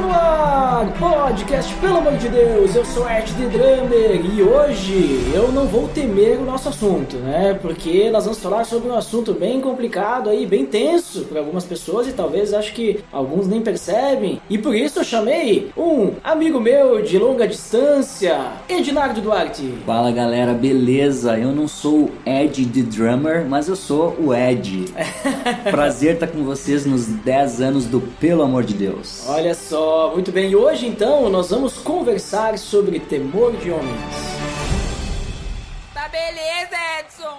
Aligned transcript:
Tá 0.00 0.06
no 0.06 0.12
ar, 0.12 0.92
podcast, 0.98 1.74
pelo 1.74 1.98
amor 1.98 2.16
de 2.16 2.28
Deus, 2.30 2.74
eu 2.74 2.84
sou 2.86 3.06
Ed 3.10 3.30
The 3.34 3.46
Drummer 3.48 4.24
e 4.34 4.42
hoje 4.42 5.30
eu 5.34 5.52
não 5.52 5.66
vou 5.66 5.88
temer 5.88 6.38
o 6.38 6.44
nosso 6.44 6.70
assunto, 6.70 7.16
né? 7.16 7.58
Porque 7.60 8.08
nós 8.10 8.24
vamos 8.24 8.38
falar 8.38 8.64
sobre 8.64 8.88
um 8.88 8.94
assunto 8.94 9.34
bem 9.34 9.60
complicado 9.60 10.30
aí, 10.30 10.46
bem 10.46 10.64
tenso 10.64 11.24
para 11.24 11.40
algumas 11.40 11.64
pessoas 11.64 12.08
e 12.08 12.12
talvez 12.12 12.54
acho 12.54 12.72
que 12.72 13.04
alguns 13.12 13.46
nem 13.46 13.60
percebem. 13.60 14.40
E 14.48 14.56
por 14.56 14.74
isso 14.74 15.00
eu 15.00 15.04
chamei 15.04 15.70
um 15.76 16.14
amigo 16.24 16.58
meu 16.58 17.02
de 17.02 17.18
longa 17.18 17.46
distância, 17.46 18.38
Ednardo 18.68 19.20
Duarte. 19.20 19.74
Fala 19.84 20.10
galera, 20.10 20.54
beleza? 20.54 21.36
Eu 21.36 21.52
não 21.52 21.68
sou 21.68 22.04
o 22.04 22.10
Ed 22.24 22.64
The 22.64 22.80
Drummer, 22.80 23.44
mas 23.46 23.68
eu 23.68 23.76
sou 23.76 24.16
o 24.18 24.34
Ed. 24.34 24.86
Prazer 25.70 26.14
estar 26.14 26.28
com 26.28 26.42
vocês 26.42 26.86
nos 26.86 27.04
10 27.04 27.60
anos 27.60 27.84
do 27.84 28.00
Pelo 28.00 28.42
Amor 28.42 28.64
de 28.64 28.72
Deus. 28.72 29.24
Olha 29.28 29.54
só, 29.54 29.89
muito 30.14 30.32
bem. 30.32 30.50
E 30.50 30.56
hoje 30.56 30.86
então 30.86 31.28
nós 31.28 31.50
vamos 31.50 31.76
conversar 31.78 32.56
sobre 32.58 32.98
temor 33.00 33.52
de 33.56 33.70
homens. 33.70 33.98
Tá 35.92 36.08
beleza, 36.08 36.76
Edson! 37.00 37.38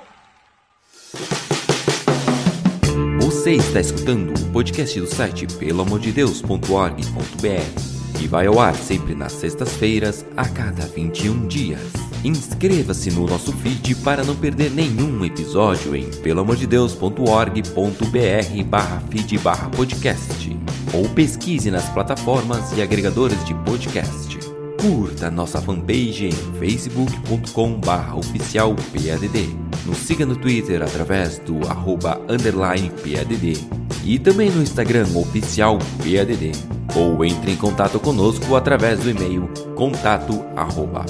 Você 3.22 3.54
está 3.54 3.80
escutando 3.80 4.38
o 4.38 4.52
podcast 4.52 5.00
do 5.00 5.08
site 5.08 5.48
peloamordedeus.org.br 5.58 8.22
e 8.22 8.28
vai 8.28 8.46
ao 8.46 8.60
ar 8.60 8.76
sempre 8.76 9.16
nas 9.16 9.32
sextas-feiras, 9.32 10.24
a 10.38 10.48
cada 10.48 10.86
21 10.86 11.48
dias. 11.48 12.11
Inscreva-se 12.24 13.10
no 13.12 13.26
nosso 13.26 13.52
feed 13.52 13.96
para 13.96 14.24
não 14.24 14.36
perder 14.36 14.70
nenhum 14.70 15.26
episódio 15.26 15.96
em 15.96 16.06
peloamordedeus.org.br 16.22 18.64
barra 18.66 19.02
feed 19.10 19.40
barra 19.40 19.70
podcast 19.70 20.56
ou 20.94 21.10
pesquise 21.10 21.72
nas 21.72 21.90
plataformas 21.90 22.78
e 22.78 22.82
agregadores 22.82 23.44
de 23.46 23.56
podcast. 23.56 24.51
Curta 24.82 25.30
nossa 25.30 25.62
fanpage 25.62 26.26
em 26.26 26.32
facebook.com 26.32 27.80
barra 27.80 28.16
oficial 28.16 28.74
PADD. 28.74 29.56
Nos 29.86 30.00
siga 30.00 30.26
no 30.26 30.36
Twitter 30.36 30.82
através 30.82 31.38
do 31.38 31.68
arroba 31.68 32.20
PADD 32.26 33.64
e 34.04 34.18
também 34.18 34.50
no 34.50 34.64
Instagram 34.64 35.06
oficial 35.16 35.78
PADD. 36.00 36.54
Ou 36.96 37.24
entre 37.24 37.52
em 37.52 37.56
contato 37.56 38.00
conosco 38.00 38.56
através 38.56 39.00
do 39.02 39.12
e-mail 39.12 39.48
contato 39.76 40.44
arroba. 40.56 41.06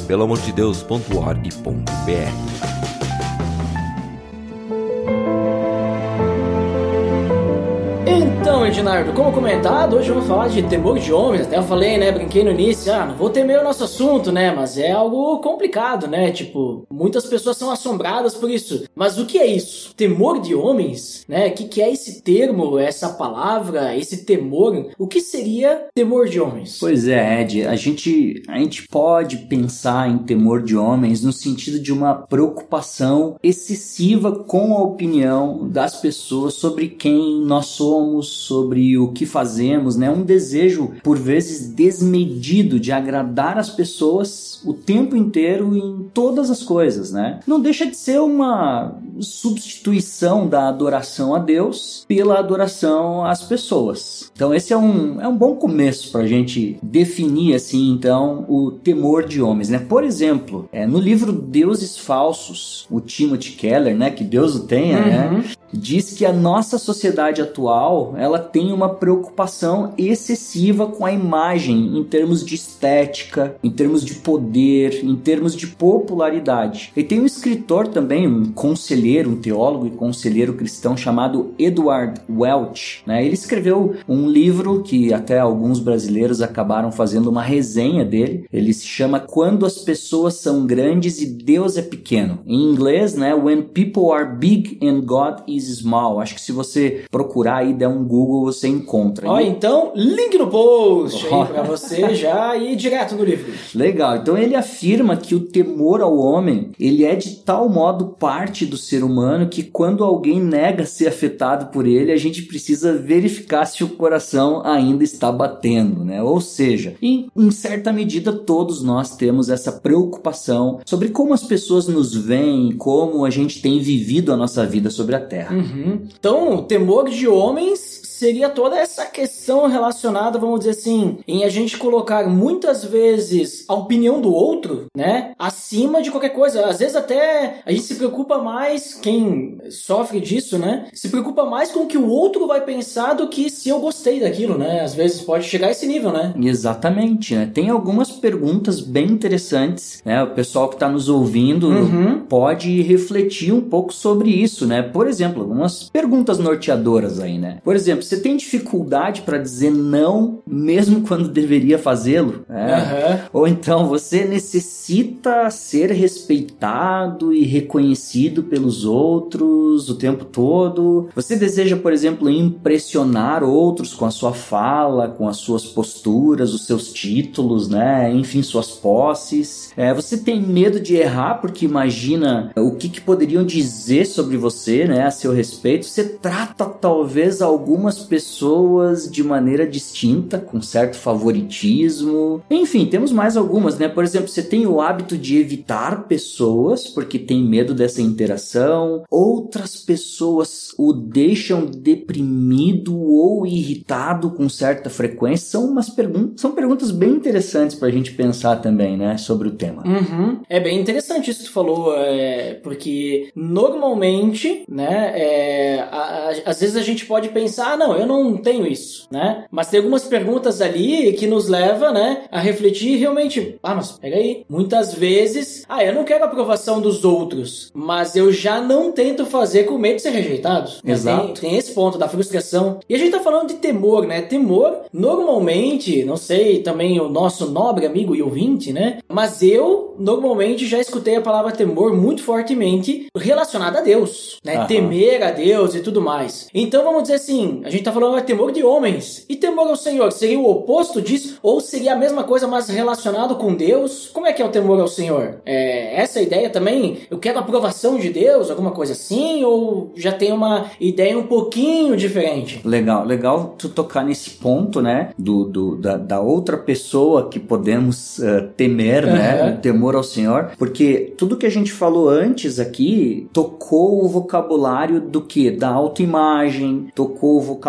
Ednardo, 8.72 9.12
como 9.12 9.34
comentado, 9.34 9.98
hoje 9.98 10.10
vamos 10.10 10.26
falar 10.26 10.48
de 10.48 10.64
temor 10.64 10.98
de 10.98 11.12
homens. 11.12 11.46
Até 11.46 11.58
eu 11.58 11.64
falei, 11.64 11.98
né? 11.98 12.10
Brinquei 12.10 12.42
no 12.42 12.52
início, 12.52 12.94
ah, 12.94 13.06
não 13.06 13.16
vou 13.16 13.30
temer 13.30 13.60
o 13.60 13.64
nosso 13.66 13.84
assunto, 13.84 14.32
né? 14.32 14.50
Mas 14.56 14.78
é 14.78 14.94
algo 14.94 15.40
complicado, 15.40 16.08
né? 16.08 16.32
Tipo, 16.32 16.88
muitas 16.90 17.26
pessoas 17.26 17.58
são 17.58 17.70
assombradas 17.70 18.34
por 18.34 18.50
isso. 18.50 18.86
Mas 18.96 19.18
o 19.18 19.26
que 19.26 19.38
é 19.38 19.46
isso? 19.46 19.94
Temor 19.94 20.40
de 20.40 20.56
homens, 20.56 21.26
né? 21.28 21.50
O 21.50 21.52
que, 21.52 21.66
que 21.66 21.82
é 21.82 21.92
esse 21.92 22.22
termo, 22.22 22.80
essa 22.80 23.10
palavra, 23.10 23.94
esse 23.98 24.24
temor? 24.24 24.92
O 24.98 25.06
que 25.06 25.20
seria 25.20 25.88
temor 25.94 26.30
de 26.30 26.40
homens? 26.40 26.78
Pois 26.80 27.10
é, 27.10 27.42
Ed, 27.42 27.68
a 27.68 27.76
gente, 27.76 28.42
a 28.48 28.58
gente 28.58 28.88
pode 28.88 29.36
pensar 29.50 30.10
em 30.10 30.20
temor 30.20 30.64
de 30.64 30.78
homens 30.78 31.22
no 31.22 31.34
sentido 31.34 31.78
de 31.78 31.92
uma 31.92 32.16
preocupação 32.16 33.36
excessiva 33.44 34.46
com 34.46 34.78
a 34.78 34.82
opinião 34.82 35.68
das 35.68 35.98
pessoas 35.98 36.54
sobre 36.54 36.88
quem 36.88 37.42
nós 37.42 37.66
somos, 37.66 38.28
sobre 38.30 38.61
o 38.98 39.12
que 39.12 39.26
fazemos, 39.26 39.96
né? 39.96 40.10
Um 40.10 40.24
desejo 40.24 40.92
por 41.04 41.18
vezes 41.18 41.70
desmedido 41.70 42.80
de 42.80 42.92
agradar 42.92 43.58
as 43.58 43.70
pessoas 43.70 44.62
o 44.66 44.74
tempo 44.74 45.16
inteiro 45.16 45.76
em 45.76 46.10
todas 46.14 46.50
as 46.50 46.64
coisas, 46.64 47.12
né? 47.12 47.40
Não 47.48 47.60
deixa 47.60 47.86
de 47.86 47.96
ser 47.96 48.20
uma 48.20 48.96
substituição 49.20 50.48
da 50.48 50.68
adoração 50.68 51.36
a 51.36 51.40
Deus 51.40 52.06
pela 52.08 52.40
adoração 52.40 53.26
às 53.26 53.44
pessoas. 53.44 54.32
Então 54.36 54.54
esse 54.54 54.74
é 54.74 54.78
um, 54.78 55.20
é 55.22 55.28
um 55.28 55.36
bom 55.36 55.56
começo 55.56 56.12
para 56.12 56.22
a 56.22 56.28
gente 56.28 56.78
definir 56.82 57.56
assim 57.56 57.92
então 57.92 58.46
o 58.48 58.72
temor 58.72 59.26
de 59.26 59.42
homens, 59.42 59.70
né? 59.70 59.80
Por 59.80 60.04
exemplo, 60.04 60.70
é, 60.72 60.86
no 60.86 61.00
livro 61.00 61.32
Deuses 61.32 61.98
Falsos, 61.98 62.86
o 62.90 63.00
Timothy 63.00 63.54
Keller, 63.54 63.96
né? 63.96 64.10
Que 64.10 64.24
Deus 64.24 64.56
o 64.56 64.68
tenha, 64.68 65.00
né? 65.00 65.44
Diz 65.74 66.14
que 66.14 66.26
a 66.26 66.34
nossa 66.34 66.78
sociedade 66.78 67.42
atual 67.42 68.14
ela 68.18 68.40
tem 68.42 68.72
uma 68.74 68.90
preocupação 68.90 69.94
excessiva 69.98 70.88
com 70.88 71.06
a 71.06 71.12
imagem 71.12 71.98
em 71.98 72.04
termos 72.04 72.46
de 72.46 72.56
estética, 72.56 73.56
em 73.64 73.70
termos 73.70 74.04
de 74.04 74.16
poder, 74.16 75.04
em 75.04 75.16
termos 75.16 75.56
de 75.56 75.68
popularidade. 75.68 76.92
E 76.96 77.04
tem 77.04 77.20
um 77.20 77.26
escritor 77.26 77.88
também, 77.88 78.28
um 78.28 78.52
conselheiro, 78.52 79.30
um 79.30 79.36
teólogo 79.36 79.88
e 79.88 79.92
conselheiro 79.92 80.54
cristão 80.54 80.98
chamado 80.98 81.54
Edward 81.58 82.22
Welch. 82.30 83.04
Né? 83.06 83.26
Ele 83.26 83.34
escreveu 83.34 83.96
um 84.08 84.28
livro 84.30 84.84
que 84.84 85.14
até 85.14 85.40
alguns 85.40 85.80
brasileiros 85.80 86.42
acabaram 86.42 86.92
fazendo 86.92 87.30
uma 87.30 87.42
resenha 87.42 88.04
dele. 88.04 88.46
Ele 88.52 88.74
se 88.74 88.86
chama 88.86 89.20
Quando 89.20 89.66
as 89.66 89.78
Pessoas 89.78 90.36
São 90.36 90.66
Grandes 90.66 91.22
e 91.22 91.26
Deus 91.26 91.78
é 91.78 91.82
Pequeno. 91.82 92.40
Em 92.46 92.72
inglês, 92.72 93.16
né? 93.16 93.34
When 93.34 93.64
People 93.64 94.12
Are 94.12 94.38
Big 94.38 94.80
and 94.82 95.02
God 95.02 95.42
is 95.48 95.66
Small. 95.78 96.20
Acho 96.20 96.36
que 96.36 96.42
se 96.42 96.52
você 96.52 97.06
procurar 97.10 97.58
aí, 97.58 97.74
der 97.74 97.88
um 97.88 98.04
Google, 98.04 98.31
você 98.40 98.70
encontra. 98.70 99.30
Ó, 99.30 99.40
E- 99.40 99.48
então, 99.50 99.92
link 99.94 100.38
no 100.38 100.48
post 100.48 101.26
aí 101.28 101.46
pra 101.48 101.64
você 101.64 102.16
já 102.16 102.56
ir 102.56 102.78
direto 102.78 103.16
no 103.16 103.24
livro. 103.26 103.52
Legal. 103.76 104.16
Então 104.16 104.38
ele 104.38 104.56
afirma 104.56 105.18
que 105.18 105.36
o 105.36 105.42
temor 105.42 106.00
ao 106.02 106.18
homem, 106.18 106.72
ele 106.80 107.04
é 107.04 107.16
de 107.16 107.32
tal 107.38 107.68
modo 107.68 108.16
parte 108.18 108.66
do 108.66 108.78
ser 108.78 109.04
humano 109.04 109.50
que 109.50 109.64
quando 109.64 110.04
alguém 110.04 110.40
nega 110.40 110.86
ser 110.86 111.08
afetado 111.10 111.68
por 111.68 111.86
ele, 111.86 112.12
a 112.12 112.18
gente 112.18 112.44
precisa 112.44 112.94
verificar 112.98 113.66
se 113.66 113.84
o 113.84 113.90
coração 113.90 114.62
ainda 114.66 115.04
está 115.04 115.30
batendo, 115.32 116.06
né? 116.06 116.22
Ou 116.24 116.40
seja, 116.40 116.96
em, 117.02 117.28
em 117.36 117.52
certa 117.52 117.92
medida 117.92 118.32
todos 118.32 118.82
nós 118.82 119.16
temos 119.18 119.50
essa 119.50 119.72
preocupação 119.72 120.80
sobre 120.86 121.10
como 121.10 121.34
as 121.34 121.44
pessoas 121.44 121.88
nos 121.88 122.16
veem, 122.16 122.72
como 122.74 123.26
a 123.26 123.30
gente 123.30 123.62
tem 123.62 123.80
vivido 123.80 124.32
a 124.32 124.38
nossa 124.38 124.66
vida 124.66 124.90
sobre 124.90 125.16
a 125.16 125.20
terra. 125.20 125.56
Uhum. 125.56 126.02
Então, 126.20 126.56
o 126.56 126.62
temor 126.64 127.10
de 127.10 127.28
homens 127.28 128.02
seria 128.22 128.50
toda 128.50 128.78
essa 128.78 129.04
questão 129.08 129.66
relacionada, 129.68 130.38
vamos 130.38 130.60
dizer 130.60 130.72
assim, 130.72 131.18
em 131.28 131.44
a 131.44 131.50
gente 131.50 131.76
colocar 131.76 132.30
muitas 132.30 132.86
vezes 132.86 133.66
a 133.68 133.74
opinião 133.74 134.22
do 134.22 134.32
outro, 134.32 134.86
né, 134.96 135.32
acima 135.40 136.04
de 136.04 136.12
qualquer 136.12 136.30
coisa. 136.30 136.68
Às 136.68 136.78
vezes 136.78 136.96
até 136.96 137.62
a 137.66 137.72
gente 137.72 137.82
se 137.84 137.96
preocupa 137.96 138.38
mais, 138.38 138.94
quem 138.94 139.58
sofre 139.72 140.20
disso, 140.20 140.60
né, 140.60 140.86
se 140.94 141.10
preocupa 141.10 141.46
mais 141.46 141.72
com 141.72 141.80
o 141.80 141.88
que 141.88 141.98
o 141.98 142.08
outro 142.08 142.46
vai 142.46 142.62
pensar 142.64 143.16
do 143.16 143.28
que 143.28 143.50
se 143.50 143.70
eu 143.70 143.80
gostei 143.80 144.20
daquilo, 144.20 144.56
né. 144.56 144.82
Às 144.82 144.94
vezes 144.94 145.22
pode 145.22 145.46
chegar 145.46 145.70
a 145.70 145.72
esse 145.72 145.88
nível, 145.88 146.12
né. 146.12 146.36
Exatamente, 146.40 147.34
né? 147.34 147.50
Tem 147.52 147.70
algumas 147.72 148.12
perguntas 148.12 148.80
bem 148.80 149.08
interessantes, 149.08 150.00
né? 150.06 150.22
O 150.22 150.28
pessoal 150.36 150.70
que 150.70 150.76
está 150.76 150.88
nos 150.88 151.10
ouvindo 151.10 151.70
Uhum. 151.70 152.20
pode 152.30 152.84
refletir 152.84 153.52
um 153.52 153.62
pouco 153.62 153.92
sobre 153.92 154.30
isso, 154.30 154.68
né? 154.68 154.84
Por 154.84 155.08
exemplo, 155.08 155.42
algumas 155.42 155.90
perguntas 155.90 156.38
norteadoras 156.38 157.20
aí, 157.20 157.40
né? 157.40 157.58
Por 157.64 157.76
exemplo, 157.76 158.04
você 158.12 158.18
tem 158.20 158.36
dificuldade 158.36 159.22
para 159.22 159.38
dizer 159.38 159.72
não 159.72 160.40
mesmo 160.46 161.02
quando 161.08 161.30
deveria 161.30 161.80
fazê-lo? 161.80 162.44
né? 162.50 162.76
Aham. 162.76 163.20
Ou 163.32 163.48
então 163.48 163.88
você 163.88 164.26
necessita 164.26 165.50
ser 165.50 165.92
respeitado 165.92 167.34
e 167.34 167.46
reconhecido 167.46 168.44
pelos 168.44 168.84
outros 168.84 169.90
o 169.90 169.96
tempo 169.96 170.26
todo? 170.26 171.08
Você 171.16 171.38
deseja, 171.38 171.78
por 171.78 171.94
exemplo, 171.94 172.30
impressionar 172.30 173.44
outros 173.44 173.94
com 173.94 174.06
a 174.06 174.12
sua 174.12 174.34
fala, 174.34 175.08
com 175.08 175.28
as 175.28 175.38
suas 175.38 175.66
posturas, 175.66 176.54
os 176.54 176.66
seus 176.66 176.92
títulos, 176.92 177.70
né? 177.70 178.12
Enfim, 178.14 178.44
suas 178.44 178.72
posses. 178.72 179.72
É, 179.78 179.94
você 179.94 180.18
tem 180.18 180.42
medo 180.42 180.80
de 180.80 180.96
errar 180.96 181.36
porque 181.36 181.66
imagina 181.66 182.52
o 182.58 182.72
que, 182.72 182.90
que 182.90 183.00
poderiam 183.00 183.46
dizer 183.46 184.06
sobre 184.06 184.36
você, 184.36 184.86
né? 184.86 185.06
A 185.06 185.12
seu 185.12 185.32
respeito. 185.32 185.86
Você 185.86 186.04
trata 186.04 186.66
talvez 186.66 187.42
algumas 187.42 188.01
pessoas 188.04 189.10
de 189.10 189.24
maneira 189.24 189.68
distinta, 189.68 190.38
com 190.38 190.62
certo 190.62 190.98
favoritismo. 190.98 192.42
Enfim, 192.50 192.86
temos 192.86 193.12
mais 193.12 193.38
algumas, 193.38 193.78
né? 193.78 193.88
Por 193.88 194.04
exemplo, 194.04 194.28
você 194.28 194.44
tem 194.44 194.66
o 194.66 194.82
hábito 194.82 195.18
de 195.18 195.38
evitar 195.38 196.08
pessoas 196.08 196.88
porque 196.88 197.20
tem 197.20 197.44
medo 197.44 197.74
dessa 197.74 198.02
interação. 198.02 199.04
Outras 199.10 199.76
pessoas 199.78 200.74
o 200.78 200.94
deixam 200.94 201.66
deprimido 201.66 202.98
ou 203.00 203.46
irritado 203.46 204.32
com 204.32 204.48
certa 204.50 204.90
frequência. 204.90 205.48
São 205.48 205.66
umas 205.66 205.90
perguntas, 205.90 206.42
são 206.42 206.52
perguntas 206.52 206.92
bem 206.92 207.12
interessantes 207.12 207.76
para 207.76 207.88
a 207.88 207.92
gente 207.92 208.14
pensar 208.14 208.58
também, 208.58 208.98
né, 208.98 209.18
sobre 209.18 209.48
o 209.48 209.52
tema. 209.52 209.84
Uhum. 209.86 210.40
É 210.50 210.60
bem 210.60 210.80
interessante 210.80 211.30
isso 211.30 211.42
que 211.42 211.46
tu 211.48 211.52
falou, 211.52 211.96
é, 211.96 212.56
porque 212.56 213.30
normalmente, 213.36 214.64
né, 214.68 215.14
é, 215.16 215.80
a, 215.92 215.98
a, 215.98 216.30
às 216.46 216.60
vezes 216.60 216.76
a 216.76 216.82
gente 216.82 217.06
pode 217.06 217.30
pensar, 217.30 217.74
ah, 217.74 217.78
não, 217.78 217.91
eu 217.96 218.06
não 218.06 218.38
tenho 218.38 218.66
isso, 218.66 219.08
né? 219.12 219.46
Mas 219.52 219.68
tem 219.68 219.80
algumas 219.80 220.04
perguntas 220.04 220.62
ali 220.62 221.14
que 221.14 221.28
nos 221.28 221.48
leva, 221.48 221.92
né, 221.92 222.24
a 222.32 222.40
refletir 222.40 222.98
realmente, 222.98 223.58
ah, 223.62 223.76
mas 223.76 223.92
pega 223.94 224.16
aí, 224.16 224.44
muitas 224.50 224.94
vezes, 224.94 225.64
ah, 225.68 225.84
eu 225.84 225.94
não 225.94 226.04
quero 226.04 226.24
a 226.24 226.28
aprovação 226.28 226.82
dos 226.82 227.04
outros, 227.04 227.72
mas 227.74 228.16
eu 228.16 228.32
já 228.32 228.62
não 228.62 228.92
tento 228.92 229.26
fazer 229.26 229.64
com 229.64 229.78
medo 229.78 229.98
de 229.98 230.02
ser 230.02 230.12
rejeitado. 230.12 230.72
Né? 230.84 230.94
Exato. 230.94 231.34
Tem, 231.34 231.50
tem 231.50 231.58
esse 231.58 231.74
ponto 231.74 231.98
da 231.98 232.08
frustração. 232.08 232.80
E 232.88 232.96
a 232.96 232.98
gente 232.98 233.12
tá 233.12 233.20
falando 233.20 233.50
de 233.50 233.56
temor, 233.56 234.06
né? 234.06 234.22
Temor, 234.22 234.82
normalmente, 234.92 236.04
não 236.04 236.18
sei, 236.18 236.62
também 236.62 237.00
o 237.00 237.10
nosso 237.10 237.50
nobre 237.50 237.86
amigo 237.86 238.16
e 238.16 238.22
ouvinte, 238.22 238.72
né? 238.74 239.00
Mas 239.08 239.42
eu, 239.42 239.96
normalmente, 240.00 240.68
já 240.68 240.80
escutei 240.80 241.16
a 241.16 241.22
palavra 241.22 241.52
temor 241.52 241.96
muito 241.96 242.24
fortemente 242.24 243.08
relacionada 243.16 243.80
a 243.80 243.82
Deus, 243.82 244.40
né? 244.44 244.58
Aham. 244.58 244.68
Temer 244.68 245.24
a 245.24 245.32
Deus 245.32 245.76
e 245.76 245.80
tudo 245.82 246.02
mais. 246.02 246.48
Então 246.54 246.84
vamos 246.84 247.04
dizer 247.04 247.16
assim, 247.16 247.62
gente 247.72 247.84
tá 247.84 247.92
falando 247.92 248.16
de 248.18 248.24
temor 248.24 248.52
de 248.52 248.64
homens. 248.64 249.26
E 249.30 249.36
temor 249.36 249.68
ao 249.68 249.76
Senhor 249.76 250.12
seria 250.12 250.40
o 250.40 250.50
oposto 250.50 251.02
disso? 251.02 251.38
Ou 251.42 251.60
seria 251.62 251.94
a 251.94 251.96
mesma 251.96 252.24
coisa, 252.24 252.48
mas 252.48 252.70
relacionado 252.70 253.36
com 253.36 253.54
Deus? 253.54 254.10
Como 254.14 254.28
é 254.28 254.34
que 254.34 254.42
é 254.42 254.46
o 254.46 254.50
temor 254.50 254.80
ao 254.80 254.88
Senhor? 254.88 255.42
É 255.46 256.00
essa 256.02 256.20
a 256.20 256.22
ideia 256.22 256.50
também? 256.50 257.00
Eu 257.10 257.18
quero 257.18 257.38
a 257.40 257.42
aprovação 257.42 257.98
de 257.98 258.10
Deus, 258.10 258.50
alguma 258.50 258.72
coisa 258.72 258.94
assim? 258.94 259.44
Ou 259.44 259.92
já 259.96 260.12
tem 260.12 260.32
uma 260.32 260.66
ideia 260.80 261.18
um 261.18 261.28
pouquinho 261.28 261.96
diferente? 261.96 262.62
Legal, 262.66 263.06
legal 263.06 263.56
tu 263.58 263.70
tocar 263.70 264.04
nesse 264.04 264.32
ponto, 264.32 264.82
né? 264.82 265.10
Do, 265.18 265.46
do- 265.46 265.76
da, 265.78 265.98
da 265.98 266.20
outra 266.22 266.58
pessoa 266.58 267.30
que 267.30 267.40
podemos 267.40 268.20
eh, 268.22 268.48
temer, 268.58 269.06
né? 269.06 269.42
Aham. 269.42 269.54
O 269.54 269.58
temor 269.58 269.96
ao 269.96 270.04
Senhor. 270.04 270.52
Porque 270.58 271.14
tudo 271.18 271.38
que 271.38 271.46
a 271.46 271.50
gente 271.52 271.72
falou 271.72 272.10
antes 272.10 272.60
aqui 272.60 273.28
tocou 273.34 274.04
o 274.04 274.08
vocabulário 274.08 275.00
do 275.02 275.22
que? 275.22 275.50
Da 275.52 275.70
autoimagem, 275.70 276.88
tocou 276.96 277.38
o 277.38 277.42
vocabulário 277.42 277.61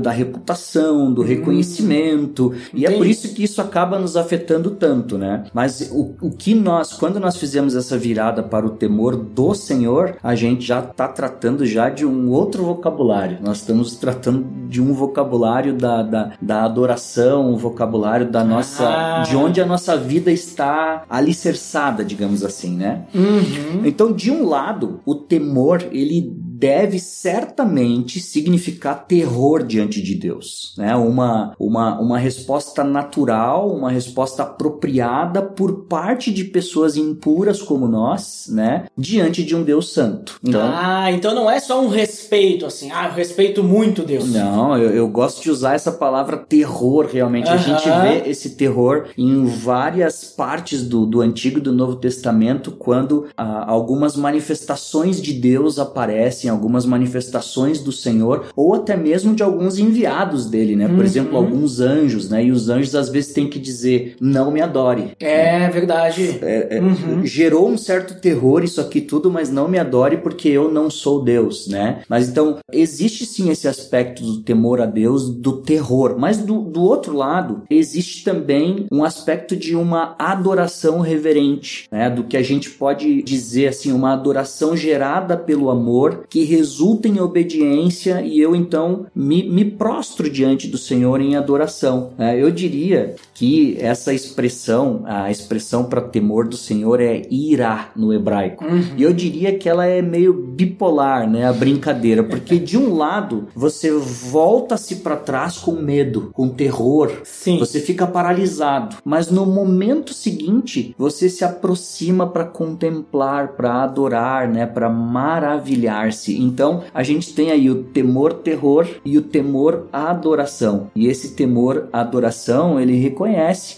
da 0.00 0.10
reputação, 0.10 1.12
do 1.12 1.22
reconhecimento. 1.22 2.52
E 2.72 2.86
é 2.86 2.90
por 2.90 3.06
isso 3.06 3.34
que 3.34 3.44
isso 3.44 3.60
acaba 3.60 3.98
nos 3.98 4.16
afetando 4.16 4.70
tanto, 4.72 5.18
né? 5.18 5.44
Mas 5.52 5.90
o, 5.92 6.14
o 6.20 6.30
que 6.30 6.54
nós, 6.54 6.92
quando 6.92 7.20
nós 7.20 7.36
fizemos 7.36 7.74
essa 7.74 7.96
virada 7.96 8.42
para 8.42 8.66
o 8.66 8.70
temor 8.70 9.16
do 9.16 9.54
Senhor, 9.54 10.16
a 10.22 10.34
gente 10.34 10.64
já 10.64 10.80
está 10.80 11.08
tratando 11.08 11.66
já 11.66 11.88
de 11.88 12.06
um 12.06 12.30
outro 12.30 12.64
vocabulário. 12.64 13.38
Nós 13.42 13.58
estamos 13.58 13.96
tratando 13.96 14.46
de 14.68 14.80
um 14.80 14.92
vocabulário 14.92 15.74
da, 15.74 16.02
da, 16.02 16.32
da 16.40 16.64
adoração, 16.64 17.52
um 17.52 17.56
vocabulário 17.56 18.30
da 18.30 18.42
nossa. 18.44 18.84
Ah. 18.86 19.22
de 19.22 19.36
onde 19.36 19.60
a 19.60 19.66
nossa 19.66 19.96
vida 19.96 20.30
está 20.30 21.04
alicerçada, 21.08 22.04
digamos 22.04 22.44
assim, 22.44 22.76
né? 22.76 23.04
Uhum. 23.14 23.82
Então, 23.84 24.12
de 24.12 24.30
um 24.30 24.48
lado, 24.48 25.00
o 25.04 25.14
temor, 25.14 25.84
ele 25.92 26.34
deve 26.64 26.98
certamente 26.98 28.18
significar 28.20 29.04
terror 29.06 29.62
diante 29.62 30.00
de 30.00 30.14
Deus, 30.14 30.74
né? 30.78 30.96
Uma, 30.96 31.54
uma, 31.58 32.00
uma 32.00 32.18
resposta 32.18 32.82
natural, 32.82 33.68
uma 33.70 33.90
resposta 33.90 34.44
apropriada 34.44 35.42
por 35.42 35.84
parte 35.84 36.32
de 36.32 36.42
pessoas 36.44 36.96
impuras 36.96 37.60
como 37.60 37.86
nós, 37.86 38.46
né? 38.48 38.86
Diante 38.96 39.44
de 39.44 39.54
um 39.54 39.62
Deus 39.62 39.92
santo. 39.92 40.40
Então, 40.42 40.62
Ah, 40.62 41.12
então 41.12 41.34
não 41.34 41.50
é 41.50 41.60
só 41.60 41.82
um 41.84 41.88
respeito, 41.88 42.64
assim, 42.64 42.90
ah, 42.90 43.08
eu 43.08 43.12
respeito 43.12 43.62
muito 43.62 44.02
Deus. 44.02 44.32
não, 44.32 44.78
eu, 44.78 44.88
eu 44.88 45.06
gosto 45.06 45.42
de 45.42 45.50
usar 45.50 45.74
essa 45.74 45.92
palavra 45.92 46.38
terror, 46.38 47.06
realmente. 47.12 47.50
A 47.50 47.58
gente 47.58 47.84
vê 47.84 48.30
esse 48.30 48.56
terror 48.56 49.08
em 49.18 49.44
várias 49.44 50.24
partes 50.24 50.82
do, 50.88 51.04
do 51.04 51.20
Antigo 51.20 51.58
e 51.58 51.62
do 51.62 51.72
Novo 51.72 51.96
Testamento, 51.96 52.72
quando 52.72 53.26
ah, 53.36 53.70
algumas 53.70 54.16
manifestações 54.16 55.20
de 55.20 55.34
Deus 55.34 55.78
aparecem, 55.78 56.53
algumas 56.54 56.86
manifestações 56.86 57.80
do 57.80 57.92
Senhor, 57.92 58.46
ou 58.56 58.74
até 58.74 58.96
mesmo 58.96 59.34
de 59.34 59.42
alguns 59.42 59.78
enviados 59.78 60.46
dele, 60.46 60.76
né? 60.76 60.86
Por 60.88 60.98
Uhum. 60.98 61.04
exemplo, 61.04 61.36
alguns 61.36 61.80
anjos, 61.80 62.28
né? 62.28 62.44
E 62.44 62.50
os 62.50 62.68
anjos 62.68 62.94
às 62.94 63.08
vezes 63.08 63.32
têm 63.32 63.48
que 63.48 63.58
dizer, 63.58 64.16
não 64.20 64.50
me 64.50 64.60
adore. 64.60 65.12
É 65.20 65.68
verdade. 65.68 66.38
É, 66.42 66.78
é, 66.78 66.80
Uhum. 66.80 67.24
Gerou 67.24 67.68
um 67.68 67.76
certo 67.78 68.14
terror 68.20 68.62
isso 68.64 68.80
aqui 68.80 69.00
tudo, 69.00 69.30
mas 69.30 69.50
não 69.50 69.68
me 69.68 69.78
adore 69.78 70.18
porque 70.18 70.48
eu 70.48 70.70
não 70.70 70.88
sou 70.90 71.22
Deus, 71.22 71.66
né? 71.68 72.02
Mas 72.08 72.28
então, 72.28 72.58
existe 72.72 73.24
sim 73.26 73.50
esse 73.50 73.66
aspecto 73.68 74.22
do 74.22 74.40
temor 74.42 74.80
a 74.80 74.86
Deus, 74.86 75.28
do 75.30 75.58
terror. 75.58 76.16
Mas 76.18 76.38
do, 76.38 76.60
do 76.60 76.82
outro 76.82 77.16
lado, 77.16 77.62
existe 77.70 78.22
também 78.24 78.86
um 78.92 79.02
aspecto 79.04 79.56
de 79.56 79.74
uma 79.74 80.14
adoração 80.18 81.00
reverente, 81.00 81.86
né? 81.90 82.10
Do 82.10 82.24
que 82.24 82.36
a 82.36 82.42
gente 82.42 82.70
pode 82.70 83.22
dizer 83.22 83.68
assim, 83.68 83.92
uma 83.92 84.12
adoração 84.12 84.76
gerada 84.76 85.36
pelo 85.36 85.70
amor 85.70 86.24
que 86.34 86.42
resulta 86.42 87.06
em 87.06 87.20
obediência 87.20 88.20
e 88.20 88.40
eu 88.40 88.56
então 88.56 89.06
me, 89.14 89.48
me 89.48 89.64
prostro 89.64 90.28
diante 90.28 90.66
do 90.66 90.76
Senhor 90.76 91.20
em 91.20 91.36
adoração. 91.36 92.12
né? 92.18 92.36
Eu 92.36 92.50
diria 92.50 93.14
que 93.34 93.76
essa 93.80 94.14
expressão, 94.14 95.02
a 95.04 95.30
expressão 95.30 95.84
para 95.84 96.00
temor 96.00 96.46
do 96.46 96.56
Senhor 96.56 97.00
é 97.00 97.22
irá 97.28 97.90
no 97.96 98.14
hebraico. 98.14 98.64
Uhum. 98.64 98.84
E 98.96 99.02
eu 99.02 99.12
diria 99.12 99.58
que 99.58 99.68
ela 99.68 99.84
é 99.84 100.00
meio 100.00 100.32
bipolar, 100.32 101.28
né? 101.28 101.46
A 101.46 101.52
brincadeira, 101.52 102.22
porque 102.22 102.58
de 102.58 102.78
um 102.78 102.94
lado 102.94 103.48
você 103.54 103.90
volta-se 103.90 104.96
para 104.96 105.16
trás 105.16 105.58
com 105.58 105.72
medo, 105.72 106.30
com 106.32 106.48
terror, 106.48 107.10
Sim. 107.24 107.58
você 107.58 107.80
fica 107.80 108.06
paralisado, 108.06 108.96
mas 109.04 109.30
no 109.30 109.44
momento 109.44 110.14
seguinte 110.14 110.94
você 110.96 111.28
se 111.28 111.44
aproxima 111.44 112.28
para 112.28 112.44
contemplar, 112.44 113.48
para 113.48 113.82
adorar, 113.82 114.48
né, 114.48 114.64
para 114.64 114.88
maravilhar-se. 114.88 116.40
Então 116.40 116.84
a 116.94 117.02
gente 117.02 117.34
tem 117.34 117.50
aí 117.50 117.68
o 117.68 117.82
temor 117.82 118.34
terror 118.34 118.86
e 119.04 119.18
o 119.18 119.22
temor 119.22 119.88
adoração. 119.92 120.90
E 120.94 121.08
esse 121.08 121.34
temor 121.34 121.88
adoração, 121.92 122.78
ele 122.78 122.94
reconhece 122.96 123.23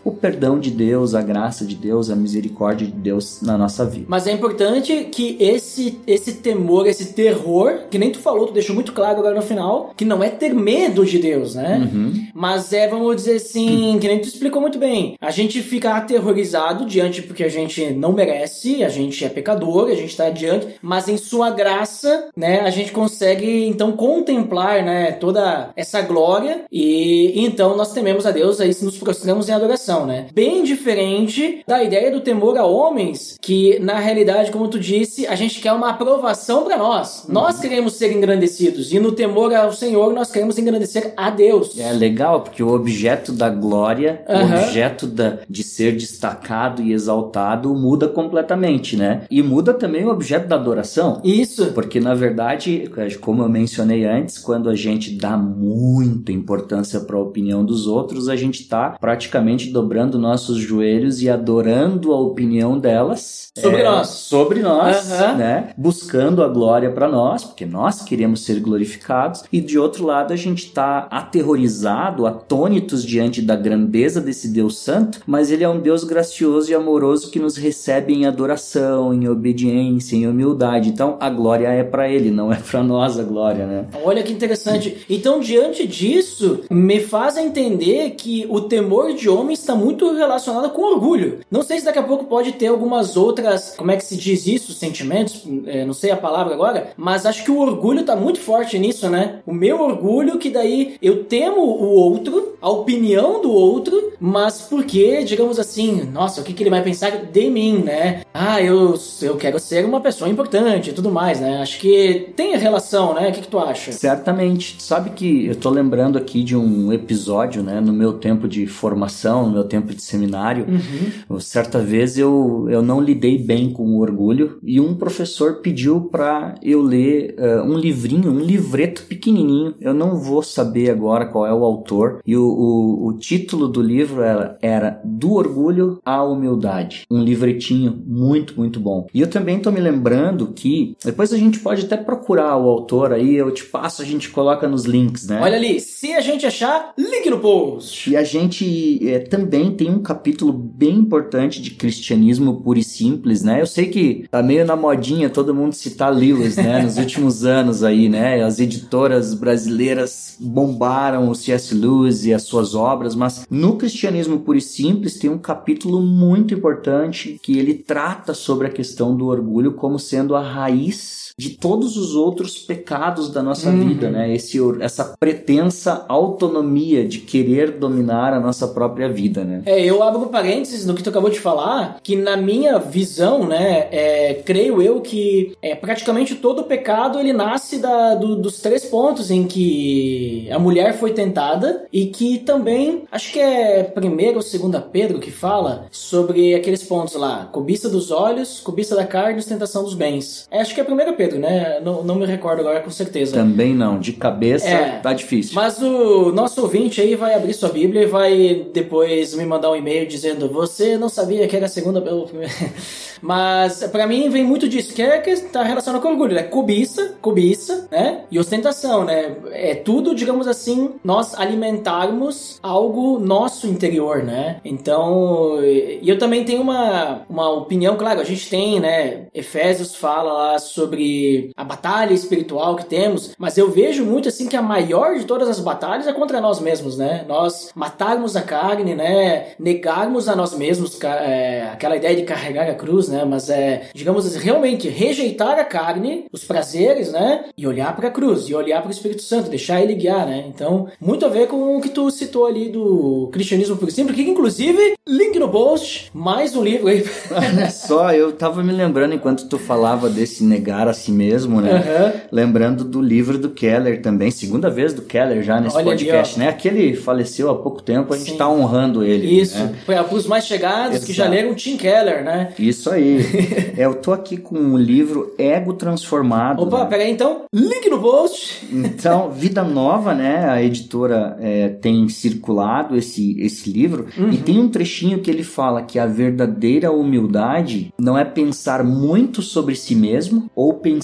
o 0.04 0.10
perdão 0.10 0.58
de 0.58 0.70
Deus, 0.70 1.14
a 1.14 1.22
graça 1.22 1.64
de 1.64 1.74
Deus, 1.74 2.10
a 2.10 2.16
misericórdia 2.16 2.86
de 2.86 2.92
Deus 2.92 3.40
na 3.42 3.56
nossa 3.56 3.84
vida. 3.84 4.06
Mas 4.08 4.26
é 4.26 4.32
importante 4.32 5.08
que 5.10 5.36
esse, 5.40 6.00
esse 6.06 6.34
temor, 6.34 6.86
esse 6.86 7.12
terror, 7.12 7.80
que 7.90 7.98
nem 7.98 8.10
tu 8.10 8.18
falou, 8.18 8.46
tu 8.46 8.52
deixou 8.52 8.74
muito 8.74 8.92
claro 8.92 9.18
agora 9.18 9.34
no 9.34 9.42
final, 9.42 9.92
que 9.96 10.04
não 10.04 10.22
é 10.22 10.28
ter 10.28 10.54
medo 10.54 11.04
de 11.04 11.18
Deus, 11.18 11.54
né? 11.54 11.90
Uhum. 11.92 12.26
Mas 12.34 12.72
é, 12.72 12.88
vamos 12.88 13.16
dizer 13.16 13.36
assim, 13.36 13.98
que 14.00 14.08
nem 14.08 14.18
tu 14.18 14.28
explicou 14.28 14.60
muito 14.60 14.78
bem. 14.78 15.16
A 15.20 15.30
gente 15.30 15.62
fica 15.62 15.96
aterrorizado 15.96 16.86
diante 16.86 17.22
porque 17.22 17.44
a 17.44 17.48
gente 17.48 17.90
não 17.90 18.12
merece, 18.12 18.82
a 18.82 18.88
gente 18.88 19.24
é 19.24 19.28
pecador, 19.28 19.88
a 19.90 19.94
gente 19.94 20.16
tá 20.16 20.30
diante, 20.30 20.68
mas 20.80 21.08
em 21.08 21.16
sua 21.16 21.50
graça, 21.50 22.28
né, 22.36 22.60
a 22.60 22.70
gente 22.70 22.92
consegue 22.92 23.66
então 23.66 23.92
contemplar, 23.92 24.82
né, 24.84 25.12
toda 25.12 25.70
essa 25.76 26.00
glória 26.00 26.64
e 26.70 27.44
então 27.44 27.76
nós 27.76 27.92
tememos 27.92 28.26
a 28.26 28.30
Deus, 28.30 28.60
aí 28.60 28.72
se 28.72 28.84
nos 28.84 28.96
prostramos 28.96 29.35
em 29.48 29.52
adoração, 29.52 30.06
né? 30.06 30.26
Bem 30.34 30.64
diferente 30.64 31.62
da 31.66 31.82
ideia 31.82 32.10
do 32.10 32.20
temor 32.20 32.56
a 32.56 32.64
homens, 32.64 33.36
que 33.40 33.78
na 33.80 33.98
realidade, 33.98 34.50
como 34.50 34.68
tu 34.68 34.78
disse, 34.78 35.26
a 35.26 35.34
gente 35.34 35.60
quer 35.60 35.72
uma 35.72 35.90
aprovação 35.90 36.64
para 36.64 36.76
nós. 36.76 37.26
Nós 37.28 37.60
queremos 37.60 37.94
ser 37.94 38.12
engrandecidos 38.12 38.92
e 38.92 38.98
no 38.98 39.12
temor 39.12 39.54
ao 39.54 39.72
Senhor 39.72 40.12
nós 40.12 40.30
queremos 40.30 40.58
engrandecer 40.58 41.12
a 41.16 41.30
Deus. 41.30 41.78
É 41.78 41.92
legal, 41.92 42.40
porque 42.40 42.62
o 42.62 42.72
objeto 42.72 43.32
da 43.32 43.48
glória, 43.48 44.24
o 44.28 44.32
Aham. 44.32 44.62
objeto 44.62 45.06
da, 45.06 45.38
de 45.48 45.62
ser 45.62 45.92
destacado 45.92 46.82
e 46.82 46.92
exaltado 46.92 47.74
muda 47.74 48.08
completamente, 48.08 48.96
né? 48.96 49.22
E 49.30 49.42
muda 49.42 49.74
também 49.74 50.04
o 50.04 50.10
objeto 50.10 50.48
da 50.48 50.56
adoração. 50.56 51.20
Isso. 51.22 51.72
Porque, 51.72 52.00
na 52.00 52.14
verdade, 52.14 52.90
como 53.20 53.42
eu 53.42 53.48
mencionei 53.48 54.04
antes, 54.04 54.38
quando 54.38 54.68
a 54.68 54.74
gente 54.74 55.12
dá 55.12 55.36
muita 55.36 56.32
importância 56.32 57.00
para 57.00 57.16
a 57.16 57.20
opinião 57.20 57.64
dos 57.64 57.86
outros, 57.86 58.28
a 58.28 58.36
gente 58.36 58.62
está 58.62 58.90
praticamente 58.90 59.25
dobrando 59.72 60.18
nossos 60.18 60.58
joelhos 60.58 61.22
e 61.22 61.28
adorando 61.28 62.12
a 62.12 62.20
opinião 62.20 62.78
delas. 62.78 63.50
Sobre 63.56 63.80
é, 63.80 63.84
nós. 63.84 64.08
Sobre 64.08 64.60
nós, 64.60 65.10
Aham. 65.10 65.34
né? 65.36 65.70
Buscando 65.76 66.42
a 66.42 66.48
glória 66.48 66.90
para 66.90 67.08
nós, 67.08 67.44
porque 67.44 67.64
nós 67.64 68.02
queremos 68.02 68.44
ser 68.44 68.60
glorificados. 68.60 69.44
E 69.50 69.60
de 69.60 69.78
outro 69.78 70.04
lado, 70.04 70.32
a 70.32 70.36
gente 70.36 70.66
está 70.66 71.08
aterrorizado, 71.10 72.26
atônitos 72.26 73.02
diante 73.02 73.40
da 73.40 73.56
grandeza 73.56 74.20
desse 74.20 74.48
Deus 74.48 74.78
Santo, 74.78 75.20
mas 75.26 75.50
ele 75.50 75.64
é 75.64 75.68
um 75.68 75.80
Deus 75.80 76.04
gracioso 76.04 76.70
e 76.70 76.74
amoroso 76.74 77.30
que 77.30 77.38
nos 77.38 77.56
recebe 77.56 78.12
em 78.12 78.26
adoração, 78.26 79.14
em 79.14 79.26
obediência, 79.28 80.16
em 80.16 80.26
humildade. 80.26 80.90
Então, 80.90 81.16
a 81.18 81.30
glória 81.30 81.68
é 81.68 81.82
para 81.82 82.08
ele, 82.08 82.30
não 82.30 82.52
é 82.52 82.56
para 82.56 82.82
nós 82.82 83.18
a 83.18 83.22
glória, 83.22 83.66
né? 83.66 83.86
Olha 84.04 84.22
que 84.22 84.32
interessante. 84.32 85.04
Então, 85.08 85.40
diante 85.40 85.86
disso, 85.86 86.60
me 86.70 87.00
faz 87.00 87.36
entender 87.36 88.10
que 88.10 88.46
o 88.50 88.60
temor 88.60 89.14
de 89.16 89.28
homem 89.28 89.54
está 89.54 89.74
muito 89.74 90.12
relacionado 90.12 90.70
com 90.70 90.82
orgulho. 90.82 91.40
Não 91.50 91.62
sei 91.62 91.78
se 91.78 91.84
daqui 91.84 91.98
a 91.98 92.02
pouco 92.02 92.24
pode 92.24 92.52
ter 92.52 92.68
algumas 92.68 93.16
outras, 93.16 93.74
como 93.76 93.90
é 93.90 93.96
que 93.96 94.04
se 94.04 94.16
diz 94.16 94.46
isso, 94.46 94.72
sentimentos, 94.72 95.44
é, 95.66 95.84
não 95.84 95.94
sei 95.94 96.10
a 96.10 96.16
palavra 96.16 96.54
agora, 96.54 96.92
mas 96.96 97.26
acho 97.26 97.44
que 97.44 97.50
o 97.50 97.58
orgulho 97.58 98.00
está 98.00 98.14
muito 98.14 98.40
forte 98.40 98.78
nisso, 98.78 99.08
né? 99.08 99.40
O 99.46 99.52
meu 99.52 99.80
orgulho 99.80 100.38
que 100.38 100.50
daí 100.50 100.96
eu 101.00 101.24
temo 101.24 101.60
o 101.60 101.88
outro, 101.94 102.56
a 102.60 102.70
opinião 102.70 103.40
do 103.40 103.50
outro, 103.50 104.12
mas 104.18 104.62
porque, 104.62 105.24
digamos 105.24 105.58
assim, 105.58 106.02
nossa, 106.12 106.40
o 106.40 106.44
que, 106.44 106.52
que 106.52 106.62
ele 106.62 106.70
vai 106.70 106.82
pensar 106.82 107.10
de 107.10 107.50
mim, 107.50 107.78
né? 107.78 108.22
Ah, 108.32 108.60
eu, 108.62 108.94
eu 109.22 109.36
quero 109.36 109.58
ser 109.58 109.84
uma 109.84 110.00
pessoa 110.00 110.28
importante 110.28 110.90
e 110.90 110.92
tudo 110.92 111.10
mais, 111.10 111.40
né? 111.40 111.60
Acho 111.60 111.78
que 111.78 112.32
tem 112.36 112.56
relação, 112.56 113.14
né? 113.14 113.28
O 113.28 113.32
que, 113.32 113.42
que 113.42 113.48
tu 113.48 113.58
acha? 113.58 113.92
Certamente. 113.92 114.76
Sabe 114.78 115.10
que 115.10 115.46
eu 115.46 115.56
tô 115.56 115.70
lembrando 115.70 116.18
aqui 116.18 116.42
de 116.42 116.56
um 116.56 116.92
episódio, 116.92 117.62
né? 117.62 117.80
No 117.80 117.92
meu 117.92 118.14
tempo 118.14 118.48
de 118.48 118.66
formação, 118.66 119.05
no 119.46 119.52
meu 119.52 119.64
tempo 119.64 119.94
de 119.94 120.02
seminário. 120.02 120.66
Uhum. 120.68 121.40
Certa 121.40 121.78
vez 121.78 122.18
eu, 122.18 122.66
eu 122.68 122.82
não 122.82 123.00
lidei 123.00 123.38
bem 123.38 123.70
com 123.70 123.84
o 123.84 124.00
orgulho 124.00 124.58
e 124.62 124.80
um 124.80 124.94
professor 124.94 125.60
pediu 125.60 126.02
para 126.02 126.54
eu 126.62 126.82
ler 126.82 127.36
uh, 127.38 127.62
um 127.62 127.76
livrinho, 127.78 128.30
um 128.30 128.40
livreto 128.40 129.02
pequenininho. 129.02 129.74
Eu 129.80 129.94
não 129.94 130.16
vou 130.16 130.42
saber 130.42 130.90
agora 130.90 131.26
qual 131.26 131.46
é 131.46 131.52
o 131.52 131.64
autor. 131.64 132.20
E 132.26 132.36
o, 132.36 132.44
o, 132.44 133.08
o 133.08 133.12
título 133.14 133.68
do 133.68 133.80
livro 133.80 134.22
era, 134.22 134.58
era 134.60 135.00
Do 135.04 135.32
Orgulho 135.32 136.00
à 136.04 136.22
Humildade. 136.22 137.04
Um 137.10 137.22
livretinho 137.22 138.02
muito, 138.06 138.54
muito 138.56 138.80
bom. 138.80 139.06
E 139.12 139.20
eu 139.20 139.28
também 139.28 139.58
tô 139.58 139.70
me 139.70 139.80
lembrando 139.80 140.52
que 140.54 140.96
depois 141.04 141.32
a 141.32 141.38
gente 141.38 141.60
pode 141.60 141.84
até 141.84 141.96
procurar 141.96 142.56
o 142.56 142.68
autor 142.68 143.12
aí, 143.12 143.34
eu 143.34 143.50
te 143.50 143.64
passo, 143.64 144.02
a 144.02 144.04
gente 144.04 144.30
coloca 144.30 144.68
nos 144.68 144.84
links, 144.84 145.26
né? 145.26 145.40
Olha 145.40 145.56
ali, 145.56 145.80
se 145.80 146.12
a 146.12 146.20
gente 146.20 146.46
achar, 146.46 146.92
link 146.98 147.28
no 147.30 147.38
post. 147.38 148.10
E 148.10 148.16
a 148.16 148.24
gente 148.24 148.95
é, 149.02 149.18
também 149.18 149.70
tem 149.72 149.90
um 149.90 150.00
capítulo 150.00 150.52
bem 150.52 150.96
importante 150.96 151.60
de 151.60 151.72
cristianismo 151.72 152.60
puro 152.60 152.78
e 152.78 152.84
simples, 152.84 153.42
né? 153.42 153.60
Eu 153.60 153.66
sei 153.66 153.86
que 153.86 154.26
tá 154.30 154.42
meio 154.42 154.64
na 154.64 154.76
modinha 154.76 155.30
todo 155.30 155.54
mundo 155.54 155.74
citar 155.74 156.14
Lewis, 156.14 156.56
né? 156.56 156.82
Nos 156.84 156.96
últimos 156.96 157.44
anos 157.44 157.82
aí, 157.82 158.08
né? 158.08 158.42
As 158.42 158.58
editoras 158.58 159.34
brasileiras 159.34 160.36
bombaram 160.40 161.28
o 161.28 161.34
C.S. 161.34 161.74
Lewis 161.74 162.24
e 162.24 162.32
as 162.32 162.42
suas 162.42 162.74
obras, 162.74 163.14
mas 163.14 163.46
no 163.50 163.76
cristianismo 163.76 164.40
puro 164.40 164.58
e 164.58 164.60
simples 164.60 165.18
tem 165.18 165.30
um 165.30 165.38
capítulo 165.38 166.00
muito 166.00 166.54
importante 166.54 167.38
que 167.42 167.58
ele 167.58 167.74
trata 167.74 168.34
sobre 168.34 168.66
a 168.66 168.70
questão 168.70 169.16
do 169.16 169.26
orgulho 169.26 169.72
como 169.72 169.98
sendo 169.98 170.34
a 170.34 170.40
raiz 170.40 171.25
de 171.38 171.50
todos 171.50 171.98
os 171.98 172.14
outros 172.14 172.56
pecados 172.58 173.30
da 173.30 173.42
nossa 173.42 173.68
uhum. 173.68 173.88
vida, 173.88 174.10
né? 174.10 174.34
Esse, 174.34 174.58
essa 174.80 175.14
pretensa 175.20 176.06
autonomia 176.08 177.06
de 177.06 177.18
querer 177.18 177.72
dominar 177.72 178.32
a 178.32 178.40
nossa 178.40 178.66
própria 178.68 179.06
vida, 179.06 179.44
né? 179.44 179.60
É, 179.66 179.84
eu 179.84 180.02
abro 180.02 180.26
parênteses 180.28 180.86
no 180.86 180.94
que 180.94 181.02
tu 181.02 181.10
acabou 181.10 181.28
de 181.28 181.38
falar, 181.38 181.98
que 182.02 182.16
na 182.16 182.38
minha 182.38 182.78
visão, 182.78 183.46
né, 183.46 183.86
é, 183.90 184.42
creio 184.46 184.80
eu 184.80 185.02
que 185.02 185.54
é, 185.60 185.74
praticamente 185.74 186.36
todo 186.36 186.64
pecado 186.64 187.20
ele 187.20 187.34
nasce 187.34 187.78
da, 187.78 188.14
do, 188.14 188.36
dos 188.36 188.62
três 188.62 188.86
pontos 188.86 189.30
em 189.30 189.46
que 189.46 190.48
a 190.50 190.58
mulher 190.58 190.98
foi 190.98 191.12
tentada 191.12 191.84
e 191.92 192.06
que 192.06 192.38
também, 192.38 193.02
acho 193.12 193.30
que 193.32 193.38
é 193.38 193.82
primeiro 193.82 194.36
ou 194.36 194.42
segunda 194.42 194.80
Pedro 194.80 195.18
que 195.18 195.30
fala 195.30 195.86
sobre 195.90 196.54
aqueles 196.54 196.82
pontos 196.82 197.14
lá, 197.14 197.46
cobiça 197.52 197.90
dos 197.90 198.10
olhos, 198.10 198.58
cobiça 198.60 198.96
da 198.96 199.06
carne 199.06 199.36
e 199.36 199.40
ostentação 199.40 199.84
dos 199.84 199.92
bens. 199.92 200.48
É, 200.50 200.62
acho 200.62 200.74
que 200.74 200.80
é 200.80 200.84
primeiro 200.84 201.12
Pedro 201.12 201.25
Pedro, 201.26 201.38
né? 201.38 201.80
Não, 201.82 202.02
não 202.02 202.14
me 202.14 202.24
recordo 202.24 202.60
agora 202.60 202.80
com 202.80 202.90
certeza. 202.90 203.34
Também 203.34 203.74
não, 203.74 203.98
de 203.98 204.12
cabeça 204.12 204.68
é, 204.68 204.98
tá 205.00 205.12
difícil. 205.12 205.54
Mas 205.54 205.82
o 205.82 206.32
nosso 206.32 206.62
ouvinte 206.62 207.00
aí 207.00 207.14
vai 207.16 207.34
abrir 207.34 207.52
sua 207.52 207.68
Bíblia 207.68 208.02
e 208.02 208.06
vai 208.06 208.66
depois 208.72 209.34
me 209.34 209.44
mandar 209.44 209.70
um 209.70 209.76
e-mail 209.76 210.06
dizendo: 210.06 210.48
Você 210.48 210.96
não 210.96 211.08
sabia 211.08 211.46
que 211.48 211.56
era 211.56 211.66
a 211.66 211.68
segunda 211.68 212.00
pelo 212.00 212.26
primeiro. 212.26 212.52
Mas 213.20 213.82
para 213.84 214.06
mim 214.06 214.28
vem 214.28 214.44
muito 214.44 214.68
disso, 214.68 214.94
que 214.94 215.02
é 215.02 215.18
que 215.18 215.30
está 215.30 215.62
relacionado 215.62 216.02
com 216.02 216.08
orgulho, 216.08 216.34
né? 216.34 216.42
Cobiça, 216.42 217.14
cobiça, 217.20 217.88
né? 217.90 218.24
E 218.30 218.38
ostentação, 218.38 219.04
né? 219.04 219.36
É 219.52 219.74
tudo, 219.74 220.14
digamos 220.14 220.46
assim, 220.46 220.92
nós 221.02 221.34
alimentarmos 221.34 222.58
algo 222.62 223.18
nosso 223.18 223.66
interior, 223.66 224.22
né? 224.22 224.60
Então, 224.64 225.58
e 225.64 226.08
eu 226.08 226.18
também 226.18 226.44
tenho 226.44 226.60
uma, 226.60 227.22
uma 227.28 227.50
opinião, 227.50 227.96
claro, 227.96 228.20
a 228.20 228.24
gente 228.24 228.48
tem, 228.48 228.78
né? 228.78 229.26
Efésios 229.34 229.94
fala 229.94 230.32
lá 230.32 230.58
sobre 230.58 231.15
a 231.56 231.64
batalha 231.64 232.14
espiritual 232.14 232.76
que 232.76 232.86
temos, 232.86 233.34
mas 233.38 233.56
eu 233.58 233.70
vejo 233.70 234.04
muito 234.04 234.28
assim 234.28 234.48
que 234.48 234.56
a 234.56 234.62
maior 234.62 235.16
de 235.18 235.24
todas 235.24 235.48
as 235.48 235.60
batalhas 235.60 236.06
é 236.06 236.12
contra 236.12 236.40
nós 236.40 236.60
mesmos, 236.60 236.96
né? 236.96 237.24
Nós 237.28 237.70
matarmos 237.74 238.36
a 238.36 238.42
carne, 238.42 238.94
né? 238.94 239.48
Negarmos 239.58 240.28
a 240.28 240.36
nós 240.36 240.54
mesmos, 240.56 240.98
é, 241.02 241.68
aquela 241.72 241.96
ideia 241.96 242.16
de 242.16 242.22
carregar 242.22 242.68
a 242.68 242.74
cruz, 242.74 243.08
né? 243.08 243.24
Mas 243.24 243.50
é, 243.50 243.88
digamos 243.94 244.26
assim, 244.26 244.38
realmente 244.38 244.88
rejeitar 244.88 245.58
a 245.58 245.64
carne, 245.64 246.26
os 246.32 246.44
prazeres, 246.44 247.12
né? 247.12 247.46
E 247.56 247.66
olhar 247.66 247.94
para 247.94 248.08
a 248.08 248.10
cruz, 248.10 248.48
e 248.48 248.54
olhar 248.54 248.80
para 248.80 248.88
o 248.88 248.92
Espírito 248.92 249.22
Santo, 249.22 249.50
deixar 249.50 249.80
ele 249.80 249.94
guiar, 249.94 250.26
né? 250.26 250.44
Então, 250.48 250.88
muito 251.00 251.24
a 251.24 251.28
ver 251.28 251.48
com 251.48 251.76
o 251.76 251.80
que 251.80 251.88
tu 251.88 252.10
citou 252.10 252.46
ali 252.46 252.68
do 252.68 253.28
cristianismo 253.32 253.76
por 253.76 253.90
simples, 253.90 254.16
que 254.16 254.22
inclusive, 254.22 254.94
link 255.06 255.38
no 255.38 255.48
post, 255.48 256.10
mais 256.14 256.54
um 256.56 256.62
livro 256.62 256.88
aí. 256.88 257.04
Olha 257.30 257.70
só, 257.70 258.12
eu 258.12 258.32
tava 258.32 258.62
me 258.62 258.72
lembrando 258.72 259.14
enquanto 259.14 259.48
tu 259.48 259.58
falava 259.58 260.08
desse 260.08 260.44
negar 260.44 260.88
a 260.88 260.94
si 260.94 261.05
mesmo, 261.12 261.60
né? 261.60 261.72
Uhum. 261.72 262.20
Lembrando 262.30 262.84
do 262.84 263.00
livro 263.00 263.38
do 263.38 263.50
Keller 263.50 264.02
também, 264.02 264.30
segunda 264.30 264.68
vez 264.68 264.92
do 264.92 265.02
Keller 265.02 265.42
já 265.42 265.60
nesse 265.60 265.76
Olha 265.76 265.86
podcast, 265.86 266.36
ali, 266.36 266.44
né? 266.44 266.50
Aquele 266.50 266.94
faleceu 266.96 267.50
há 267.50 267.54
pouco 267.54 267.82
tempo, 267.82 268.12
a 268.12 268.16
gente 268.16 268.32
Sim. 268.32 268.36
tá 268.36 268.48
honrando 268.48 269.04
ele. 269.04 269.40
Isso, 269.40 269.58
né? 269.58 269.74
para 269.84 270.14
os 270.14 270.26
mais 270.26 270.46
chegados 270.46 270.96
Exato. 270.96 271.06
que 271.06 271.12
já 271.12 271.28
leram 271.28 271.54
Tim 271.54 271.76
Keller, 271.76 272.24
né? 272.24 272.52
Isso 272.58 272.90
aí 272.90 272.96
aí. 272.96 273.20
é, 273.76 273.84
eu 273.84 273.94
tô 273.94 274.12
aqui 274.12 274.36
com 274.36 274.56
o 274.56 274.72
um 274.72 274.76
livro 274.76 275.34
Ego 275.38 275.74
Transformado. 275.74 276.62
Opa, 276.62 276.80
né? 276.80 276.86
pega 276.86 277.04
aí 277.04 277.10
então, 277.10 277.42
link 277.52 277.88
no 277.88 278.00
post. 278.00 278.66
então, 278.72 279.30
Vida 279.46 279.62
Nova, 279.62 280.14
né? 280.14 280.48
A 280.48 280.62
editora 280.62 281.36
é, 281.40 281.68
tem 281.68 282.08
circulado 282.08 282.96
esse, 282.96 283.40
esse 283.40 283.70
livro 283.70 284.06
uhum. 284.18 284.30
e 284.30 284.38
tem 284.38 284.58
um 284.58 284.68
trechinho 284.68 285.20
que 285.20 285.30
ele 285.30 285.44
fala 285.44 285.82
que 285.82 285.98
a 285.98 286.06
verdadeira 286.06 286.90
humildade 286.90 287.92
não 287.98 288.18
é 288.18 288.24
pensar 288.24 288.82
muito 288.82 289.42
sobre 289.42 289.74
si 289.74 289.94
mesmo 289.94 290.50
ou 290.54 290.74
pensar 290.74 290.95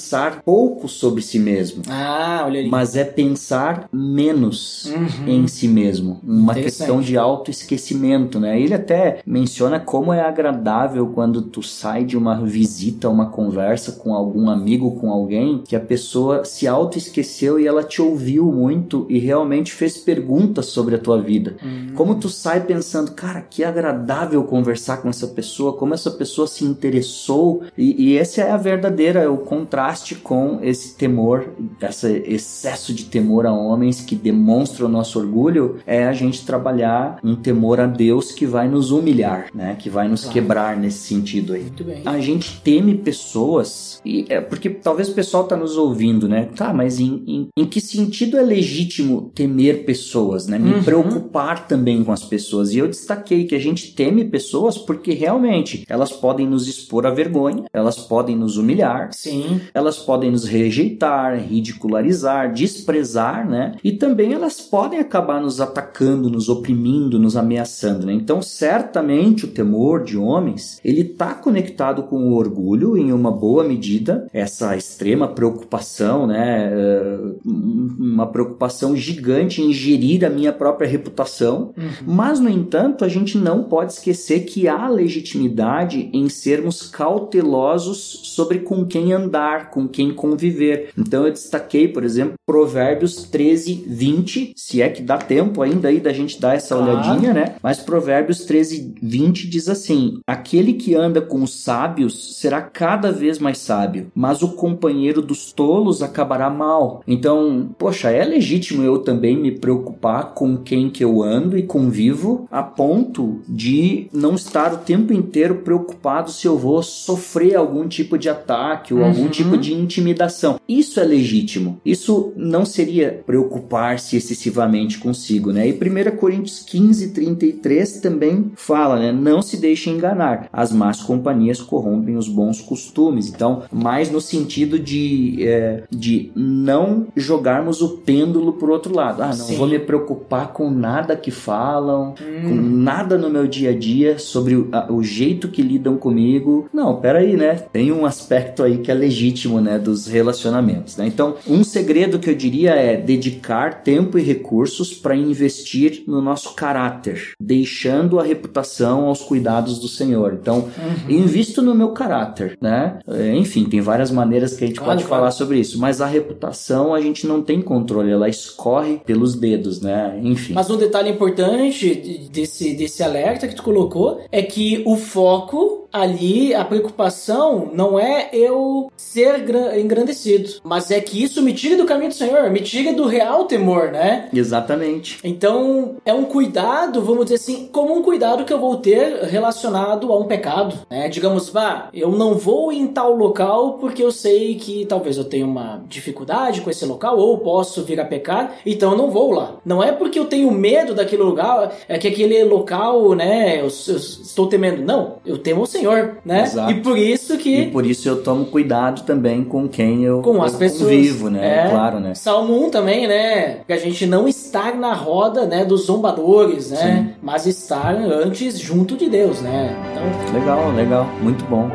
pouco 0.44 0.88
sobre 0.88 1.22
si 1.22 1.38
mesmo. 1.38 1.82
Ah, 1.88 2.42
olha 2.44 2.60
ali. 2.60 2.70
Mas 2.70 2.96
é 2.96 3.04
pensar 3.04 3.88
menos 3.92 4.86
uhum. 4.86 5.28
em 5.28 5.46
si 5.46 5.68
mesmo. 5.68 6.20
Uma 6.22 6.54
questão 6.54 7.00
de 7.00 7.16
autoesquecimento, 7.16 8.38
né? 8.38 8.60
Ele 8.60 8.74
até 8.74 9.20
menciona 9.26 9.80
como 9.80 10.12
é 10.12 10.20
agradável 10.20 11.08
quando 11.08 11.42
tu 11.42 11.62
sai 11.62 12.04
de 12.04 12.16
uma 12.16 12.40
visita, 12.44 13.08
uma 13.08 13.26
conversa 13.26 13.92
com 13.92 14.14
algum 14.14 14.48
amigo, 14.48 14.98
com 15.00 15.10
alguém, 15.10 15.62
que 15.66 15.76
a 15.76 15.80
pessoa 15.80 16.44
se 16.44 16.66
auto-esqueceu 16.66 17.58
e 17.58 17.66
ela 17.66 17.82
te 17.82 18.00
ouviu 18.00 18.46
muito 18.46 19.06
e 19.08 19.18
realmente 19.18 19.72
fez 19.72 19.98
perguntas 19.98 20.66
sobre 20.66 20.94
a 20.94 20.98
tua 20.98 21.20
vida. 21.20 21.56
Uhum. 21.62 21.94
Como 21.94 22.14
tu 22.16 22.28
sai 22.28 22.60
pensando, 22.60 23.12
cara, 23.12 23.40
que 23.40 23.64
agradável 23.64 24.42
conversar 24.44 24.98
com 24.98 25.08
essa 25.08 25.26
pessoa, 25.28 25.74
como 25.74 25.94
essa 25.94 26.10
pessoa 26.10 26.46
se 26.46 26.64
interessou. 26.64 27.62
E, 27.76 28.10
e 28.10 28.16
esse 28.16 28.40
é 28.40 28.50
a 28.50 28.56
verdadeira, 28.56 29.30
o 29.30 29.38
contraste 29.72 30.16
com 30.16 30.58
esse 30.62 30.94
temor, 30.96 31.48
esse 31.80 32.22
excesso 32.26 32.92
de 32.92 33.06
temor 33.06 33.46
a 33.46 33.52
homens 33.54 34.02
que 34.02 34.14
demonstra 34.14 34.84
o 34.84 34.88
nosso 34.88 35.18
orgulho, 35.18 35.78
é 35.86 36.04
a 36.06 36.12
gente 36.12 36.44
trabalhar 36.44 37.18
um 37.24 37.34
temor 37.34 37.80
a 37.80 37.86
Deus 37.86 38.32
que 38.32 38.44
vai 38.44 38.68
nos 38.68 38.90
humilhar, 38.90 39.46
né? 39.54 39.74
Que 39.78 39.88
vai 39.88 40.08
nos 40.08 40.24
claro. 40.24 40.34
quebrar 40.34 40.76
nesse 40.76 40.98
sentido 40.98 41.54
aí. 41.54 41.62
Muito 41.62 41.84
bem. 41.84 42.02
A 42.04 42.20
gente 42.20 42.60
teme 42.60 42.98
pessoas, 42.98 43.98
e 44.04 44.26
é 44.28 44.42
porque 44.42 44.68
talvez 44.68 45.08
o 45.08 45.14
pessoal 45.14 45.44
tá 45.44 45.56
nos 45.56 45.78
ouvindo, 45.78 46.28
né? 46.28 46.50
Tá, 46.54 46.74
mas 46.74 47.00
em, 47.00 47.24
em, 47.26 47.48
em 47.56 47.64
que 47.64 47.80
sentido 47.80 48.36
é 48.36 48.42
legítimo 48.42 49.30
temer 49.34 49.86
pessoas, 49.86 50.46
né? 50.46 50.58
Me 50.58 50.74
uhum. 50.74 50.82
preocupar 50.82 51.66
também 51.66 52.04
com 52.04 52.12
as 52.12 52.24
pessoas. 52.24 52.74
E 52.74 52.78
eu 52.78 52.88
destaquei 52.88 53.44
que 53.46 53.54
a 53.54 53.58
gente 53.58 53.94
teme 53.94 54.26
pessoas 54.26 54.76
porque 54.76 55.14
realmente 55.14 55.86
elas 55.88 56.12
podem 56.12 56.46
nos 56.46 56.68
expor 56.68 57.06
à 57.06 57.10
vergonha, 57.10 57.64
elas 57.72 57.96
podem 57.96 58.36
nos 58.36 58.58
humilhar, 58.58 59.08
sim, 59.12 59.61
elas 59.74 59.98
podem 59.98 60.30
nos 60.30 60.44
rejeitar, 60.44 61.38
ridicularizar, 61.38 62.52
desprezar, 62.52 63.48
né? 63.48 63.74
E 63.82 63.92
também 63.92 64.32
elas 64.32 64.60
podem 64.60 64.98
acabar 64.98 65.40
nos 65.40 65.60
atacando, 65.60 66.30
nos 66.30 66.48
oprimindo, 66.48 67.18
nos 67.18 67.36
ameaçando, 67.36 68.06
né? 68.06 68.12
Então, 68.12 68.40
certamente 68.42 69.44
o 69.44 69.48
temor 69.48 70.04
de 70.04 70.16
homens, 70.16 70.80
ele 70.84 71.04
tá 71.04 71.34
conectado 71.34 72.04
com 72.04 72.16
o 72.16 72.34
orgulho 72.34 72.96
em 72.96 73.12
uma 73.12 73.30
boa 73.30 73.64
medida, 73.64 74.28
essa 74.32 74.76
extrema 74.76 75.28
preocupação, 75.28 76.26
né, 76.26 76.70
eh, 76.72 77.18
uma 77.44 78.26
preocupação 78.26 78.96
gigante 78.96 79.62
em 79.62 79.72
gerir 79.72 80.24
a 80.24 80.30
minha 80.30 80.52
própria 80.52 80.88
reputação, 80.88 81.72
uhum. 81.76 81.90
mas 82.06 82.40
no 82.40 82.48
entanto 82.48 83.04
a 83.04 83.08
gente 83.08 83.36
não 83.38 83.64
pode 83.64 83.92
esquecer 83.92 84.40
que 84.40 84.68
há 84.68 84.88
legitimidade 84.88 86.10
em 86.12 86.28
sermos 86.28 86.82
cautelosos 86.82 88.20
sobre 88.24 88.60
com 88.60 88.84
quem 88.84 89.12
andar, 89.12 89.51
com 89.70 89.88
quem 89.88 90.12
conviver. 90.12 90.90
Então 90.96 91.26
eu 91.26 91.32
destaquei, 91.32 91.88
por 91.88 92.04
exemplo, 92.04 92.34
Provérbios 92.56 93.22
13, 93.30 93.82
20, 93.86 94.52
se 94.54 94.82
é 94.82 94.90
que 94.90 95.00
dá 95.00 95.16
tempo 95.16 95.62
ainda 95.62 95.88
aí 95.88 95.98
da 95.98 96.12
gente 96.12 96.38
dar 96.38 96.54
essa 96.54 96.76
Claro. 96.76 96.92
olhadinha, 96.92 97.32
né? 97.32 97.54
Mas 97.62 97.78
Provérbios 97.78 98.44
13, 98.44 98.94
20 99.02 99.48
diz 99.48 99.70
assim: 99.70 100.18
Aquele 100.26 100.74
que 100.74 100.94
anda 100.94 101.22
com 101.22 101.42
os 101.42 101.62
sábios 101.64 102.36
será 102.38 102.60
cada 102.60 103.10
vez 103.10 103.38
mais 103.38 103.56
sábio, 103.56 104.08
mas 104.14 104.42
o 104.42 104.48
companheiro 104.52 105.22
dos 105.22 105.50
tolos 105.50 106.02
acabará 106.02 106.50
mal. 106.50 107.02
Então, 107.08 107.70
poxa, 107.78 108.10
é 108.10 108.22
legítimo 108.22 108.82
eu 108.82 108.98
também 108.98 109.34
me 109.34 109.52
preocupar 109.52 110.34
com 110.34 110.58
quem 110.58 110.90
que 110.90 111.02
eu 111.02 111.22
ando 111.22 111.56
e 111.56 111.62
convivo, 111.62 112.46
a 112.50 112.62
ponto 112.62 113.40
de 113.48 114.08
não 114.12 114.34
estar 114.34 114.74
o 114.74 114.78
tempo 114.78 115.10
inteiro 115.14 115.54
preocupado 115.64 116.30
se 116.30 116.46
eu 116.46 116.58
vou 116.58 116.82
sofrer 116.82 117.56
algum 117.56 117.88
tipo 117.88 118.18
de 118.18 118.28
ataque 118.28 118.92
ou 118.92 119.02
algum 119.02 119.22
Uhum. 119.22 119.28
tipo 119.30 119.56
de 119.56 119.72
intimidação. 119.72 120.60
Isso 120.68 121.00
é 121.00 121.04
legítimo. 121.04 121.80
Isso 121.86 122.32
não 122.42 122.64
seria 122.64 123.22
preocupar-se 123.26 124.16
excessivamente 124.16 124.98
consigo, 124.98 125.52
né? 125.52 125.68
E 125.68 125.72
1 125.72 126.16
Coríntios 126.16 126.60
15, 126.60 127.08
33 127.12 128.00
também 128.00 128.52
fala, 128.56 128.98
né? 128.98 129.12
Não 129.12 129.40
se 129.42 129.56
deixe 129.56 129.90
enganar. 129.90 130.48
As 130.52 130.72
más 130.72 131.00
companhias 131.02 131.60
corrompem 131.60 132.16
os 132.16 132.28
bons 132.28 132.60
costumes. 132.60 133.28
Então, 133.28 133.62
mais 133.72 134.10
no 134.10 134.20
sentido 134.20 134.78
de, 134.78 135.38
é, 135.46 135.84
de 135.90 136.30
não 136.34 137.06
jogarmos 137.16 137.80
o 137.82 137.98
pêndulo 137.98 138.54
pro 138.54 138.72
outro 138.72 138.94
lado. 138.94 139.22
Ah, 139.22 139.28
não 139.28 139.32
Sim. 139.46 139.56
vou 139.56 139.66
me 139.68 139.78
preocupar 139.78 140.52
com 140.52 140.70
nada 140.70 141.16
que 141.16 141.30
falam, 141.30 142.14
Hum. 142.20 142.48
com 142.48 142.54
nada 142.54 143.16
no 143.18 143.30
meu 143.30 143.46
dia 143.46 143.70
a 143.70 143.76
dia 143.78 144.18
sobre 144.18 144.54
o, 144.56 144.68
a- 144.72 144.90
o 144.92 145.02
jeito 145.02 145.48
que 145.48 145.62
lidam 145.62 145.96
comigo. 145.96 146.68
Não, 146.72 146.96
peraí, 146.96 147.36
né? 147.36 147.54
Tem 147.72 147.92
um 147.92 148.04
aspecto 148.06 148.62
aí 148.62 148.78
que 148.78 148.90
é 148.90 148.94
legítimo, 148.94 149.60
né? 149.60 149.78
Dos 149.78 150.06
relacionamentos, 150.06 150.96
né? 150.96 151.06
Então, 151.06 151.36
um 151.48 151.62
segredo 151.64 152.18
que 152.22 152.30
eu 152.30 152.34
diria 152.34 152.70
é 152.70 152.96
dedicar 152.96 153.82
tempo 153.82 154.18
e 154.18 154.22
recursos 154.22 154.94
para 154.94 155.14
investir 155.14 156.04
no 156.06 156.22
nosso 156.22 156.54
caráter, 156.54 157.32
deixando 157.40 158.18
a 158.18 158.22
reputação 158.22 159.06
aos 159.06 159.20
cuidados 159.20 159.78
do 159.78 159.88
Senhor. 159.88 160.32
Então, 160.40 160.68
invisto 161.08 161.60
no 161.60 161.74
meu 161.74 161.90
caráter, 161.90 162.56
né? 162.60 162.98
É, 163.08 163.34
Enfim, 163.34 163.64
tem 163.64 163.80
várias 163.80 164.10
maneiras 164.10 164.54
que 164.54 164.64
a 164.64 164.66
gente 164.66 164.76
Claro, 164.78 164.92
pode 164.92 165.04
claro. 165.04 165.20
falar 165.20 165.30
sobre 165.32 165.58
isso, 165.58 165.78
mas 165.78 166.00
a 166.00 166.06
reputação 166.06 166.94
a 166.94 167.00
gente 167.00 167.26
não 167.26 167.42
tem 167.42 167.60
controle, 167.60 168.10
ela 168.10 168.28
escorre 168.28 169.00
pelos 169.04 169.34
dedos, 169.34 169.80
né? 169.80 170.18
Enfim. 170.22 170.52
Mas 170.54 170.70
um 170.70 170.76
detalhe 170.76 171.10
importante 171.10 171.94
de- 171.94 172.28
desse, 172.30 172.74
desse 172.74 173.02
alerta 173.02 173.48
que 173.48 173.54
tu 173.56 173.62
colocou 173.62 174.20
é 174.30 174.42
que 174.42 174.82
o 174.86 174.96
foco 174.96 175.88
ali, 175.92 176.54
a 176.54 176.64
preocupação, 176.64 177.70
não 177.74 177.98
é 177.98 178.30
eu 178.32 178.90
ser 178.96 179.40
gra- 179.42 179.78
engrandecido, 179.78 180.48
mas 180.64 180.90
é 180.90 181.00
que 181.00 181.22
isso 181.22 181.42
me 181.42 181.52
tire 181.52 181.76
do 181.76 181.84
caminho 181.84 182.08
Senhor, 182.12 182.50
me 182.50 182.60
tire 182.60 182.92
do 182.92 183.06
real 183.06 183.44
temor, 183.44 183.90
né? 183.90 184.28
Exatamente. 184.32 185.18
Então, 185.24 185.96
é 186.04 186.12
um 186.12 186.24
cuidado, 186.24 187.02
vamos 187.02 187.24
dizer 187.24 187.36
assim, 187.36 187.68
como 187.72 187.94
um 187.96 188.02
cuidado 188.02 188.44
que 188.44 188.52
eu 188.52 188.60
vou 188.60 188.76
ter 188.76 189.24
relacionado 189.24 190.12
a 190.12 190.18
um 190.18 190.24
pecado, 190.24 190.76
né? 190.90 191.08
Digamos, 191.08 191.50
bah, 191.50 191.88
eu 191.92 192.10
não 192.10 192.34
vou 192.34 192.72
em 192.72 192.86
tal 192.86 193.14
local 193.16 193.74
porque 193.80 194.02
eu 194.02 194.10
sei 194.12 194.54
que 194.56 194.84
talvez 194.86 195.16
eu 195.16 195.24
tenha 195.24 195.44
uma 195.46 195.82
dificuldade 195.88 196.60
com 196.60 196.70
esse 196.70 196.84
local 196.84 197.18
ou 197.18 197.38
posso 197.38 197.82
vir 197.82 198.00
a 198.00 198.04
pecar, 198.04 198.54
então 198.64 198.92
eu 198.92 198.98
não 198.98 199.10
vou 199.10 199.32
lá. 199.32 199.56
Não 199.64 199.82
é 199.82 199.92
porque 199.92 200.18
eu 200.18 200.24
tenho 200.26 200.50
medo 200.50 200.94
daquele 200.94 201.22
lugar, 201.22 201.72
é 201.88 201.98
que 201.98 202.08
aquele 202.08 202.42
local, 202.44 203.14
né, 203.14 203.56
eu, 203.56 203.62
eu 203.62 203.96
estou 203.96 204.46
temendo. 204.46 204.82
Não, 204.82 205.16
eu 205.24 205.38
temo 205.38 205.62
o 205.62 205.66
Senhor, 205.66 206.18
né? 206.24 206.42
Exato. 206.42 206.70
E 206.72 206.80
por 206.80 206.96
isso 206.98 207.36
que 207.38 207.60
E 207.62 207.70
por 207.70 207.86
isso 207.86 208.08
eu 208.08 208.22
tomo 208.22 208.44
cuidado 208.46 209.02
também 209.02 209.44
com 209.44 209.68
quem 209.68 210.04
eu, 210.04 210.20
com 210.22 210.42
as 210.42 210.52
eu 210.54 210.58
pessoas. 210.58 210.82
convivo, 210.82 211.30
né? 211.30 211.66
É. 211.66 211.70
Claro, 211.70 212.00
né? 212.02 212.14
Salmo 212.14 212.66
1 212.66 212.70
também, 212.70 213.06
né? 213.06 213.60
Que 213.66 213.72
a 213.72 213.78
gente 213.78 214.04
não 214.06 214.28
estar 214.28 214.74
na 214.74 214.92
roda, 214.92 215.46
né, 215.46 215.64
dos 215.64 215.86
zombadores, 215.86 216.70
né? 216.70 217.14
Mas 217.22 217.46
estar 217.46 217.94
antes 217.94 218.58
junto 218.58 218.96
de 218.96 219.08
Deus, 219.08 219.40
né? 219.40 219.74
Então, 219.90 220.40
Legal, 220.40 220.72
legal. 220.72 221.06
Muito 221.20 221.44
bom. 221.44 221.70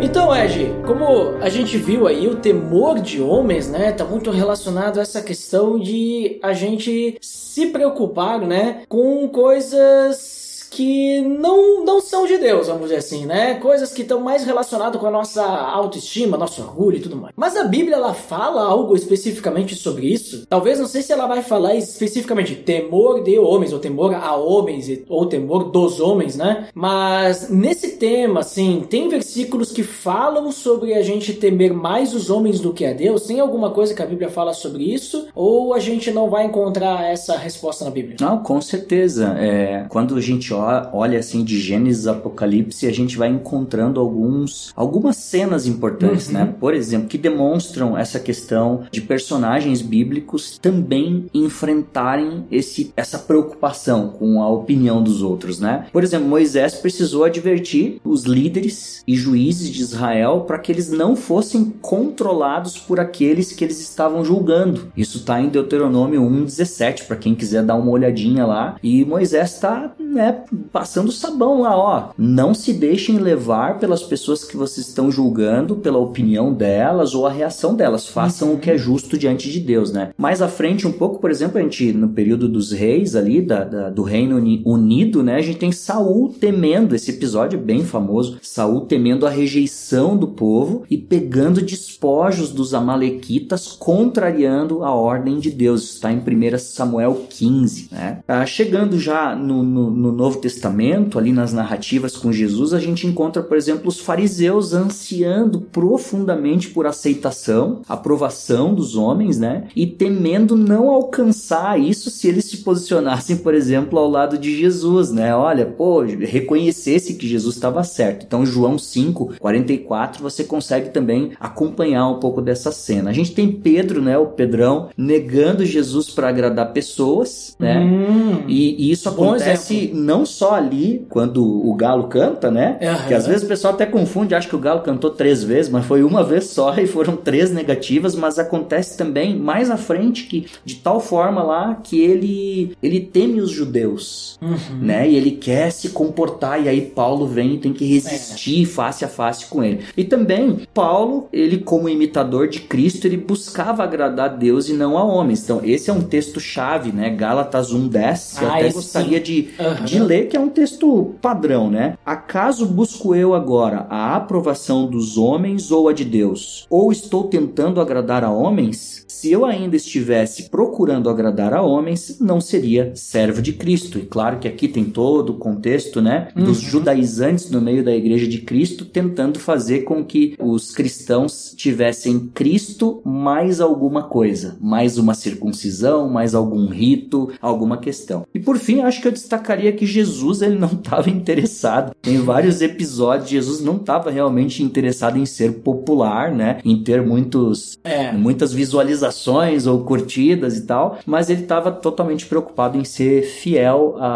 Então, 0.00 0.34
Ed, 0.34 0.72
como 0.86 1.36
a 1.42 1.48
gente 1.48 1.76
viu 1.76 2.06
aí, 2.06 2.26
o 2.26 2.36
temor 2.36 3.00
de 3.00 3.20
homens, 3.20 3.68
né, 3.68 3.92
tá 3.92 4.04
muito 4.04 4.30
relacionado 4.30 4.98
a 4.98 5.02
essa 5.02 5.20
questão 5.20 5.78
de 5.78 6.38
a 6.42 6.52
gente 6.52 7.18
se 7.20 7.66
preocupar, 7.66 8.40
né, 8.40 8.82
com 8.88 9.28
coisas 9.28 10.45
que 10.76 11.20
não, 11.22 11.84
não 11.84 12.00
são 12.00 12.26
de 12.26 12.36
Deus, 12.36 12.66
vamos 12.66 12.82
dizer 12.84 12.96
assim, 12.96 13.24
né? 13.24 13.54
Coisas 13.54 13.92
que 13.92 14.02
estão 14.02 14.20
mais 14.20 14.44
relacionadas 14.44 15.00
com 15.00 15.06
a 15.06 15.10
nossa 15.10 15.42
autoestima, 15.42 16.36
nosso 16.36 16.60
orgulho 16.60 16.98
e 16.98 17.00
tudo 17.00 17.16
mais. 17.16 17.32
Mas 17.34 17.56
a 17.56 17.64
Bíblia, 17.64 17.96
ela 17.96 18.12
fala 18.12 18.62
algo 18.62 18.94
especificamente 18.94 19.74
sobre 19.74 20.06
isso? 20.06 20.46
Talvez, 20.48 20.78
não 20.78 20.86
sei 20.86 21.00
se 21.00 21.12
ela 21.12 21.26
vai 21.26 21.42
falar 21.42 21.74
especificamente 21.74 22.54
temor 22.56 23.22
de 23.22 23.38
homens, 23.38 23.72
ou 23.72 23.78
temor 23.78 24.14
a 24.14 24.36
homens, 24.36 24.86
ou 25.08 25.24
temor 25.26 25.64
dos 25.70 25.98
homens, 25.98 26.36
né? 26.36 26.68
Mas 26.74 27.48
nesse 27.48 27.96
tema, 27.96 28.40
assim, 28.40 28.84
tem 28.88 29.08
versículos 29.08 29.72
que 29.72 29.82
falam 29.82 30.52
sobre 30.52 30.92
a 30.92 31.00
gente 31.02 31.32
temer 31.32 31.72
mais 31.72 32.14
os 32.14 32.28
homens 32.28 32.60
do 32.60 32.72
que 32.74 32.84
a 32.84 32.92
Deus? 32.92 33.22
Tem 33.26 33.40
alguma 33.40 33.70
coisa 33.70 33.94
que 33.94 34.02
a 34.02 34.06
Bíblia 34.06 34.28
fala 34.28 34.52
sobre 34.52 34.84
isso? 34.84 35.28
Ou 35.34 35.72
a 35.72 35.78
gente 35.78 36.10
não 36.10 36.28
vai 36.28 36.44
encontrar 36.44 37.04
essa 37.10 37.36
resposta 37.36 37.84
na 37.84 37.90
Bíblia? 37.90 38.16
Não, 38.20 38.42
com 38.42 38.60
certeza. 38.60 39.34
É, 39.38 39.86
quando 39.88 40.14
a 40.16 40.20
gente 40.20 40.52
ó- 40.52 40.65
olha 40.92 41.18
assim 41.18 41.44
de 41.44 41.58
Gênesis 41.60 42.06
Apocalipse, 42.06 42.86
a 42.86 42.92
gente 42.92 43.16
vai 43.16 43.28
encontrando 43.28 44.00
alguns, 44.00 44.72
algumas 44.76 45.16
cenas 45.16 45.66
importantes, 45.66 46.28
Uhum. 46.28 46.34
né? 46.34 46.54
Por 46.58 46.74
exemplo, 46.74 47.08
que 47.08 47.18
demonstram 47.18 47.96
essa 47.96 48.18
questão 48.20 48.82
de 48.90 49.00
personagens 49.00 49.82
bíblicos 49.82 50.58
também 50.60 51.26
enfrentarem 51.32 52.44
esse, 52.50 52.92
essa 52.96 53.18
preocupação 53.18 54.08
com 54.08 54.42
a 54.42 54.48
opinião 54.48 55.02
dos 55.02 55.22
outros, 55.22 55.58
né? 55.60 55.86
Por 55.92 56.02
exemplo, 56.04 56.28
Moisés 56.28 56.74
precisou 56.74 57.24
advertir 57.24 58.00
os 58.04 58.24
líderes 58.24 59.02
e 59.06 59.14
juízes 59.16 59.70
de 59.70 59.80
Israel 59.82 60.44
para 60.46 60.58
que 60.58 60.70
eles 60.72 60.90
não 60.90 61.16
fossem 61.16 61.72
controlados 61.80 62.78
por 62.78 63.00
aqueles 63.00 63.52
que 63.52 63.64
eles 63.64 63.80
estavam 63.80 64.24
julgando. 64.24 64.92
Isso 64.96 65.18
está 65.18 65.40
em 65.40 65.48
Deuteronômio 65.48 66.22
1:17 66.22 67.04
para 67.04 67.16
quem 67.16 67.34
quiser 67.34 67.62
dar 67.62 67.74
uma 67.76 67.90
olhadinha 67.90 68.46
lá. 68.46 68.76
E 68.82 69.04
Moisés 69.04 69.52
está, 69.54 69.92
né, 69.98 70.42
passando 70.72 71.12
sabão 71.12 71.62
lá, 71.62 71.76
ó. 71.76 72.08
Não 72.18 72.54
se 72.54 72.72
deixem 72.72 73.18
levar 73.18 73.78
pelas 73.78 74.02
pessoas 74.02 74.44
que 74.44 74.56
vocês 74.56 74.88
estão 74.88 75.10
julgando, 75.10 75.76
pela 75.76 75.98
opinião 75.98 76.52
delas 76.52 77.14
ou 77.14 77.26
a 77.26 77.30
reação 77.30 77.74
delas. 77.74 78.06
Façam 78.06 78.52
o 78.54 78.58
que 78.58 78.70
é 78.70 78.78
justo 78.78 79.16
diante 79.18 79.50
de 79.50 79.60
Deus, 79.60 79.92
né? 79.92 80.10
Mais 80.16 80.40
à 80.42 80.48
frente 80.48 80.86
um 80.86 80.92
pouco, 80.92 81.18
por 81.20 81.30
exemplo, 81.30 81.58
a 81.58 81.62
gente 81.62 81.92
no 81.92 82.08
período 82.08 82.48
dos 82.48 82.72
reis 82.72 83.14
ali 83.16 83.40
da, 83.40 83.64
da- 83.64 83.90
do 83.90 84.02
Reino 84.02 84.36
Uni- 84.36 84.62
Unido, 84.64 85.22
né? 85.22 85.36
A 85.36 85.42
gente 85.42 85.58
tem 85.58 85.72
Saul 85.72 86.34
temendo 86.38 86.94
esse 86.94 87.10
episódio 87.10 87.58
é 87.58 87.62
bem 87.62 87.84
famoso. 87.84 88.38
Saul 88.42 88.82
temendo 88.82 89.26
a 89.26 89.30
rejeição 89.30 90.16
do 90.16 90.28
povo 90.28 90.84
e 90.90 90.96
pegando 90.98 91.60
despojos 91.62 92.50
dos 92.50 92.74
amalequitas, 92.74 93.68
contrariando 93.68 94.84
a 94.84 94.92
ordem 94.94 95.38
de 95.38 95.50
Deus. 95.50 95.94
Está 95.94 96.12
em 96.12 96.18
1 96.18 96.58
Samuel 96.58 97.26
15, 97.28 97.88
né? 97.92 98.18
Ah, 98.28 98.44
chegando 98.46 98.98
já 98.98 99.34
no, 99.34 99.62
no- 99.62 99.90
no 99.90 100.12
Novo 100.12 100.35
Testamento, 100.36 101.18
ali 101.18 101.32
nas 101.32 101.52
narrativas 101.52 102.16
com 102.16 102.32
Jesus, 102.32 102.72
a 102.72 102.78
gente 102.78 103.06
encontra, 103.06 103.42
por 103.42 103.56
exemplo, 103.56 103.88
os 103.88 104.00
fariseus 104.00 104.72
ansiando 104.72 105.60
profundamente 105.60 106.70
por 106.70 106.86
aceitação, 106.86 107.82
aprovação 107.88 108.74
dos 108.74 108.96
homens, 108.96 109.38
né? 109.38 109.64
E 109.74 109.86
temendo 109.86 110.56
não 110.56 110.90
alcançar 110.90 111.80
isso 111.80 112.10
se 112.10 112.28
eles 112.28 112.44
se 112.44 112.58
posicionassem, 112.58 113.38
por 113.38 113.54
exemplo, 113.54 113.98
ao 113.98 114.08
lado 114.08 114.38
de 114.38 114.56
Jesus, 114.56 115.10
né? 115.10 115.34
Olha, 115.34 115.66
pô, 115.66 116.02
reconhecesse 116.02 117.14
que 117.14 117.26
Jesus 117.26 117.54
estava 117.56 117.82
certo. 117.84 118.24
Então, 118.26 118.44
João 118.44 118.78
5, 118.78 119.34
44, 119.38 120.22
você 120.22 120.44
consegue 120.44 120.90
também 120.90 121.32
acompanhar 121.40 122.08
um 122.08 122.20
pouco 122.20 122.42
dessa 122.42 122.70
cena. 122.70 123.10
A 123.10 123.12
gente 123.12 123.32
tem 123.32 123.50
Pedro, 123.50 124.02
né? 124.02 124.18
O 124.18 124.26
Pedrão, 124.26 124.90
negando 124.96 125.64
Jesus 125.64 126.10
para 126.10 126.28
agradar 126.28 126.72
pessoas, 126.72 127.56
né? 127.58 127.80
Hum. 127.80 128.44
E, 128.48 128.88
e 128.88 128.90
isso 128.90 129.08
acontece 129.08 129.90
não 129.94 130.25
só 130.26 130.54
ali, 130.54 131.06
quando 131.08 131.42
o 131.44 131.74
Galo 131.74 132.04
canta, 132.08 132.50
né? 132.50 132.78
Aham. 132.82 133.08
Que 133.08 133.14
às 133.14 133.26
vezes 133.26 133.42
o 133.44 133.48
pessoal 133.48 133.74
até 133.74 133.86
confunde, 133.86 134.34
acha 134.34 134.48
que 134.48 134.56
o 134.56 134.58
Galo 134.58 134.80
cantou 134.82 135.10
três 135.10 135.42
vezes, 135.42 135.70
mas 135.70 135.84
foi 135.86 136.02
uma 136.02 136.22
vez 136.24 136.44
só 136.46 136.74
e 136.78 136.86
foram 136.86 137.16
três 137.16 137.50
negativas, 137.52 138.14
mas 138.14 138.38
acontece 138.38 138.96
também 138.96 139.36
mais 139.36 139.70
à 139.70 139.76
frente 139.76 140.24
que 140.24 140.46
de 140.64 140.76
tal 140.76 141.00
forma 141.00 141.42
lá 141.42 141.74
que 141.82 142.00
ele 142.00 142.72
ele 142.82 143.00
teme 143.00 143.40
os 143.40 143.50
judeus, 143.50 144.38
Uhum. 144.42 144.78
né? 144.80 145.08
E 145.08 145.16
ele 145.16 145.30
quer 145.32 145.70
se 145.70 145.90
comportar 145.90 146.62
e 146.64 146.68
aí 146.68 146.80
Paulo 146.82 147.26
vem 147.26 147.54
e 147.54 147.58
tem 147.58 147.72
que 147.72 147.84
resistir 147.84 148.64
face 148.66 149.04
a 149.04 149.08
face 149.08 149.46
com 149.46 149.62
ele. 149.62 149.80
E 149.96 150.04
também 150.04 150.60
Paulo, 150.74 151.28
ele 151.32 151.58
como 151.58 151.88
imitador 151.88 152.48
de 152.48 152.60
Cristo, 152.60 153.06
ele 153.06 153.16
buscava 153.16 153.82
agradar 153.82 154.26
a 154.26 154.32
Deus 154.32 154.68
e 154.68 154.72
não 154.72 154.96
a 154.98 155.04
homens. 155.04 155.42
Então, 155.44 155.60
esse 155.64 155.90
é 155.90 155.92
um 155.92 156.00
texto 156.02 156.40
chave, 156.40 156.92
né? 156.92 157.10
Gálatas 157.10 157.72
1:10. 157.72 158.40
Eu 158.42 158.48
Ah, 158.48 158.56
até 158.56 158.66
esse 158.66 158.74
gostaria 158.74 159.18
sim. 159.18 159.22
de 159.24 159.48
Aham. 159.58 159.84
de 159.84 159.98
ler, 160.00 160.15
que 160.22 160.36
é 160.36 160.40
um 160.40 160.48
texto 160.48 161.14
padrão, 161.20 161.70
né? 161.70 161.96
Acaso 162.04 162.66
busco 162.66 163.14
eu 163.14 163.34
agora 163.34 163.86
a 163.90 164.16
aprovação 164.16 164.86
dos 164.86 165.18
homens 165.18 165.70
ou 165.70 165.88
a 165.88 165.92
de 165.92 166.04
Deus? 166.04 166.66
Ou 166.70 166.90
estou 166.90 167.24
tentando 167.24 167.80
agradar 167.80 168.24
a 168.24 168.30
homens? 168.30 169.04
Se 169.08 169.32
eu 169.32 169.44
ainda 169.44 169.76
estivesse 169.76 170.50
procurando 170.50 171.08
agradar 171.08 171.54
a 171.54 171.62
homens, 171.62 172.18
não 172.20 172.40
seria 172.40 172.92
servo 172.94 173.40
de 173.40 173.52
Cristo. 173.52 173.98
E 173.98 174.02
claro 174.02 174.38
que 174.38 174.46
aqui 174.46 174.68
tem 174.68 174.84
todo 174.84 175.30
o 175.30 175.38
contexto, 175.38 176.00
né, 176.02 176.28
dos 176.34 176.60
judaizantes 176.60 177.50
no 177.50 177.60
meio 177.60 177.84
da 177.84 177.94
igreja 177.94 178.26
de 178.26 178.38
Cristo 178.42 178.84
tentando 178.84 179.38
fazer 179.38 179.80
com 179.80 180.04
que 180.04 180.36
os 180.38 180.70
cristãos 180.70 181.54
tivessem 181.56 182.30
Cristo 182.34 183.00
mais 183.04 183.60
alguma 183.60 184.04
coisa, 184.04 184.56
mais 184.60 184.98
uma 184.98 185.14
circuncisão, 185.14 186.08
mais 186.08 186.34
algum 186.34 186.66
rito, 186.66 187.32
alguma 187.40 187.78
questão. 187.78 188.26
E 188.34 188.38
por 188.38 188.58
fim, 188.58 188.80
acho 188.80 189.00
que 189.00 189.08
eu 189.08 189.12
destacaria 189.12 189.72
que 189.72 189.86
Jesus 189.86 190.05
ele 190.42 190.58
não 190.58 190.68
estava 190.68 191.10
interessado. 191.10 191.92
Em 192.06 192.18
vários 192.18 192.60
episódios, 192.62 193.28
Jesus 193.30 193.60
não 193.60 193.76
estava 193.76 194.10
realmente 194.10 194.62
interessado 194.62 195.18
em 195.18 195.26
ser 195.26 195.54
popular, 195.62 196.30
né, 196.32 196.58
em 196.64 196.82
ter 196.82 197.02
muitos 197.02 197.78
É. 197.84 198.12
muitas 198.12 198.52
visualizações 198.52 199.66
ou 199.66 199.80
curtidas 199.84 200.56
e 200.56 200.62
tal, 200.66 200.98
mas 201.06 201.30
ele 201.30 201.42
estava 201.42 201.70
totalmente 201.70 202.26
preocupado 202.26 202.78
em 202.78 202.84
ser 202.84 203.22
fiel 203.22 203.96
a- 203.98 204.06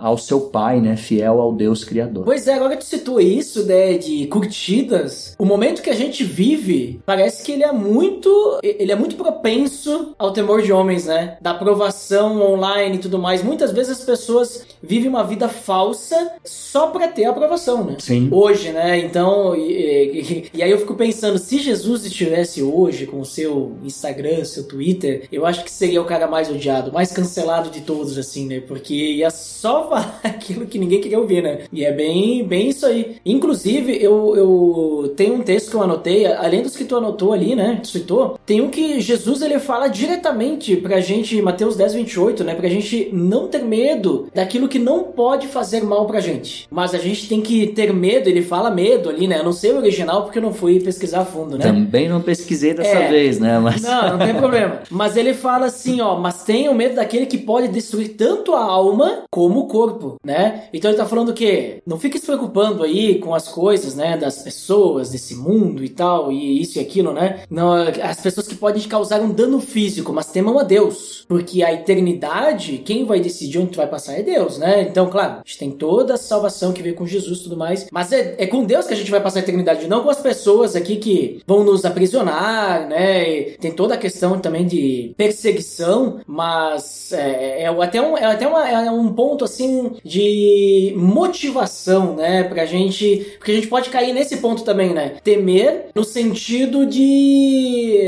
a- 0.00 0.06
ao 0.06 0.18
seu 0.18 0.40
pai, 0.40 0.80
né? 0.80 0.96
Fiel 0.96 1.40
ao 1.40 1.52
Deus 1.52 1.84
Criador. 1.84 2.24
Pois 2.24 2.46
é, 2.46 2.54
agora 2.54 2.76
que 2.76 2.84
tu 2.84 2.88
citou 2.88 3.20
isso, 3.20 3.64
né, 3.66 3.94
de 3.98 4.26
curtidas, 4.26 5.34
o 5.38 5.44
momento 5.44 5.82
que 5.82 5.90
a 5.90 5.94
gente 5.94 6.24
vive, 6.24 7.00
parece 7.04 7.44
que 7.44 7.52
ele 7.52 7.62
é 7.62 7.72
muito, 7.72 8.58
ele 8.62 8.92
é 8.92 8.96
muito 8.96 9.16
propenso 9.16 10.14
ao 10.18 10.32
temor 10.32 10.62
de 10.62 10.72
homens, 10.72 11.06
né, 11.06 11.36
da 11.40 11.50
aprovação 11.52 12.40
online 12.42 12.96
e 12.96 12.98
tudo 13.00 13.18
mais. 13.18 13.42
Muitas 13.42 13.70
vezes 13.72 13.98
as 14.00 14.04
pessoas 14.04 14.64
vivem 14.82 15.08
uma 15.08 15.24
vida 15.24 15.35
falsa 15.48 16.32
só 16.44 16.88
pra 16.88 17.08
ter 17.08 17.24
aprovação, 17.24 17.84
né? 17.84 17.96
Sim. 17.98 18.28
Hoje, 18.30 18.70
né? 18.70 18.98
Então, 18.98 19.54
e, 19.54 19.60
e- 19.72 20.44
e 20.54 20.62
aí 20.62 20.70
eu 20.70 20.78
fico 20.78 20.94
pensando, 20.94 21.38
se 21.38 21.58
Jesus 21.58 22.04
estivesse 22.04 22.62
hoje 22.62 23.06
com 23.06 23.20
o 23.20 23.24
seu 23.24 23.72
Instagram, 23.84 24.44
seu 24.44 24.64
Twitter, 24.64 25.26
eu 25.30 25.44
acho 25.46 25.62
que 25.64 25.70
seria 25.70 26.00
o 26.00 26.04
cara 26.04 26.26
mais 26.26 26.50
odiado, 26.50 26.92
mais 26.92 27.12
cancelado 27.12 27.70
de 27.70 27.80
todos, 27.82 28.16
assim, 28.18 28.46
né? 28.46 28.60
Porque 28.66 28.94
ia 28.94 29.30
só 29.30 29.84
falar 29.88 30.20
aquilo 30.24 30.66
que 30.66 30.78
ninguém 30.78 31.00
queria 31.00 31.18
ouvir, 31.18 31.42
né? 31.42 31.60
E 31.72 31.84
é 31.84 31.92
bem, 31.92 32.44
bem 32.44 32.68
isso 32.68 32.86
aí. 32.86 33.16
Inclusive, 33.24 33.96
eu, 34.02 34.34
eu 34.36 35.12
tenho 35.16 35.34
um 35.34 35.42
texto 35.42 35.70
que 35.70 35.76
eu 35.76 35.82
anotei, 35.82 36.26
além 36.26 36.62
dos 36.62 36.76
que 36.76 36.84
tu 36.84 36.96
anotou 36.96 37.32
ali, 37.32 37.54
né? 37.54 37.80
Tu 37.82 37.88
citou, 37.88 38.38
tem 38.46 38.60
um 38.60 38.68
que 38.70 39.00
Jesus 39.00 39.42
ele 39.42 39.58
fala 39.58 39.88
diretamente 39.88 40.76
pra 40.76 41.00
gente, 41.00 41.40
Mateus 41.42 41.76
10, 41.76 41.94
28, 41.94 42.44
né? 42.44 42.54
Pra 42.54 42.68
gente 42.68 43.10
não 43.12 43.48
ter 43.48 43.62
medo 43.62 44.28
daquilo 44.34 44.68
que 44.68 44.78
não 44.78 45.04
pode 45.04 45.25
fazer 45.46 45.82
mal 45.82 46.06
pra 46.06 46.20
gente. 46.20 46.66
Mas 46.70 46.94
a 46.94 46.98
gente 46.98 47.28
tem 47.28 47.40
que 47.40 47.66
ter 47.68 47.92
medo, 47.92 48.28
ele 48.28 48.42
fala 48.42 48.70
medo 48.70 49.08
ali, 49.08 49.26
né? 49.26 49.38
Eu 49.40 49.44
não 49.44 49.52
sei 49.52 49.72
o 49.72 49.76
original 49.78 50.22
porque 50.22 50.38
eu 50.38 50.42
não 50.42 50.52
fui 50.54 50.78
pesquisar 50.80 51.20
a 51.20 51.24
fundo, 51.24 51.58
né? 51.58 51.64
Também 51.64 52.08
não 52.08 52.20
pesquisei 52.20 52.72
dessa 52.74 52.96
É. 52.96 53.08
vez, 53.08 53.38
né? 53.38 53.58
Mas 53.58 53.82
Não, 53.82 54.10
não 54.16 54.18
tem 54.18 54.34
problema. 54.36 54.80
Mas 54.90 55.16
ele 55.16 55.34
fala 55.34 55.66
assim, 55.66 56.00
ó, 56.00 56.16
mas 56.18 56.42
tenham 56.44 56.72
medo 56.74 56.94
daquele 56.96 57.26
que 57.26 57.38
pode 57.38 57.68
destruir 57.68 58.10
tanto 58.10 58.54
a 58.54 58.62
alma 58.62 59.24
como 59.30 59.60
o 59.60 59.66
corpo, 59.66 60.16
né? 60.24 60.64
Então 60.72 60.90
ele 60.90 60.98
tá 60.98 61.06
falando 61.06 61.32
que 61.34 61.78
não 61.86 61.98
fique 61.98 62.18
se 62.18 62.26
preocupando 62.26 62.82
aí 62.84 63.18
com 63.18 63.34
as 63.34 63.48
coisas, 63.48 63.94
né, 63.94 64.16
das 64.16 64.42
pessoas, 64.42 65.10
desse 65.10 65.34
mundo 65.34 65.82
e 65.84 65.88
tal, 65.88 66.30
e 66.30 66.60
isso 66.60 66.78
e 66.78 66.80
aquilo, 66.80 67.12
né? 67.12 67.40
Não, 67.50 67.72
as 67.74 68.20
pessoas 68.20 68.46
que 68.46 68.54
podem 68.54 68.80
te 68.80 68.88
causar 68.88 69.20
um 69.20 69.30
dano 69.32 69.60
físico, 69.60 70.12
mas 70.12 70.26
temam 70.30 70.58
a 70.58 70.62
Deus, 70.62 71.24
porque 71.28 71.62
a 71.62 71.72
eternidade, 71.72 72.78
quem 72.84 73.04
vai 73.04 73.20
decidir 73.20 73.58
onde 73.58 73.70
tu 73.72 73.76
vai 73.76 73.86
passar 73.86 74.14
é 74.18 74.22
Deus, 74.22 74.58
né? 74.58 74.82
Então, 74.82 75.08
claro, 75.16 75.32
a 75.34 75.42
gente 75.46 75.58
tem 75.58 75.70
toda 75.70 76.12
a 76.14 76.18
salvação 76.18 76.74
que 76.74 76.82
veio 76.82 76.94
com 76.94 77.06
Jesus 77.06 77.38
e 77.38 77.42
tudo 77.44 77.56
mais, 77.56 77.86
mas 77.90 78.12
é, 78.12 78.34
é 78.36 78.46
com 78.46 78.64
Deus 78.64 78.86
que 78.86 78.92
a 78.92 78.96
gente 78.96 79.10
vai 79.10 79.18
passar 79.18 79.38
a 79.38 79.42
eternidade, 79.42 79.88
não 79.88 80.02
com 80.02 80.10
as 80.10 80.20
pessoas 80.20 80.76
aqui 80.76 80.96
que 80.96 81.40
vão 81.46 81.64
nos 81.64 81.86
aprisionar, 81.86 82.86
né? 82.86 83.30
E 83.30 83.44
tem 83.52 83.72
toda 83.72 83.94
a 83.94 83.96
questão 83.96 84.38
também 84.38 84.66
de 84.66 85.14
perseguição, 85.16 86.20
mas 86.26 87.12
é, 87.14 87.62
é 87.62 87.66
até, 87.68 88.02
um, 88.02 88.18
é 88.18 88.26
até 88.26 88.46
uma, 88.46 88.68
é 88.68 88.90
um 88.90 89.10
ponto 89.14 89.42
assim 89.42 89.92
de 90.04 90.92
motivação, 90.96 92.16
né? 92.16 92.44
Pra 92.44 92.66
gente. 92.66 93.36
Porque 93.38 93.52
a 93.52 93.54
gente 93.54 93.68
pode 93.68 93.88
cair 93.88 94.12
nesse 94.12 94.36
ponto 94.36 94.64
também, 94.64 94.92
né? 94.92 95.16
Temer 95.24 95.86
no 95.94 96.04
sentido 96.04 96.84
de. 96.84 98.00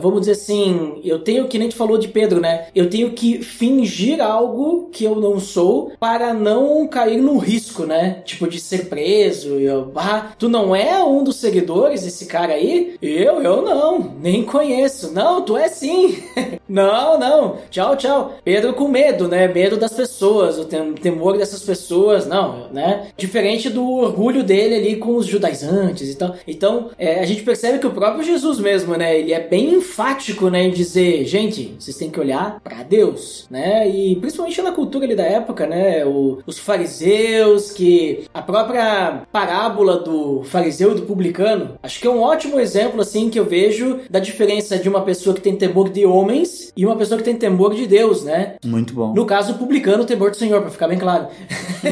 Vamos 0.00 0.20
dizer 0.20 0.32
assim, 0.32 1.00
eu 1.04 1.18
tenho, 1.18 1.48
que 1.48 1.58
nem 1.58 1.68
tu 1.68 1.74
falou 1.74 1.98
de 1.98 2.06
Pedro, 2.06 2.40
né? 2.40 2.66
Eu 2.72 2.88
tenho 2.88 3.10
que 3.10 3.42
fingir 3.42 4.20
algo 4.20 4.90
que 4.92 5.02
eu 5.04 5.16
não 5.16 5.40
sou 5.40 5.92
para 5.98 6.32
não 6.42 6.86
cair 6.86 7.20
no 7.20 7.38
risco, 7.38 7.84
né? 7.86 8.22
Tipo, 8.24 8.48
de 8.48 8.60
ser 8.60 8.86
preso. 8.88 9.54
Eu, 9.58 9.90
ah, 9.96 10.32
tu 10.38 10.48
não 10.48 10.74
é 10.74 11.02
um 11.02 11.22
dos 11.24 11.36
seguidores 11.36 12.02
desse 12.02 12.26
cara 12.26 12.54
aí? 12.54 12.96
Eu, 13.00 13.42
eu 13.42 13.62
não, 13.62 13.98
nem 14.20 14.42
conheço. 14.42 15.12
Não, 15.12 15.42
tu 15.42 15.56
é 15.56 15.68
sim. 15.68 16.16
não, 16.68 17.18
não. 17.18 17.56
Tchau, 17.70 17.96
tchau. 17.96 18.34
Pedro 18.44 18.72
com 18.74 18.88
medo, 18.88 19.28
né? 19.28 19.46
Medo 19.48 19.76
das 19.76 19.92
pessoas, 19.92 20.58
o 20.58 20.64
tem- 20.64 20.92
temor 20.94 21.36
dessas 21.38 21.62
pessoas, 21.62 22.26
não, 22.26 22.68
né? 22.72 23.08
Diferente 23.16 23.68
do 23.70 23.86
orgulho 23.88 24.42
dele 24.42 24.74
ali 24.74 24.96
com 24.96 25.16
os 25.16 25.26
judaizantes 25.26 26.08
e 26.10 26.14
tal. 26.16 26.34
Então, 26.46 26.90
é, 26.98 27.20
a 27.20 27.24
gente 27.24 27.42
percebe 27.42 27.78
que 27.78 27.86
o 27.86 27.90
próprio 27.92 28.24
Jesus 28.24 28.58
mesmo, 28.58 28.96
né? 28.96 29.18
Ele 29.18 29.32
é 29.32 29.40
bem 29.40 29.74
enfático, 29.74 30.48
né? 30.50 30.64
Em 30.64 30.70
dizer, 30.70 31.24
gente, 31.24 31.74
vocês 31.78 31.96
têm 31.96 32.10
que 32.10 32.20
olhar 32.20 32.60
pra 32.62 32.82
Deus, 32.82 33.46
né? 33.50 33.88
E 33.88 34.16
principalmente 34.16 34.60
na 34.62 34.72
cultura 34.72 35.04
ali 35.04 35.14
da 35.14 35.24
época, 35.24 35.66
né? 35.66 36.04
O- 36.04 36.31
os 36.46 36.58
fariseus, 36.58 37.70
que 37.70 38.24
a 38.32 38.42
própria 38.42 39.22
parábola 39.30 39.98
do 39.98 40.42
fariseu 40.44 40.92
e 40.92 40.94
do 40.96 41.02
publicano, 41.02 41.72
acho 41.82 42.00
que 42.00 42.06
é 42.06 42.10
um 42.10 42.20
ótimo 42.20 42.58
exemplo, 42.58 43.00
assim, 43.00 43.30
que 43.30 43.38
eu 43.38 43.44
vejo 43.44 44.00
da 44.10 44.18
diferença 44.18 44.78
de 44.78 44.88
uma 44.88 45.02
pessoa 45.02 45.34
que 45.34 45.40
tem 45.40 45.56
temor 45.56 45.88
de 45.88 46.04
homens 46.06 46.72
e 46.76 46.84
uma 46.84 46.96
pessoa 46.96 47.18
que 47.18 47.24
tem 47.24 47.36
temor 47.36 47.74
de 47.74 47.86
Deus, 47.86 48.24
né? 48.24 48.54
muito 48.64 48.94
bom. 48.94 49.12
No 49.14 49.26
caso, 49.26 49.52
o 49.52 49.58
publicano, 49.58 50.04
temor 50.04 50.30
do 50.30 50.36
Senhor, 50.36 50.60
pra 50.60 50.70
ficar 50.70 50.88
bem 50.88 50.98
claro. 50.98 51.26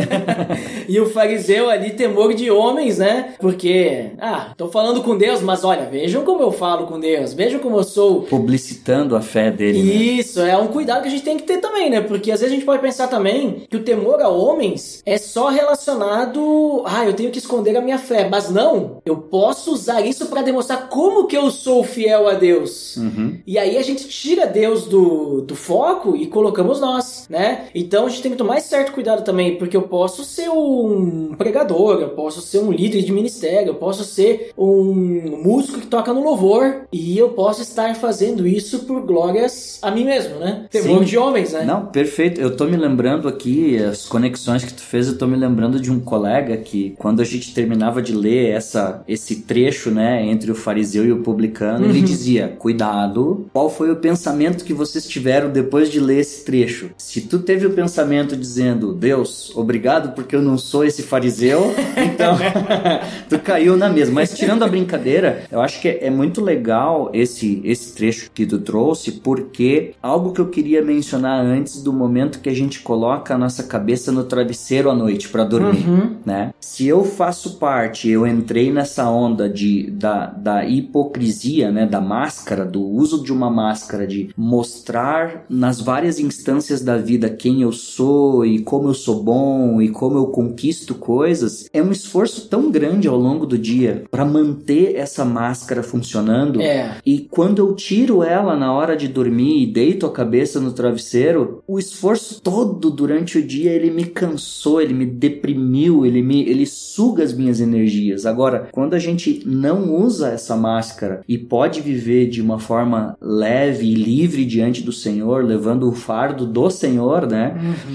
e 0.89 0.99
o 1.01 1.07
fariseu 1.07 1.69
ali, 1.69 1.91
temor 1.91 2.35
de 2.35 2.51
homens, 2.51 2.99
né? 2.99 3.35
Porque, 3.39 4.13
ah, 4.19 4.53
tô 4.57 4.69
falando 4.69 5.03
com 5.03 5.17
Deus, 5.17 5.41
mas 5.41 5.65
olha, 5.65 5.85
vejam 5.87 6.25
como 6.25 6.43
eu 6.43 6.53
falo 6.53 6.87
com 6.87 6.99
Deus, 6.99 7.33
vejam 7.33 7.61
como 7.61 7.77
eu 7.77 7.85
sou 7.85 8.23
Publicitando 8.23 9.17
a 9.17 9.21
fé 9.21 9.51
dele. 9.51 9.83
né? 9.83 9.95
isso, 9.95 10.41
é 10.41 10.57
um 10.57 10.69
cuidado 10.69 11.03
que 11.03 11.09
a 11.09 11.11
gente 11.11 11.25
tem 11.25 11.37
que 11.37 11.43
ter 11.45 11.59
também, 11.59 11.91
né? 11.91 12.01
Porque 12.01 12.31
às 12.31 12.41
vezes 12.41 12.53
a 12.53 12.57
gente 12.57 12.67
pode 12.67 12.83
pensar 12.83 13.09
também 13.09 13.63
que 13.69 13.77
o 13.77 13.83
temor 13.83 14.21
a 14.21 14.29
homens 14.31 15.03
é 15.05 15.19
só 15.19 15.49
relacionado. 15.49 16.83
Ah, 16.85 17.05
eu 17.05 17.15
tenho 17.15 17.31
que 17.31 17.39
esconder 17.39 17.77
a 17.77 17.81
minha 17.81 17.99
fé. 17.99 18.29
Mas 18.29 18.51
não, 18.51 19.03
eu 19.05 19.17
posso 19.17 19.73
usar 19.73 20.01
isso 20.01 20.27
pra 20.27 20.43
demonstrar 20.43 20.89
como 20.89 21.27
que 21.27 21.37
eu 21.37 21.51
sou 21.51 21.83
fiel 21.85 22.29
a 22.29 22.35
Deus. 22.35 22.97
Uhum. 22.97 23.39
E 23.47 23.59
aí 23.59 23.77
a 23.77 23.83
gente 23.83 24.09
tira 24.09 24.47
Deus 24.47 24.85
do, 24.85 25.43
do 25.43 25.55
foco 25.55 26.17
e 26.17 26.27
colocamos 26.27 26.81
nós, 26.81 27.27
né? 27.29 27.69
Então 27.75 28.07
a 28.07 28.09
gente 28.09 28.23
tem 28.23 28.33
que 28.33 28.39
tomar 28.39 28.61
certo 28.61 28.93
cuidado 28.93 29.25
também, 29.25 29.57
porque 29.57 29.77
eu 29.77 29.83
posso 29.83 30.25
ser 30.25 30.49
um 30.49 31.35
pregador, 31.37 32.01
eu 32.01 32.11
posso 32.11 32.41
ser 32.41 32.59
um 32.59 32.71
líder 32.71 33.03
de 33.03 33.13
ministério, 33.13 33.71
eu 33.71 33.75
posso 33.75 34.05
ser 34.05 34.53
um 34.57 35.41
músico 35.43 35.81
que 35.81 35.87
toca 35.87 36.13
no 36.13 36.23
louvor, 36.23 36.87
e 36.93 37.19
eu 37.19 37.31
posso 37.31 37.63
estar 37.63 37.95
fazendo 37.97 38.47
isso 38.47 38.81
por 38.81 39.03
glórias 39.03 39.79
a 39.83 39.91
mim 39.91 40.05
mesmo, 40.05 40.37
né? 40.37 40.67
Temor 40.71 41.01
Sim. 41.01 41.05
de 41.05 41.19
homens, 41.19 41.53
né? 41.53 41.65
Não, 41.65 41.87
perfeito. 41.87 42.41
Eu 42.41 42.57
tô 42.57 42.65
me 42.67 42.77
lembrando 42.77 43.29
aqui, 43.29 43.77
as 43.79 44.07
conexões 44.21 44.63
que 44.63 44.75
tu 44.75 44.83
fez, 44.83 45.09
eu 45.09 45.17
tô 45.17 45.27
me 45.27 45.35
lembrando 45.35 45.81
de 45.81 45.91
um 45.91 45.99
colega 45.99 46.55
que, 46.59 46.95
quando 46.99 47.23
a 47.23 47.25
gente 47.25 47.55
terminava 47.55 48.03
de 48.03 48.15
ler 48.15 48.51
essa, 48.51 49.03
esse 49.09 49.37
trecho, 49.37 49.91
né, 49.91 50.27
entre 50.27 50.51
o 50.51 50.55
fariseu 50.55 51.07
e 51.07 51.13
o 51.13 51.23
publicano, 51.23 51.87
ele 51.87 52.03
dizia: 52.03 52.55
Cuidado, 52.59 53.47
qual 53.51 53.71
foi 53.71 53.91
o 53.91 53.97
pensamento 53.97 54.63
que 54.63 54.75
vocês 54.75 55.07
tiveram 55.07 55.49
depois 55.49 55.91
de 55.91 55.99
ler 55.99 56.19
esse 56.21 56.45
trecho? 56.45 56.91
Se 56.99 57.23
tu 57.23 57.39
teve 57.39 57.67
o 57.67 57.71
pensamento 57.71 58.37
dizendo, 58.37 58.93
Deus, 58.93 59.53
obrigado 59.57 60.15
porque 60.15 60.37
eu 60.37 60.43
não 60.43 60.59
sou 60.59 60.85
esse 60.85 61.03
fariseu, 61.03 61.75
então 61.97 62.37
tu 63.27 63.39
caiu 63.39 63.75
na 63.75 63.89
mesma. 63.89 64.17
Mas 64.17 64.35
tirando 64.35 64.65
a 64.65 64.69
brincadeira, 64.69 65.45
eu 65.51 65.63
acho 65.63 65.81
que 65.81 65.89
é, 65.89 66.07
é 66.07 66.11
muito 66.11 66.43
legal 66.43 67.11
esse, 67.15 67.63
esse 67.65 67.95
trecho 67.95 68.31
que 68.35 68.45
tu 68.45 68.59
trouxe, 68.59 69.13
porque 69.13 69.95
algo 70.03 70.33
que 70.33 70.43
eu 70.43 70.49
queria 70.49 70.83
mencionar 70.83 71.43
antes 71.43 71.83
do 71.83 71.91
momento 71.91 72.41
que 72.41 72.51
a 72.51 72.55
gente 72.55 72.81
coloca 72.81 73.35
a 73.35 73.39
nossa 73.39 73.63
cabeça 73.63 74.10
cabeça 74.11 74.13
no 74.13 74.25
travesseiro 74.25 74.91
à 74.91 74.95
noite 74.95 75.29
para 75.29 75.45
dormir, 75.45 75.87
Uhum. 75.89 76.17
né? 76.27 76.53
Se 76.61 76.87
eu 76.87 77.05
faço 77.05 77.59
parte, 77.59 78.09
eu 78.09 78.27
entrei 78.27 78.73
nessa 78.73 79.09
onda 79.09 79.49
de, 79.49 79.91
da, 79.91 80.27
da 80.27 80.65
hipocrisia, 80.65 81.71
né? 81.71 81.87
Da 81.87 82.01
máscara, 82.01 82.65
do 82.65 82.83
uso 82.83 83.23
de 83.23 83.33
uma 83.33 83.51
máscara, 83.51 84.07
de 84.07 84.31
mostrar 84.37 85.45
nas 85.49 85.81
várias 85.81 86.19
instâncias 86.19 86.83
da 86.83 86.97
vida 86.97 87.29
quem 87.31 87.63
eu 87.63 87.73
sou 87.73 88.45
e 88.45 88.61
como 88.61 88.89
eu 88.89 88.95
sou 88.95 89.23
bom 89.23 89.81
e 89.81 89.89
como 89.89 90.19
eu 90.19 90.27
conquisto 90.27 90.95
coisas, 90.95 91.69
é 91.73 91.83
um 91.83 91.91
esforço 91.93 92.49
tão 92.49 92.71
grande 92.71 93.09
ao 93.09 93.17
longo 93.19 93.47
do 93.47 93.57
dia 93.59 94.05
para 94.11 94.25
manter 94.25 94.97
essa 94.97 95.25
máscara 95.25 95.83
funcionando. 95.83 96.61
É. 96.61 96.97
E 97.05 97.21
quando 97.31 97.59
eu 97.59 97.75
tiro 97.75 98.23
ela 98.23 98.57
na 98.57 98.73
hora 98.73 98.97
de 98.97 99.09
dormir 99.09 99.63
e 99.63 99.67
deito 99.73 100.07
a 100.07 100.13
cabeça 100.13 100.61
no 100.61 100.73
travesseiro, 100.73 101.63
o 101.67 101.79
esforço 101.79 102.41
todo 102.43 102.91
durante 102.91 103.39
o 103.39 103.47
dia 103.47 103.71
ele 103.73 103.91
me 103.91 104.00
cansou, 104.05 104.81
ele 104.81 104.95
me 104.95 105.07
deprimiu, 105.07 106.05
ele 106.05 106.23
me 106.23 106.41
ele 106.43 106.67
suga 106.67 107.23
as 107.23 107.33
minhas 107.33 107.61
energias. 107.61 108.27
Agora, 108.27 108.69
quando 108.73 108.95
a 108.95 108.99
gente 108.99 109.43
não 109.47 109.95
usa 109.95 110.29
essa 110.31 110.57
máscara 110.57 111.23
e 111.29 111.39
pode 111.39 111.81
viver 111.81 112.29
de 112.29 112.41
uma 112.41 112.59
forma 112.59 113.17
leve 113.21 113.87
e 113.87 113.95
livre 113.95 114.45
diante 114.45 114.83
do 114.83 114.93
Senhor, 114.93 115.45
levando 115.45 115.89
o 115.89 115.93
fardo 115.93 116.47
do 116.47 116.71
Senhor, 116.71 117.27
né? 117.27 117.55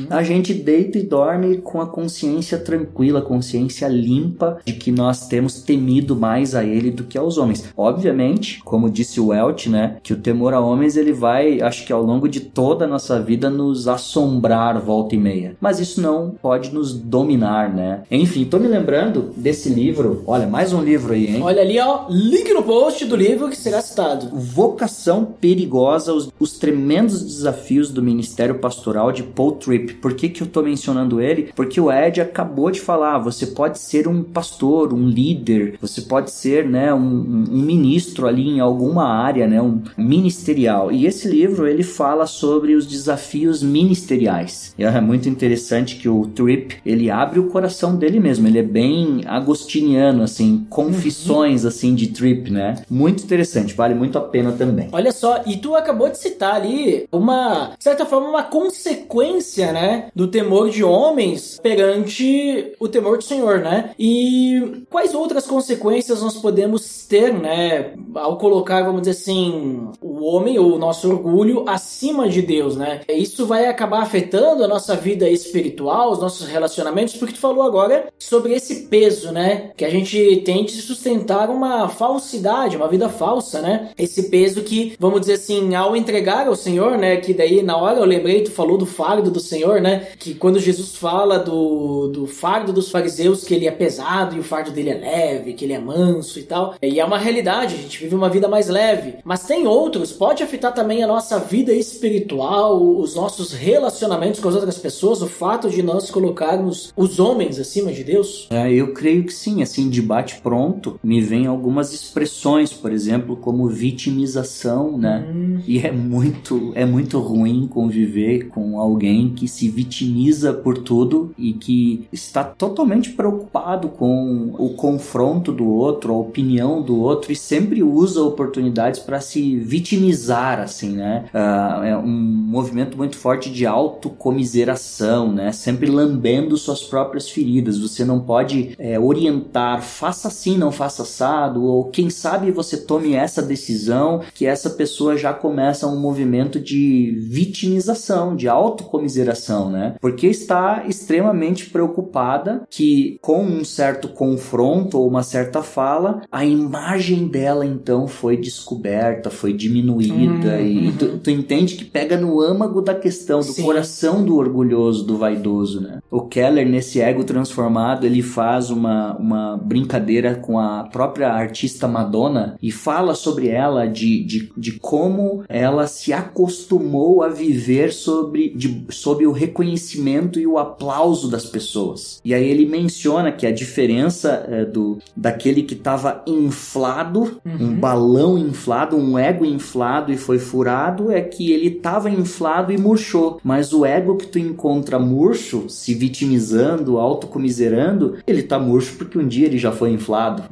A 0.10 0.24
gente 0.24 0.54
deita 0.54 0.98
e 0.98 1.04
dorme 1.04 1.58
com 1.58 1.82
a 1.82 1.88
consciência 1.88 2.58
tranquila, 2.58 3.22
consciência 3.22 3.88
limpa 3.88 4.60
de 4.66 4.74
que 4.74 4.92
nós 4.92 5.28
temos 5.28 5.62
temido 5.62 6.16
mais 6.16 6.56
a 6.56 6.64
ele 6.64 6.92
do 6.92 7.04
que 7.04 7.18
aos 7.18 7.38
homens. 7.38 7.66
Obviamente, 7.76 8.62
como 8.64 8.90
disse 8.90 9.20
o 9.20 9.28
Welch, 9.28 9.70
né, 9.70 9.98
que 10.04 10.14
o 10.14 10.18
temor 10.18 10.54
a 10.54 10.60
homens 10.60 10.98
ele 10.98 11.14
vai, 11.14 11.62
acho 11.62 11.86
que 11.86 11.94
ao 11.94 12.04
longo 12.04 12.28
de 12.28 12.40
toda 12.40 12.86
a 12.86 12.88
nossa 12.88 13.20
vida 13.20 13.50
nos 13.50 13.88
assombrar 13.88 14.80
volta 14.80 15.16
e 15.16 15.18
meia. 15.18 15.56
Mas 15.60 15.80
isso 15.80 15.95
não 16.00 16.32
pode 16.42 16.74
nos 16.74 16.94
dominar, 16.94 17.74
né? 17.74 18.02
Enfim, 18.10 18.46
tô 18.46 18.58
me 18.60 18.68
lembrando 18.68 19.32
desse 19.36 19.70
livro. 19.70 20.24
Olha, 20.28 20.48
mais 20.48 20.74
um 20.74 20.82
livro 20.84 21.14
aí, 21.14 21.28
hein? 21.36 21.42
Olha 21.42 21.62
ali, 21.62 21.80
ó, 21.80 22.06
link 22.10 22.52
no 22.54 22.64
post 22.64 23.06
do 23.06 23.16
livro 23.16 23.50
que 23.50 23.58
será 23.58 23.82
citado. 23.82 24.28
Vocação 24.34 25.26
Perigosa, 25.40 26.14
os, 26.14 26.30
os 26.40 26.58
tremendos 26.58 27.22
desafios 27.24 27.90
do 27.92 28.02
Ministério 28.02 28.56
Pastoral 28.56 29.12
de 29.12 29.24
Paul 29.24 29.54
Tripp. 29.54 29.94
Por 29.96 30.14
que, 30.14 30.30
que 30.30 30.42
eu 30.44 30.48
tô 30.48 30.62
mencionando 30.62 31.22
ele? 31.22 31.52
Porque 31.56 31.80
o 31.80 31.92
Ed 31.92 32.20
acabou 32.22 32.72
de 32.72 32.80
falar, 32.82 33.18
você 33.20 33.48
pode 33.48 33.80
ser 33.80 34.08
um 34.08 34.24
pastor, 34.24 34.94
um 34.94 35.08
líder, 35.08 35.78
você 35.82 36.02
pode 36.02 36.32
ser 36.32 36.68
né, 36.68 36.94
um, 36.94 36.98
um- 37.00 37.46
um 37.52 37.62
ministro 37.62 38.28
ali 38.28 38.48
em 38.48 38.60
alguma 38.60 39.06
área, 39.08 39.48
né, 39.48 39.62
um 39.62 39.82
ministerial. 39.98 40.92
E 40.92 41.06
esse 41.06 41.28
livro, 41.28 41.68
ele 41.68 41.84
fala 41.84 42.26
sobre 42.26 42.74
os 42.76 42.86
desafios 42.86 43.62
ministeriais. 43.64 44.74
E 44.78 44.84
é 44.84 45.02
muito 45.02 45.28
interessante 45.30 45.85
que 45.94 46.10
o 46.10 46.26
Tripp, 46.26 46.78
ele 46.84 47.12
abre 47.12 47.40
o 47.40 47.50
coração 47.50 47.96
dele 47.96 48.20
mesmo, 48.20 48.48
ele 48.48 48.58
é 48.58 48.64
bem 48.64 49.22
agostiniano, 49.28 50.24
assim, 50.24 50.66
confissões, 50.70 51.66
assim, 51.66 51.94
de 51.94 52.08
Tripp, 52.08 52.52
né? 52.52 52.76
Muito 52.90 53.24
interessante, 53.24 53.76
vale 53.76 53.94
muito 53.94 54.18
a 54.18 54.22
pena 54.22 54.52
também. 54.52 54.90
Olha 54.92 55.12
só, 55.12 55.44
e 55.46 55.58
tu 55.58 55.76
acabou 55.76 56.10
de 56.10 56.18
citar 56.18 56.56
ali 56.56 57.08
uma, 57.12 57.74
de 57.78 57.84
certa 57.84 58.06
forma, 58.06 58.30
uma 58.30 58.44
consequência, 58.44 59.72
né, 59.72 60.08
do 60.16 60.28
temor 60.28 60.70
de 60.70 60.84
homens 60.84 61.60
perante 61.62 62.72
o 62.80 62.88
temor 62.88 63.18
do 63.18 63.24
Senhor, 63.24 63.60
né? 63.60 63.92
E 64.00 64.84
quais 64.90 65.14
outras 65.14 65.46
consequências 65.46 66.22
nós 66.22 66.38
podemos 66.38 67.06
ter, 67.06 67.34
né, 67.34 67.92
ao 68.16 68.38
colocar, 68.38 68.84
vamos 68.84 69.02
dizer 69.02 69.12
assim, 69.12 69.90
o 70.02 70.24
homem 70.26 70.58
ou 70.58 70.76
o 70.76 70.80
nosso 70.80 71.10
orgulho 71.10 71.66
acima 71.68 72.28
de 72.30 72.42
Deus, 72.42 72.76
né? 72.76 73.02
Isso 73.10 73.46
vai 73.46 73.68
acabar 73.68 74.02
afetando 74.02 74.64
a 74.64 74.68
nossa 74.68 74.96
vida 74.96 75.30
espiritual, 75.76 76.12
os 76.12 76.20
nossos 76.20 76.48
relacionamentos, 76.48 77.16
porque 77.16 77.34
tu 77.34 77.40
falou 77.40 77.64
agora 77.64 78.08
sobre 78.18 78.54
esse 78.54 78.88
peso, 78.88 79.32
né, 79.32 79.72
que 79.76 79.84
a 79.84 79.90
gente 79.90 80.42
tem 80.46 80.64
de 80.64 80.74
sustentar 80.74 81.50
uma 81.50 81.90
falsidade, 81.90 82.78
uma 82.78 82.88
vida 82.88 83.10
falsa, 83.10 83.62
né? 83.62 83.90
Esse 83.98 84.30
peso 84.30 84.62
que, 84.62 84.96
vamos 85.00 85.22
dizer 85.22 85.34
assim, 85.34 85.76
ao 85.76 85.96
entregar 85.96 86.48
ao 86.48 86.56
Senhor, 86.56 86.98
né, 86.98 87.18
que 87.18 87.34
daí 87.34 87.62
na 87.62 87.78
hora 87.78 88.00
eu 88.00 88.06
lembrei, 88.06 88.42
tu 88.42 88.52
falou 88.52 88.78
do 88.78 88.86
fardo 88.86 89.30
do 89.30 89.40
Senhor, 89.40 89.82
né, 89.82 90.08
que 90.18 90.34
quando 90.34 90.60
Jesus 90.60 90.96
fala 90.96 91.38
do, 91.38 92.08
do 92.08 92.26
fardo 92.26 92.72
dos 92.72 92.90
fariseus, 92.90 93.44
que 93.44 93.54
ele 93.54 93.68
é 93.68 93.72
pesado 93.72 94.36
e 94.36 94.40
o 94.40 94.44
fardo 94.44 94.72
dele 94.72 94.92
é 94.92 94.96
leve, 94.96 95.54
que 95.54 95.66
ele 95.66 95.74
é 95.74 95.80
manso 95.80 96.40
e 96.40 96.44
tal, 96.44 96.76
e 96.82 97.00
é 97.00 97.06
uma 97.06 97.18
realidade, 97.18 97.76
a 97.76 97.78
gente 97.78 98.00
vive 98.00 98.16
uma 98.16 98.30
vida 98.30 98.48
mais 98.48 98.70
leve, 98.70 99.16
mas 99.24 99.44
tem 99.44 99.68
outros, 99.68 100.12
pode 100.12 100.44
afetar 100.44 100.74
também 100.74 101.04
a 101.04 101.08
nossa 101.08 101.40
vida 101.40 101.74
espiritual, 101.74 102.82
os 102.82 103.16
nossos 103.16 103.52
relacionamentos 103.52 104.40
com 104.40 104.50
as 104.50 104.56
outras 104.56 104.78
pessoas, 104.78 105.22
o 105.22 105.28
fato 105.56 105.70
de 105.70 105.82
nós 105.82 106.12
colocarmos 106.12 106.92
os 106.98 107.18
homens 107.18 107.58
acima 107.60 107.94
de 107.94 108.04
Deus? 108.04 108.48
É, 108.50 108.72
eu 108.74 108.94
creio 108.94 109.24
que 109.24 109.34
sim, 109.34 109.62
assim, 109.62 109.90
de 109.90 110.02
bate 110.02 110.42
pronto, 110.42 111.00
me 111.02 111.22
vem 111.22 111.48
algumas 111.48 111.94
expressões, 111.94 112.74
por 112.74 112.92
exemplo, 112.92 113.38
como 113.38 113.70
vitimização, 113.70 114.98
né? 114.98 115.26
E 115.66 115.80
é 115.80 115.92
muito, 115.92 116.74
é 116.76 116.86
muito 116.86 117.20
ruim 117.20 117.68
conviver 117.68 118.50
com 118.50 118.80
alguém 118.80 119.30
que 119.34 119.48
se 119.48 119.70
vitimiza 119.70 120.54
por 120.54 120.78
tudo 120.78 121.34
e 121.38 121.54
que 121.54 122.06
está 122.12 122.44
totalmente 122.44 123.12
preocupado 123.12 123.88
com 123.88 124.54
o 124.60 124.72
confronto 124.72 125.54
do 125.54 125.70
outro, 125.70 126.14
a 126.14 126.18
opinião 126.18 126.82
do 126.82 127.00
outro 127.00 127.32
e 127.32 127.36
sempre 127.36 127.82
usa 127.82 128.22
oportunidades 128.22 129.00
para 129.00 129.22
se 129.22 129.56
vitimizar, 129.58 130.60
assim, 130.60 130.90
né? 130.98 131.26
Ah, 131.34 131.82
é 131.86 131.96
um 131.96 132.08
movimento 132.08 132.98
muito 132.98 133.18
forte 133.18 133.50
de 133.50 133.66
autocomiseração, 133.66 135.32
né? 135.32 135.45
Sempre 135.52 135.90
lambendo 135.90 136.58
suas 136.58 136.84
próprias 136.84 137.30
feridas. 137.30 137.80
Você 137.80 138.04
não 138.04 138.20
pode 138.20 138.76
é, 138.78 139.00
orientar, 139.00 139.82
faça 139.82 140.28
assim, 140.28 140.58
não 140.58 140.72
faça 140.72 141.04
assado, 141.04 141.64
ou 141.64 141.86
quem 141.86 142.10
sabe 142.10 142.52
você 142.52 142.78
tome 142.78 143.14
essa 143.14 143.42
decisão, 143.42 144.22
que 144.34 144.46
essa 144.46 144.70
pessoa 144.70 145.18
já 145.18 145.34
começa 145.34 145.88
um 145.88 146.00
movimento 146.00 146.60
de 146.60 147.16
vitimização, 147.30 148.36
de 148.36 148.48
autocomiseração, 148.48 149.70
né? 149.70 149.96
Porque 150.02 150.28
está 150.28 150.86
extremamente 150.88 151.70
preocupada 151.70 152.64
que 152.70 153.18
com 153.22 153.44
um 153.44 153.64
certo 153.64 154.08
confronto 154.08 155.00
ou 155.00 155.08
uma 155.08 155.24
certa 155.24 155.62
fala, 155.62 156.22
a 156.32 156.46
imagem 156.46 157.28
dela 157.28 157.66
então 157.66 158.08
foi 158.08 158.38
descoberta, 158.38 159.30
foi 159.30 159.54
diminuída 159.54 160.62
e 160.62 160.92
tu, 160.94 161.18
tu 161.20 161.30
entende 161.30 161.76
que 161.76 161.86
pega 161.86 162.18
no 162.18 162.42
âmago 162.42 162.82
da 162.82 162.96
questão 162.96 163.40
do 163.40 163.46
Sim. 163.46 163.64
coração 163.64 164.24
do 164.24 164.36
orgulhoso, 164.38 165.06
do 165.06 165.18
vaidoso, 165.36 165.82
né? 165.82 166.00
O 166.10 166.22
Keller 166.22 166.68
nesse 166.68 167.02
ego 167.02 167.24
transformado, 167.24 168.06
ele 168.06 168.22
faz 168.22 168.70
uma, 168.70 169.16
uma 169.18 169.58
brincadeira 169.58 170.36
com 170.36 170.58
a 170.58 170.84
própria 170.84 171.30
artista 171.30 171.88
Madonna 171.88 172.58
e 172.62 172.72
fala 172.72 173.14
sobre 173.14 173.50
ela 173.50 173.86
de, 173.86 174.24
de, 174.24 174.52
de 174.58 174.72
como 174.74 175.44
ela 175.50 175.88
se 175.88 176.14
acostumou 176.14 177.22
a 177.22 177.30
viver 177.30 177.92
sobre, 177.92 178.50
de, 178.56 178.86
sob 178.90 179.26
o 179.26 179.32
reconhecimento 179.32 180.40
e 180.40 180.48
o 180.48 180.58
aplauso 180.58 181.30
das 181.30 181.46
pessoas. 181.46 182.22
E 182.24 182.34
aí 182.34 182.48
ele 182.48 182.66
menciona 182.66 183.32
que 183.32 183.46
a 183.46 183.52
diferença 183.52 184.46
eh, 184.48 184.66
do 184.66 184.98
daquele 185.16 185.64
que 185.64 185.74
estava 185.74 186.24
inflado, 186.28 187.40
um 187.46 187.74
balão 187.74 188.38
inflado, 188.38 188.96
um 188.96 189.18
ego 189.18 189.46
inflado 189.46 190.12
e 190.12 190.18
foi 190.18 190.40
furado, 190.40 191.12
é 191.12 191.22
que 191.22 191.52
ele 191.52 191.68
estava 191.68 192.10
inflado 192.10 192.72
e 192.72 192.78
murchou. 192.78 193.40
Mas 193.44 193.74
o 193.74 193.86
ego 193.86 194.18
que 194.18 194.28
tu 194.28 194.40
encontra 194.40 195.00
murcho, 195.00 195.25
se 195.34 195.94
vitimizando, 195.94 196.98
autocomiserando, 196.98 198.18
ele 198.28 198.44
tá 198.44 198.60
murcho 198.60 198.96
porque 198.98 199.18
um 199.18 199.28
dia 199.28 199.46
ele 199.48 199.58
já 199.58 199.72
foi 199.72 199.92
inflado. 199.92 200.44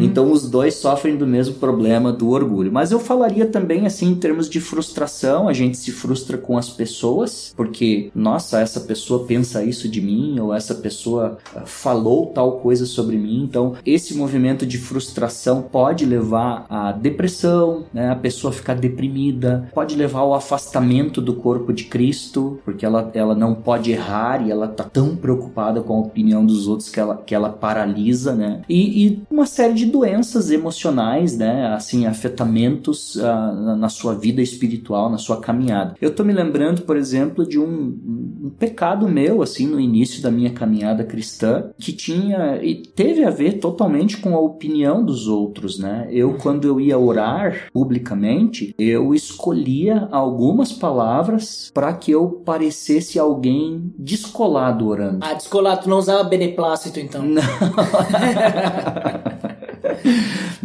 Então 0.00 0.30
os 0.30 0.48
dois 0.48 0.74
sofrem 0.74 1.16
do 1.16 1.26
mesmo 1.26 1.54
problema 1.54 2.12
do 2.12 2.30
orgulho. 2.30 2.72
Mas 2.72 2.92
eu 2.92 3.00
falaria 3.00 3.46
também 3.46 3.86
assim 3.86 4.10
em 4.10 4.14
termos 4.14 4.48
de 4.48 4.60
frustração, 4.60 5.48
a 5.48 5.52
gente 5.52 5.76
se 5.76 5.90
frustra 5.90 6.36
com 6.38 6.56
as 6.56 6.68
pessoas, 6.68 7.52
porque 7.56 8.10
nossa, 8.14 8.60
essa 8.60 8.80
pessoa 8.80 9.24
pensa 9.26 9.64
isso 9.64 9.88
de 9.88 10.00
mim 10.00 10.38
ou 10.38 10.54
essa 10.54 10.74
pessoa 10.74 11.38
ah, 11.54 11.62
falou 11.64 12.26
tal 12.26 12.58
coisa 12.60 12.86
sobre 12.86 13.16
mim. 13.16 13.42
Então 13.42 13.74
esse 13.84 14.14
movimento 14.14 14.66
de 14.66 14.78
frustração 14.78 15.62
pode 15.62 16.04
levar 16.04 16.66
à 16.68 16.92
depressão, 16.92 17.84
né? 17.92 18.10
A 18.10 18.16
pessoa 18.16 18.52
ficar 18.52 18.74
deprimida, 18.74 19.68
pode 19.74 19.96
levar 19.96 20.20
ao 20.20 20.34
afastamento 20.34 21.20
do 21.20 21.34
corpo 21.34 21.72
de 21.72 21.84
Cristo, 21.84 22.58
porque 22.64 22.84
ela, 22.84 23.10
ela 23.14 23.34
não 23.34 23.54
pode 23.54 23.90
errar 23.90 24.19
e 24.46 24.50
ela 24.50 24.68
tá 24.68 24.84
tão 24.84 25.16
preocupada 25.16 25.80
com 25.80 25.96
a 25.96 26.00
opinião 26.00 26.44
dos 26.44 26.68
outros 26.68 26.88
que 26.88 27.00
ela, 27.00 27.16
que 27.16 27.34
ela 27.34 27.50
paralisa, 27.50 28.34
né? 28.34 28.62
E, 28.68 29.06
e 29.06 29.22
uma 29.30 29.46
série 29.46 29.74
de 29.74 29.86
doenças 29.86 30.50
emocionais, 30.50 31.36
né? 31.36 31.68
Assim, 31.74 32.06
afetamentos 32.06 33.18
ah, 33.18 33.52
na, 33.52 33.76
na 33.76 33.88
sua 33.88 34.14
vida 34.14 34.42
espiritual, 34.42 35.10
na 35.10 35.18
sua 35.18 35.40
caminhada. 35.40 35.94
Eu 36.00 36.14
tô 36.14 36.24
me 36.24 36.32
lembrando, 36.32 36.82
por 36.82 36.96
exemplo, 36.96 37.46
de 37.46 37.58
um, 37.58 37.98
um 38.44 38.50
pecado 38.58 39.08
meu, 39.08 39.42
assim, 39.42 39.66
no 39.66 39.80
início 39.80 40.22
da 40.22 40.30
minha 40.30 40.50
caminhada 40.50 41.04
cristã, 41.04 41.70
que 41.78 41.92
tinha 41.92 42.62
e 42.62 42.76
teve 42.76 43.24
a 43.24 43.30
ver 43.30 43.54
totalmente 43.54 44.18
com 44.18 44.34
a 44.34 44.40
opinião 44.40 45.04
dos 45.04 45.26
outros, 45.26 45.78
né? 45.78 46.08
Eu, 46.10 46.34
quando 46.34 46.66
eu 46.66 46.80
ia 46.80 46.98
orar 46.98 47.68
publicamente, 47.72 48.74
eu 48.78 49.14
escolhia 49.14 50.08
algumas 50.10 50.72
palavras 50.72 51.70
para 51.72 51.92
que 51.92 52.10
eu 52.10 52.42
parecesse 52.44 53.18
alguém 53.18 53.92
descolado 54.10 54.88
orando. 54.88 55.18
Ah, 55.20 55.34
descolado, 55.34 55.82
tu 55.82 55.88
não 55.88 55.98
usava 55.98 56.24
beneplácito 56.24 56.98
então. 56.98 57.22
Não. 57.22 57.42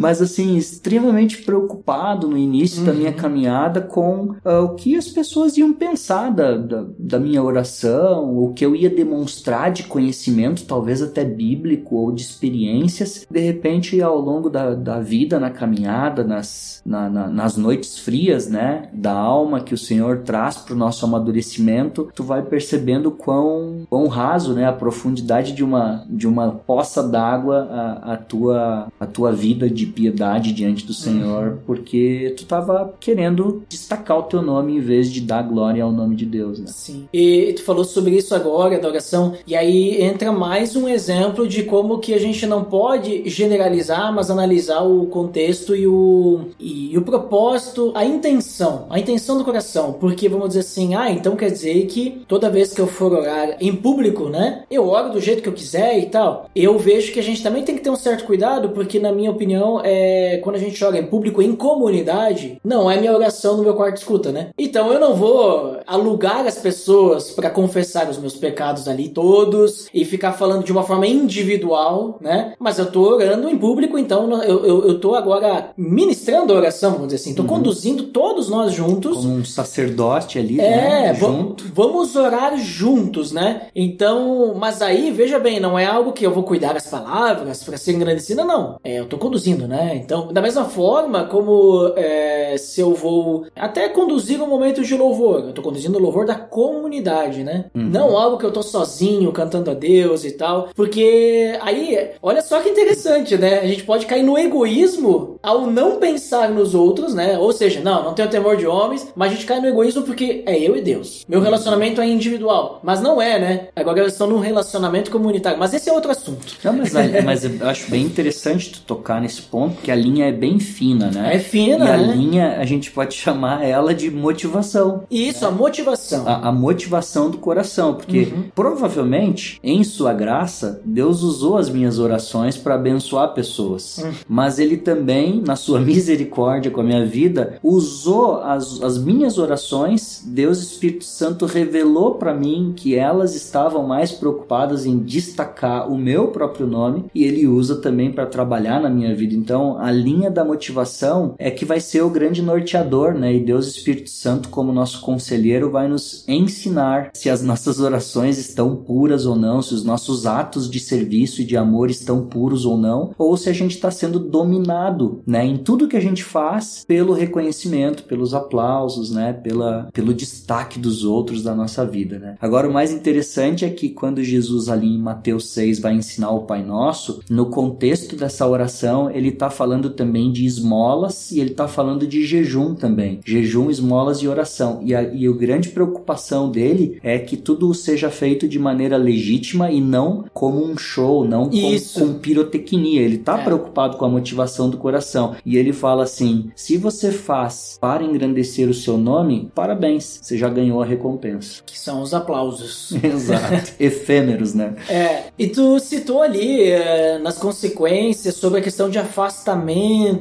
Mas 0.05 0.21
assim, 0.21 0.55
extremamente 0.55 1.41
preocupado 1.41 2.27
no 2.27 2.37
início 2.37 2.83
da 2.83 2.93
minha 2.93 3.11
caminhada 3.11 3.81
com 3.81 4.35
ah, 4.45 4.59
o 4.61 4.75
que 4.75 4.95
as 4.95 5.07
pessoas 5.07 5.57
iam 5.57 5.73
pensar 5.73 6.29
da, 6.31 6.55
da, 6.57 6.85
da 6.99 7.19
minha 7.19 7.41
oração, 7.41 8.37
o 8.37 8.53
que 8.53 8.63
eu 8.63 8.75
ia 8.75 8.89
demonstrar 8.89 9.71
de 9.71 9.83
conhecimento, 9.83 10.63
talvez 10.65 11.01
até 11.01 11.23
bíblico 11.25 11.95
ou 11.95 12.11
de 12.11 12.21
experiências. 12.21 13.25
De 13.29 13.39
repente, 13.39 13.99
ao 14.01 14.19
longo 14.19 14.47
da, 14.49 14.75
da 14.75 14.99
vida, 14.99 15.39
na 15.39 15.49
caminhada, 15.49 16.23
nas, 16.23 16.81
na- 16.85 17.09
na- 17.09 17.27
nas 17.27 17.57
noites 17.57 17.97
frias, 17.97 18.47
né, 18.47 18.89
da 18.93 19.11
alma 19.13 19.59
que 19.59 19.73
o 19.73 19.77
Senhor 19.77 20.19
traz 20.19 20.57
para 20.57 20.75
o 20.75 20.77
nosso 20.77 21.03
amadurecimento, 21.05 22.09
tu 22.13 22.23
vai 22.23 22.43
percebendo 22.43 23.09
quão, 23.09 23.87
quão 23.89 24.07
raso, 24.07 24.53
né, 24.53 24.65
a 24.67 24.71
profundidade 24.73 25.51
de 25.53 25.63
uma, 25.63 26.05
de 26.09 26.27
uma 26.27 26.51
poça 26.51 27.01
d'água 27.01 27.67
a, 27.71 28.13
a 28.13 28.17
tua 28.17 28.87
a 28.99 29.05
tua 29.05 29.31
vida 29.31 29.69
de 29.69 29.85
piedade 29.95 30.51
diante 30.51 30.86
do 30.86 30.93
Senhor, 30.93 31.60
porque 31.65 32.34
tu 32.38 32.45
tava 32.45 32.93
querendo 32.99 33.63
destacar 33.69 34.19
o 34.19 34.23
teu 34.23 34.41
nome 34.41 34.75
em 34.75 34.81
vez 34.81 35.10
de 35.10 35.21
dar 35.21 35.41
glória 35.41 35.84
ao 35.84 35.91
nome 35.91 36.15
de 36.15 36.25
Deus, 36.25 36.60
né? 36.60 36.67
Sim. 36.67 37.08
E 37.13 37.53
tu 37.53 37.63
falou 37.63 37.86
sobre 37.86 38.15
isso 38.15 38.36
agora, 38.36 38.77
da 38.77 38.89
oração, 38.89 39.34
e 39.47 39.55
aí 39.55 40.01
entra 40.01 40.31
mais 40.31 40.75
um 40.75 40.88
exemplo 40.88 41.47
de 41.47 41.63
como 41.63 41.99
que 41.99 42.13
a 42.13 42.19
gente 42.19 42.45
não 42.45 42.65
pode 42.65 43.27
generalizar, 43.29 44.13
mas 44.13 44.29
analisar 44.29 44.81
o 44.81 45.05
contexto 45.08 45.75
e 45.75 45.88
o, 45.88 46.41
e, 46.60 46.93
e 46.93 46.97
o 46.97 47.01
propósito, 47.01 47.91
a 47.95 48.03
intenção, 48.03 48.88
a 48.89 48.99
intenção 48.99 49.38
do 49.38 49.45
coração, 49.45 49.93
porque 49.93 50.27
vamos 50.27 50.49
dizer 50.49 50.60
assim, 50.60 50.95
ah, 50.95 51.10
então 51.10 51.36
quer 51.36 51.49
dizer 51.49 51.86
que 51.86 52.23
toda 52.27 52.49
vez 52.49 52.73
que 52.73 52.81
eu 52.81 52.88
for 52.88 53.13
orar 53.13 53.58
em 53.62 53.73
público, 53.73 54.27
né, 54.27 54.63
eu 54.69 54.88
oro 54.88 55.13
do 55.13 55.21
jeito 55.21 55.41
que 55.41 55.49
eu 55.49 55.53
quiser 55.53 55.97
e 55.99 56.08
tal. 56.08 56.49
Eu 56.55 56.77
vejo 56.77 57.13
que 57.13 57.19
a 57.19 57.23
gente 57.23 57.41
também 57.41 57.63
tem 57.63 57.75
que 57.75 57.81
ter 57.81 57.89
um 57.89 57.95
certo 57.95 58.25
cuidado, 58.25 58.69
porque 58.69 58.99
na 58.99 59.12
minha 59.12 59.31
opinião, 59.31 59.74
é, 59.83 60.39
quando 60.43 60.55
a 60.55 60.59
gente 60.59 60.83
ora 60.83 60.97
em 60.97 61.05
público, 61.05 61.41
em 61.41 61.55
comunidade, 61.55 62.59
não 62.63 62.89
é 62.89 62.97
minha 62.99 63.13
oração 63.15 63.57
no 63.57 63.63
meu 63.63 63.73
quarto 63.75 63.97
escuta, 63.97 64.31
né? 64.31 64.49
Então 64.57 64.91
eu 64.91 64.99
não 64.99 65.15
vou 65.15 65.77
alugar 65.88 66.45
as 66.45 66.57
pessoas 66.57 67.31
para 67.31 67.49
confessar 67.49 68.09
os 68.09 68.17
meus 68.17 68.35
pecados 68.35 68.88
ali 68.88 69.09
todos 69.09 69.88
e 69.93 70.03
ficar 70.05 70.33
falando 70.33 70.63
de 70.63 70.71
uma 70.71 70.83
forma 70.83 71.07
individual, 71.07 72.17
né? 72.21 72.53
Mas 72.59 72.79
eu 72.79 72.91
tô 72.91 73.01
orando 73.15 73.49
em 73.49 73.57
público, 73.57 73.97
então 73.97 74.41
eu, 74.43 74.65
eu, 74.65 74.88
eu 74.88 74.99
tô 74.99 75.15
agora 75.15 75.71
ministrando 75.77 76.53
a 76.53 76.55
oração, 76.57 76.91
vamos 76.93 77.07
dizer 77.07 77.17
assim, 77.21 77.35
tô 77.35 77.43
conduzindo 77.43 78.03
todos 78.05 78.49
nós 78.49 78.73
juntos. 78.73 79.17
Como 79.17 79.35
um 79.35 79.45
sacerdote 79.45 80.39
ali, 80.39 80.59
É, 80.59 81.11
né? 81.11 81.13
Junto. 81.15 81.65
vamos 81.73 82.15
orar 82.15 82.57
juntos, 82.57 83.31
né? 83.31 83.67
Então, 83.75 84.53
mas 84.57 84.81
aí, 84.81 85.11
veja 85.11 85.39
bem, 85.39 85.59
não 85.59 85.77
é 85.77 85.85
algo 85.85 86.11
que 86.13 86.25
eu 86.25 86.33
vou 86.33 86.43
cuidar 86.43 86.73
das 86.73 86.88
palavras 86.88 87.63
para 87.63 87.77
ser 87.77 87.93
engrandecida, 87.93 88.43
não. 88.43 88.79
É, 88.83 88.99
eu 88.99 89.05
tô 89.05 89.17
conduzindo, 89.17 89.64
né? 89.67 89.95
Então, 89.95 90.32
da 90.32 90.41
mesma 90.41 90.65
forma 90.65 91.25
como 91.25 91.93
é, 91.95 92.56
se 92.58 92.82
eu 92.82 92.93
vou 92.93 93.45
até 93.56 93.89
conduzir 93.89 94.41
um 94.41 94.47
momento 94.47 94.84
de 94.84 94.95
louvor, 94.95 95.45
eu 95.45 95.54
tô 95.54 95.62
conduzindo 95.62 95.97
o 95.97 96.01
louvor 96.01 96.25
da 96.25 96.36
comunidade, 96.36 97.43
né? 97.43 97.65
Não 97.73 98.17
algo 98.17 98.38
que 98.38 98.45
eu 98.45 98.51
tô 98.51 98.62
sozinho 98.62 99.32
cantando 99.32 99.71
a 99.71 99.73
Deus 99.73 100.25
e 100.25 100.32
tal, 100.32 100.69
porque 100.75 101.58
aí, 101.62 102.12
olha 102.21 102.41
só 102.41 102.62
que 102.62 102.69
interessante, 102.69 103.38
né? 103.38 103.60
A 103.60 103.67
gente 103.67 103.84
pode 103.84 104.06
cair 104.06 104.23
no 104.23 104.38
egoísmo 104.38 105.38
ao 105.41 105.67
não 105.67 105.97
pensar 105.97 106.49
nos 106.49 106.73
outros, 106.75 107.13
né? 107.13 107.38
Ou 107.38 107.51
seja, 107.51 107.82
não, 107.82 108.04
não 108.04 108.13
tenho 108.13 108.30
temor 108.30 108.58
de 108.58 108.67
homens, 108.67 109.08
mas 109.15 109.32
a 109.32 109.36
gente 109.36 109.45
cai 109.45 109.60
no 109.60 109.67
egoísmo 109.67 110.04
porque 110.04 110.43
é 110.45 110.58
eu 110.58 110.75
e 110.75 110.82
Deus. 110.82 111.25
Meu 111.28 111.41
relacionamento 111.41 112.01
é 112.01 112.08
individual, 112.08 112.80
mas 112.84 113.01
não 113.01 113.21
é, 113.21 113.39
né? 113.39 113.67
Agora 113.75 113.99
eu 113.99 114.08
estou 114.08 114.28
num 114.28 114.39
relacionamento 114.39 115.12
comunitário, 115.12 115.60
mas 115.60 115.73
esse 115.73 115.89
é 115.89 115.93
outro 115.93 116.12
assunto. 116.12 116.56
Não, 116.63 116.73
mas, 116.73 116.93
mas 117.23 117.43
eu 117.43 117.67
acho 117.67 117.89
bem 117.89 118.04
interessante 118.04 118.71
tu 118.71 118.82
tocar 118.82 119.21
nesse 119.21 119.41
ponto, 119.41 119.54
porque 119.69 119.91
a 119.91 119.95
linha 119.95 120.25
é 120.25 120.31
bem 120.31 120.59
fina, 120.59 121.09
né? 121.11 121.35
É 121.35 121.39
fina, 121.39 121.85
E 121.85 121.89
a 121.89 121.97
né? 121.97 122.15
linha, 122.15 122.57
a 122.59 122.65
gente 122.65 122.91
pode 122.91 123.13
chamar 123.15 123.63
ela 123.63 123.93
de 123.93 124.09
motivação. 124.11 125.03
Isso, 125.09 125.45
a 125.45 125.51
motivação. 125.51 126.27
A, 126.27 126.49
a 126.49 126.51
motivação 126.51 127.29
do 127.29 127.37
coração, 127.37 127.93
porque 127.95 128.25
Uhum. 128.35 128.43
provavelmente, 128.55 129.59
em 129.63 129.83
sua 129.83 130.13
graça, 130.13 130.81
Deus 130.85 131.21
usou 131.23 131.57
as 131.57 131.69
minhas 131.69 131.99
orações 131.99 132.57
para 132.57 132.75
abençoar 132.75 133.33
pessoas. 133.33 133.97
Uhum. 133.99 134.11
Mas 134.27 134.59
Ele 134.59 134.77
também, 134.77 135.41
na 135.45 135.55
sua 135.55 135.79
misericórdia 135.81 136.71
com 136.71 136.81
a 136.81 136.83
minha 136.83 137.05
vida, 137.05 137.57
usou 137.63 138.41
as, 138.41 138.81
as 138.81 138.97
minhas 138.97 139.37
orações. 139.37 140.23
Deus 140.25 140.61
Espírito 140.61 141.03
Santo 141.05 141.45
revelou 141.45 142.15
para 142.15 142.33
mim 142.33 142.73
que 142.75 142.95
elas 142.95 143.35
estavam 143.35 143.85
mais 143.87 144.11
preocupadas 144.11 144.85
em 144.85 144.97
destacar 144.99 145.91
o 145.91 145.97
meu 145.97 146.27
próprio 146.29 146.67
nome 146.67 147.05
e 147.13 147.23
Ele 147.23 147.47
usa 147.47 147.75
também 147.77 148.11
para 148.11 148.25
trabalhar 148.25 148.79
na 148.81 148.89
minha 148.89 149.13
vida. 149.15 149.33
Então, 149.45 149.77
a 149.77 149.91
linha 149.91 150.31
da 150.31 150.43
motivação 150.43 151.36
é 151.38 151.51
que 151.51 151.65
vai 151.65 151.79
ser 151.79 152.01
o 152.01 152.10
grande 152.10 152.41
norteador, 152.41 153.13
né? 153.13 153.36
E 153.36 153.39
Deus 153.39 153.67
Espírito 153.67 154.10
Santo, 154.10 154.49
como 154.49 154.73
nosso 154.73 155.01
conselheiro, 155.01 155.69
vai 155.69 155.88
nos 155.88 156.27
ensinar 156.27 157.12
se 157.13 157.29
as 157.29 157.43
nossas 157.43 157.79
orações 157.79 158.39
estão 158.39 158.75
puras 158.75 159.27
ou 159.27 159.36
não, 159.36 159.62
se 159.62 159.75
os 159.75 159.84
nossos 159.84 160.25
atos 160.25 160.67
de 160.67 160.79
serviço 160.79 161.43
e 161.43 161.45
de 161.45 161.55
amor 161.55 161.91
estão 161.91 162.25
puros 162.25 162.65
ou 162.65 162.75
não, 162.75 163.13
ou 163.19 163.38
se 163.38 163.47
a 163.47 163.53
gente 163.53 163.75
está 163.75 163.91
sendo 163.91 164.17
dominado, 164.17 165.21
né? 165.27 165.45
Em 165.45 165.58
tudo 165.58 165.88
que 165.88 165.95
a 165.95 166.01
gente 166.01 166.23
faz 166.23 166.84
pelo 166.88 167.13
reconhecimento, 167.13 168.05
pelos 168.05 168.34
aplausos, 168.34 169.12
né? 169.12 169.31
Pela, 169.31 169.89
pelo 169.93 170.12
destaque 170.12 170.79
dos 170.79 171.03
outros 171.03 171.43
da 171.43 171.53
nossa 171.53 171.86
vida, 171.86 172.17
né? 172.17 172.36
Agora, 172.41 172.67
o 172.67 172.73
mais 172.73 172.91
interessante 172.91 173.63
é 173.63 173.69
que 173.69 173.89
quando 173.89 174.23
Jesus 174.23 174.69
ali 174.69 174.88
em 174.88 174.99
Mateus 174.99 175.49
6 175.49 175.79
vai 175.81 175.93
ensinar 175.93 176.31
o 176.31 176.45
Pai 176.47 176.63
Nosso, 176.63 177.19
no 177.29 177.51
contexto 177.51 178.15
dessa 178.15 178.47
oração, 178.47 179.12
ele 179.12 179.35
está 179.36 179.50
falando 179.50 179.89
também 179.91 180.32
de 180.32 180.45
esmolas 180.45 181.32
e 181.32 181.39
ele 181.39 181.52
está 181.52 181.67
falando 181.67 182.06
de 182.08 182.26
jejum 182.26 182.74
também. 182.76 183.19
Jejum, 183.26 183.69
esmolas 183.69 184.17
e 184.19 184.28
oração. 184.28 184.82
E 184.84 184.93
a, 184.95 185.04
e 185.04 185.28
a 185.28 185.32
grande 185.32 185.69
preocupação 185.69 186.50
dele 186.50 187.00
é 187.04 187.19
que 187.19 187.38
tudo 187.38 187.74
seja 187.74 188.10
feito 188.10 188.48
de 188.48 188.58
maneira 188.60 188.98
legítima 188.98 189.71
e 189.71 189.80
não 189.80 190.26
como 190.34 190.63
um 190.65 190.78
show, 190.78 191.24
não 191.26 191.50
com, 191.50 191.56
Isso. 191.56 192.00
com 192.00 192.13
pirotecnia. 192.15 193.02
Ele 193.02 193.15
está 193.15 193.39
É. 193.39 193.43
preocupado 193.43 193.98
com 193.98 194.06
a 194.06 194.10
motivação 194.10 194.69
do 194.69 194.78
coração. 194.78 195.36
E 195.45 195.58
ele 195.58 195.71
fala 195.74 196.04
assim: 196.04 196.50
se 196.56 196.78
você 196.78 197.12
faz 197.12 197.78
para 197.80 198.04
engrandecer 198.04 198.69
o 198.69 198.74
seu 198.74 198.98
nome, 198.98 199.50
parabéns, 199.54 200.19
você 200.21 200.38
já 200.38 200.50
ganhou 200.50 200.82
a 200.82 200.86
recompensa. 200.86 201.62
Que 201.65 201.78
são 201.78 202.02
os 202.02 202.13
aplausos. 202.13 202.93
Exato. 203.04 203.74
Efêmeros, 203.80 204.54
né? 204.54 204.76
É, 204.89 205.24
e 205.38 205.48
tu 205.48 205.80
citou 205.80 206.21
ali 206.21 206.63
é, 206.63 207.17
nas 207.19 207.38
consequências 207.38 208.36
sobre 208.36 208.60
a 208.60 208.62
questão 208.63 208.89
de 208.89 208.98
afastamento 208.98 209.24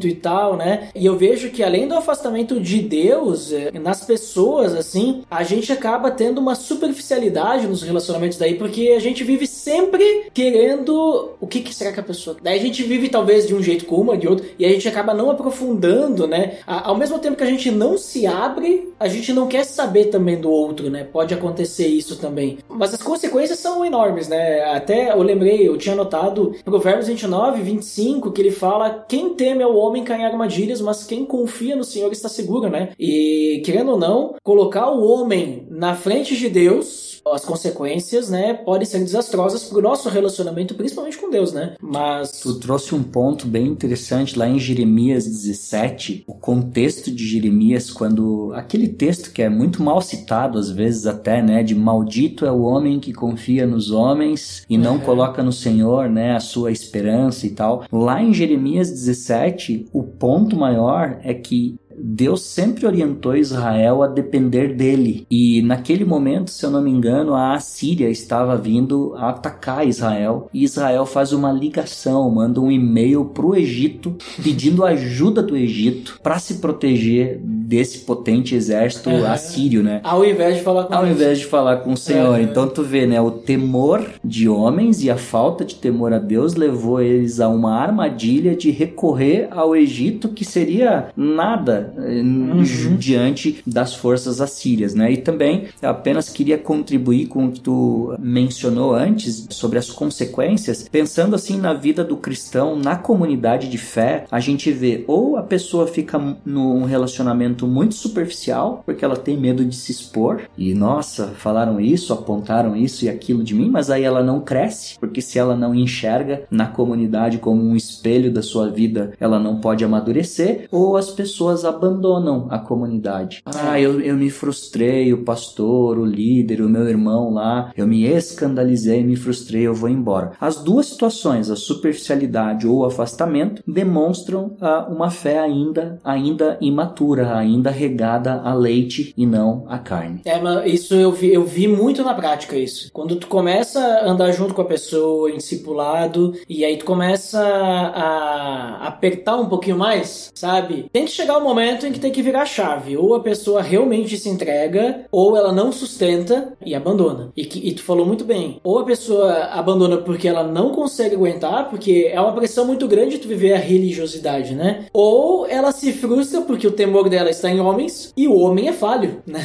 e 0.07 0.15
tal, 0.15 0.57
né? 0.57 0.89
E 0.95 1.05
eu 1.05 1.17
vejo 1.17 1.51
que 1.51 1.63
além 1.63 1.89
do 1.89 1.95
afastamento 1.95 2.61
de 2.61 2.81
Deus, 2.81 3.53
é, 3.53 3.71
nas 3.79 4.05
pessoas, 4.05 4.75
assim, 4.75 5.23
a 5.31 5.43
gente 5.43 5.73
acaba 5.73 6.11
tendo 6.11 6.39
uma 6.39 6.55
superficialidade 6.55 7.67
nos 7.67 7.83
relacionamentos 7.83 8.39
daí, 8.39 8.55
porque 8.55 8.95
a 8.97 9.01
gente 9.01 9.25
vive 9.25 9.47
sempre 9.47 10.31
querendo 10.33 11.33
o 11.41 11.47
que, 11.47 11.61
que 11.61 11.75
será 11.75 11.93
que 11.93 12.01
a 12.01 12.03
pessoa. 12.03 12.37
Daí 12.43 12.59
a 12.59 12.63
gente 12.63 12.83
vive 12.83 13.09
talvez 13.09 13.47
de 13.47 13.55
um 13.55 13.63
jeito 13.63 13.87
com 13.87 13.97
uma, 13.97 14.17
de 14.17 14.29
outro, 14.29 14.47
e 14.59 14.65
a 14.65 14.69
gente 14.69 14.89
acaba 14.89 15.15
não 15.15 15.31
aprofundando, 15.31 16.27
né? 16.27 16.59
Ao 16.67 16.97
mesmo 16.97 17.19
tempo 17.19 17.37
que 17.37 17.45
a 17.45 17.47
gente 17.47 17.71
não 17.71 17.97
se 17.99 18.27
abre, 18.27 18.93
a 18.99 19.09
gente 19.09 19.33
não 19.33 19.47
quer 19.47 19.65
saber 19.65 20.07
também 20.07 20.41
do 20.41 20.51
outro, 20.51 20.91
né? 20.91 21.05
Pode 21.05 21.35
acontecer 21.35 21.87
isso 21.87 22.17
também. 22.17 22.59
Mas 22.69 22.95
as 22.95 23.03
consequências 23.03 23.59
são 23.59 23.85
enormes, 23.85 24.29
né? 24.29 24.63
Até 24.65 25.13
eu 25.13 25.23
lembrei, 25.23 25.67
eu 25.67 25.77
tinha 25.77 25.95
notado 25.95 26.55
Provérbios 26.65 27.09
29, 27.09 27.63
25, 27.63 28.33
que 28.33 28.41
ele 28.41 28.51
fala: 28.51 28.94
quem 29.09 29.35
teme 29.35 29.63
ao 29.63 29.77
homem 29.77 30.05
cai 30.05 30.21
em 30.21 30.25
armadilhas, 30.25 30.81
mas 30.81 31.05
quem 31.05 31.25
confia 31.25 31.77
no 31.77 31.85
Senhor 31.85 32.11
está 32.13 32.29
seguro, 32.29 32.69
né? 32.69 32.93
E 32.99 33.63
querendo 33.65 33.93
ou 33.93 33.99
não, 33.99 34.35
colocar 34.43 34.91
o 34.91 35.05
homem 35.07 35.67
na 35.71 35.95
frente 35.95 36.37
de 36.37 36.49
Deus. 36.49 37.14
As 37.33 37.45
consequências, 37.45 38.29
né, 38.29 38.55
podem 38.55 38.87
ser 38.87 38.99
desastrosas 38.99 39.65
pro 39.65 39.81
nosso 39.83 40.09
relacionamento, 40.09 40.75
principalmente 40.75 41.17
com 41.19 41.31
Deus, 41.31 41.53
né? 41.53 41.75
Mas. 41.81 42.41
Tu 42.41 42.55
trouxe 42.61 42.95
um 42.95 43.03
ponto 43.03 43.47
bem 43.47 43.67
interessante 43.67 44.39
lá 44.39 44.49
em 44.49 44.59
Jeremias 44.59 45.25
17, 45.27 46.25
o 46.27 46.35
contexto 46.35 47.11
de 47.11 47.27
Jeremias, 47.27 47.91
quando 47.91 48.53
aquele 48.55 48.89
texto 48.89 49.33
que 49.33 49.43
é 49.43 49.49
muito 49.49 49.83
mal 49.83 50.01
citado 50.01 50.59
às 50.59 50.71
vezes 50.71 51.07
até, 51.07 51.43
né, 51.43 51.63
de 51.63 51.75
maldito 51.75 52.45
é 52.45 52.53
o 52.53 52.63
homem 52.63 53.01
que 53.01 53.13
confia 53.13 53.67
nos 53.67 53.91
homens 53.91 54.65
e 54.69 54.77
não 54.77 54.95
Uhum. 54.95 55.01
coloca 55.01 55.43
no 55.43 55.53
Senhor, 55.53 56.09
né, 56.09 56.37
a 56.37 56.41
sua 56.41 56.71
esperança 56.71 57.47
e 57.47 57.51
tal. 57.51 57.85
Lá 57.91 58.23
em 58.23 58.33
Jeremias 58.35 58.91
17, 58.91 59.87
o 59.93 60.03
ponto 60.03 60.57
maior 60.57 61.19
é 61.23 61.33
que 61.35 61.77
Deus 61.99 62.43
sempre 62.43 62.87
orientou 62.87 63.37
Israel 63.37 64.03
a 64.03 64.07
depender 64.07 64.75
dele. 64.75 65.27
E 65.31 65.63
naquele 65.63 66.05
momento, 66.05 66.51
se 66.51 66.65
eu 66.65 66.71
não 66.71 66.83
me 66.83 66.91
engano, 66.91 67.35
a 67.35 67.55
Assíria 67.55 68.09
estava 68.09 68.57
vindo 68.57 69.15
a 69.17 69.31
atacar 69.31 69.87
Israel. 69.87 70.49
E 70.53 70.65
Israel 70.65 71.07
faz 71.07 71.33
uma 71.33 71.53
ligação, 71.53 72.31
manda 72.31 72.61
um 72.61 72.71
e-mail 72.71 73.27
para 73.27 73.47
o 73.47 73.55
Egito 73.55 74.17
pedindo 74.43 74.85
ajuda 74.85 75.43
do 75.43 75.57
Egito 75.57 76.19
para 76.23 76.39
se 76.39 76.55
proteger 76.55 77.41
desse 77.67 77.99
potente 77.99 78.55
exército 78.55 79.11
Aham. 79.11 79.33
assírio, 79.33 79.83
né? 79.83 80.01
Ao 80.05 80.25
invés 80.25 80.57
de 80.57 80.63
falar 80.63 80.85
com 80.85 80.95
Ao 80.95 81.05
Deus. 81.05 81.17
invés 81.17 81.39
de 81.39 81.47
falar 81.47 81.77
com 81.79 81.93
o 81.93 81.97
Senhor. 81.97 82.39
É. 82.39 82.43
Então 82.43 82.69
tu 82.69 82.83
vê, 82.83 83.07
né? 83.07 83.21
O 83.21 83.31
temor 83.31 84.05
de 84.25 84.49
homens 84.49 85.03
e 85.03 85.11
a 85.11 85.17
falta 85.17 85.65
de 85.65 85.75
temor 85.77 86.13
a 86.13 86.19
Deus 86.19 86.55
levou 86.55 87.01
eles 87.01 87.41
a 87.41 87.49
uma 87.49 87.75
armadilha 87.79 88.55
de 88.57 88.71
recorrer 88.71 89.49
ao 89.51 89.75
Egito, 89.77 90.29
que 90.29 90.45
seria 90.45 91.09
nada 91.17 91.93
eh, 91.99 92.23
ju- 92.65 92.97
diante 92.97 93.63
das 93.67 93.95
forças 93.95 94.41
assírias, 94.41 94.95
né? 94.95 95.13
E 95.13 95.17
também 95.19 95.65
apenas 95.83 96.29
queria 96.29 96.59
contribuir 96.59 97.27
com 97.27 97.47
o 97.47 97.53
que 97.53 97.61
tu 97.61 98.15
mencionou 98.19 98.95
antes 98.95 99.47
sobre 99.51 99.79
as 99.79 99.91
consequências, 99.91 100.89
pensando 100.91 101.35
assim 101.35 101.59
na 101.59 101.73
vida 101.75 102.03
do 102.03 102.17
cristão, 102.17 102.77
na 102.77 102.97
comunidade 102.97 103.69
de 103.69 103.79
fé, 103.79 104.25
a 104.31 104.41
gente 104.41 104.71
vê 104.71 105.05
ou 105.07 105.37
a 105.37 105.43
pessoa 105.43 105.87
fica 105.87 106.21
num 106.45 106.85
relacionamento 106.85 107.54
muito 107.67 107.95
superficial, 107.95 108.83
porque 108.85 109.05
ela 109.05 109.17
tem 109.17 109.37
medo 109.37 109.65
de 109.65 109.75
se 109.75 109.93
expor, 109.93 110.43
e 110.57 110.75
nossa, 110.75 111.29
falaram 111.29 111.81
isso, 111.81 112.13
apontaram 112.13 112.77
isso 112.77 113.05
e 113.05 113.09
aquilo 113.09 113.43
de 113.43 113.55
mim, 113.55 113.71
mas 113.71 113.91
aí 113.91 114.03
ela 114.03 114.23
não 114.23 114.41
cresce, 114.41 114.99
porque 114.99 115.21
se 115.21 115.39
ela 115.39 115.57
não 115.57 115.75
enxerga 115.75 116.45
na 116.51 116.67
comunidade 116.67 117.39
como 117.39 117.63
um 117.63 117.77
espelho 117.77 118.33
da 118.33 118.43
sua 118.43 118.69
vida, 118.71 119.13
ela 119.19 119.39
não 119.39 119.61
pode 119.61 119.85
amadurecer, 119.85 120.69
ou 120.71 120.97
as 120.97 121.11
pessoas 121.11 121.65
abandonam 121.65 122.49
a 122.51 122.59
comunidade. 122.59 123.43
Ah, 123.45 123.81
eu, 123.81 124.01
eu 124.01 124.17
me 124.17 124.31
frustrei, 124.31 125.13
o 125.13 125.25
pastor, 125.25 125.99
o 125.99 126.05
líder, 126.05 126.61
o 126.61 126.69
meu 126.69 126.89
irmão 126.89 127.33
lá, 127.33 127.73
eu 127.77 127.87
me 127.87 128.05
escandalizei, 128.05 129.03
me 129.05 129.17
frustrei, 129.17 129.63
eu 129.63 129.75
vou 129.75 129.89
embora. 129.89 130.33
As 130.41 130.57
duas 130.57 130.87
situações, 130.87 131.51
a 131.51 131.57
superficialidade 131.57 132.67
ou 132.67 132.79
o 132.79 132.85
afastamento, 132.85 133.63
demonstram 133.67 134.57
ah, 134.61 134.87
uma 134.91 135.11
fé 135.11 135.39
ainda, 135.39 135.99
ainda 136.05 136.59
imatura, 136.61 137.27
ainda 137.45 137.71
regada 137.71 138.41
a 138.43 138.55
leite 138.55 139.15
e 139.17 139.27
não 139.27 139.65
a 139.69 139.79
carne. 139.79 140.21
É, 140.25 140.41
mas 140.41 140.73
isso 140.73 140.95
eu 140.95 141.13
vi, 141.13 141.33
eu 141.33 141.45
vi 141.45 141.69
muito 141.69 142.03
na 142.03 142.15
prática 142.15 142.57
isso. 142.57 142.91
Quando 142.93 143.17
tu 143.17 143.27
começa 143.27 143.81
a 143.81 144.11
andar 144.11 144.33
junto 144.33 144.55
com 144.55 144.63
a 144.63 144.67
pessoa, 144.67 145.31
em 145.31 145.37
discipulado, 145.37 146.35
e 146.49 146.65
aí 146.65 146.77
tu 146.77 146.85
começa 146.85 147.41
a 147.41 148.87
apertar 148.87 149.37
um 149.37 149.47
pouquinho 149.47 149.79
mais, 149.79 150.31
sabe? 150.35 150.87
Tem 150.93 151.05
que 151.05 151.11
chegar 151.11 151.39
o 151.39 151.45
momento 151.45 151.87
em 151.87 151.93
que 151.93 152.01
tem 152.01 152.13
que 152.13 152.23
virar 152.23 152.47
chave. 152.47 152.97
Ou 152.97 153.15
a 153.15 153.21
pessoa 153.21 153.63
realmente 153.63 154.17
se 154.17 154.29
entrega, 154.29 155.07
ou 155.11 155.37
ela 155.37 155.53
não 155.53 155.73
sustenta 155.73 156.55
e 156.65 156.75
abandona. 156.75 157.33
E, 157.37 157.45
que, 157.45 157.67
e 157.67 157.73
tu 157.73 157.83
falou 157.83 158.07
muito 158.07 158.25
bem. 158.25 158.61
Ou 158.65 158.79
a 158.79 158.85
pessoa 158.85 159.33
abandona 159.53 159.99
porque 159.99 160.29
ela 160.29 160.43
não 160.43 160.71
consegue 160.71 161.15
aguentar, 161.15 161.69
porque 161.69 162.11
é 162.11 162.21
uma 162.21 162.33
pressão 162.33 162.67
muito 162.67 162.87
grande 162.89 163.19
tu 163.19 163.29
viver 163.29 163.53
a 163.53 163.59
religiosidade, 163.59 164.55
né? 164.55 164.87
Ou 164.93 165.47
ela 165.47 165.73
se 165.73 165.93
frustra 165.93 166.41
porque 166.43 166.67
o 166.67 166.73
temor 166.73 167.09
dela 167.09 167.31
está 167.37 167.51
em 167.51 167.61
homens 167.61 168.13
e 168.17 168.27
o 168.29 168.39
homem 168.39 168.69
é 168.69 168.73
falho, 168.73 169.23
né? 169.27 169.43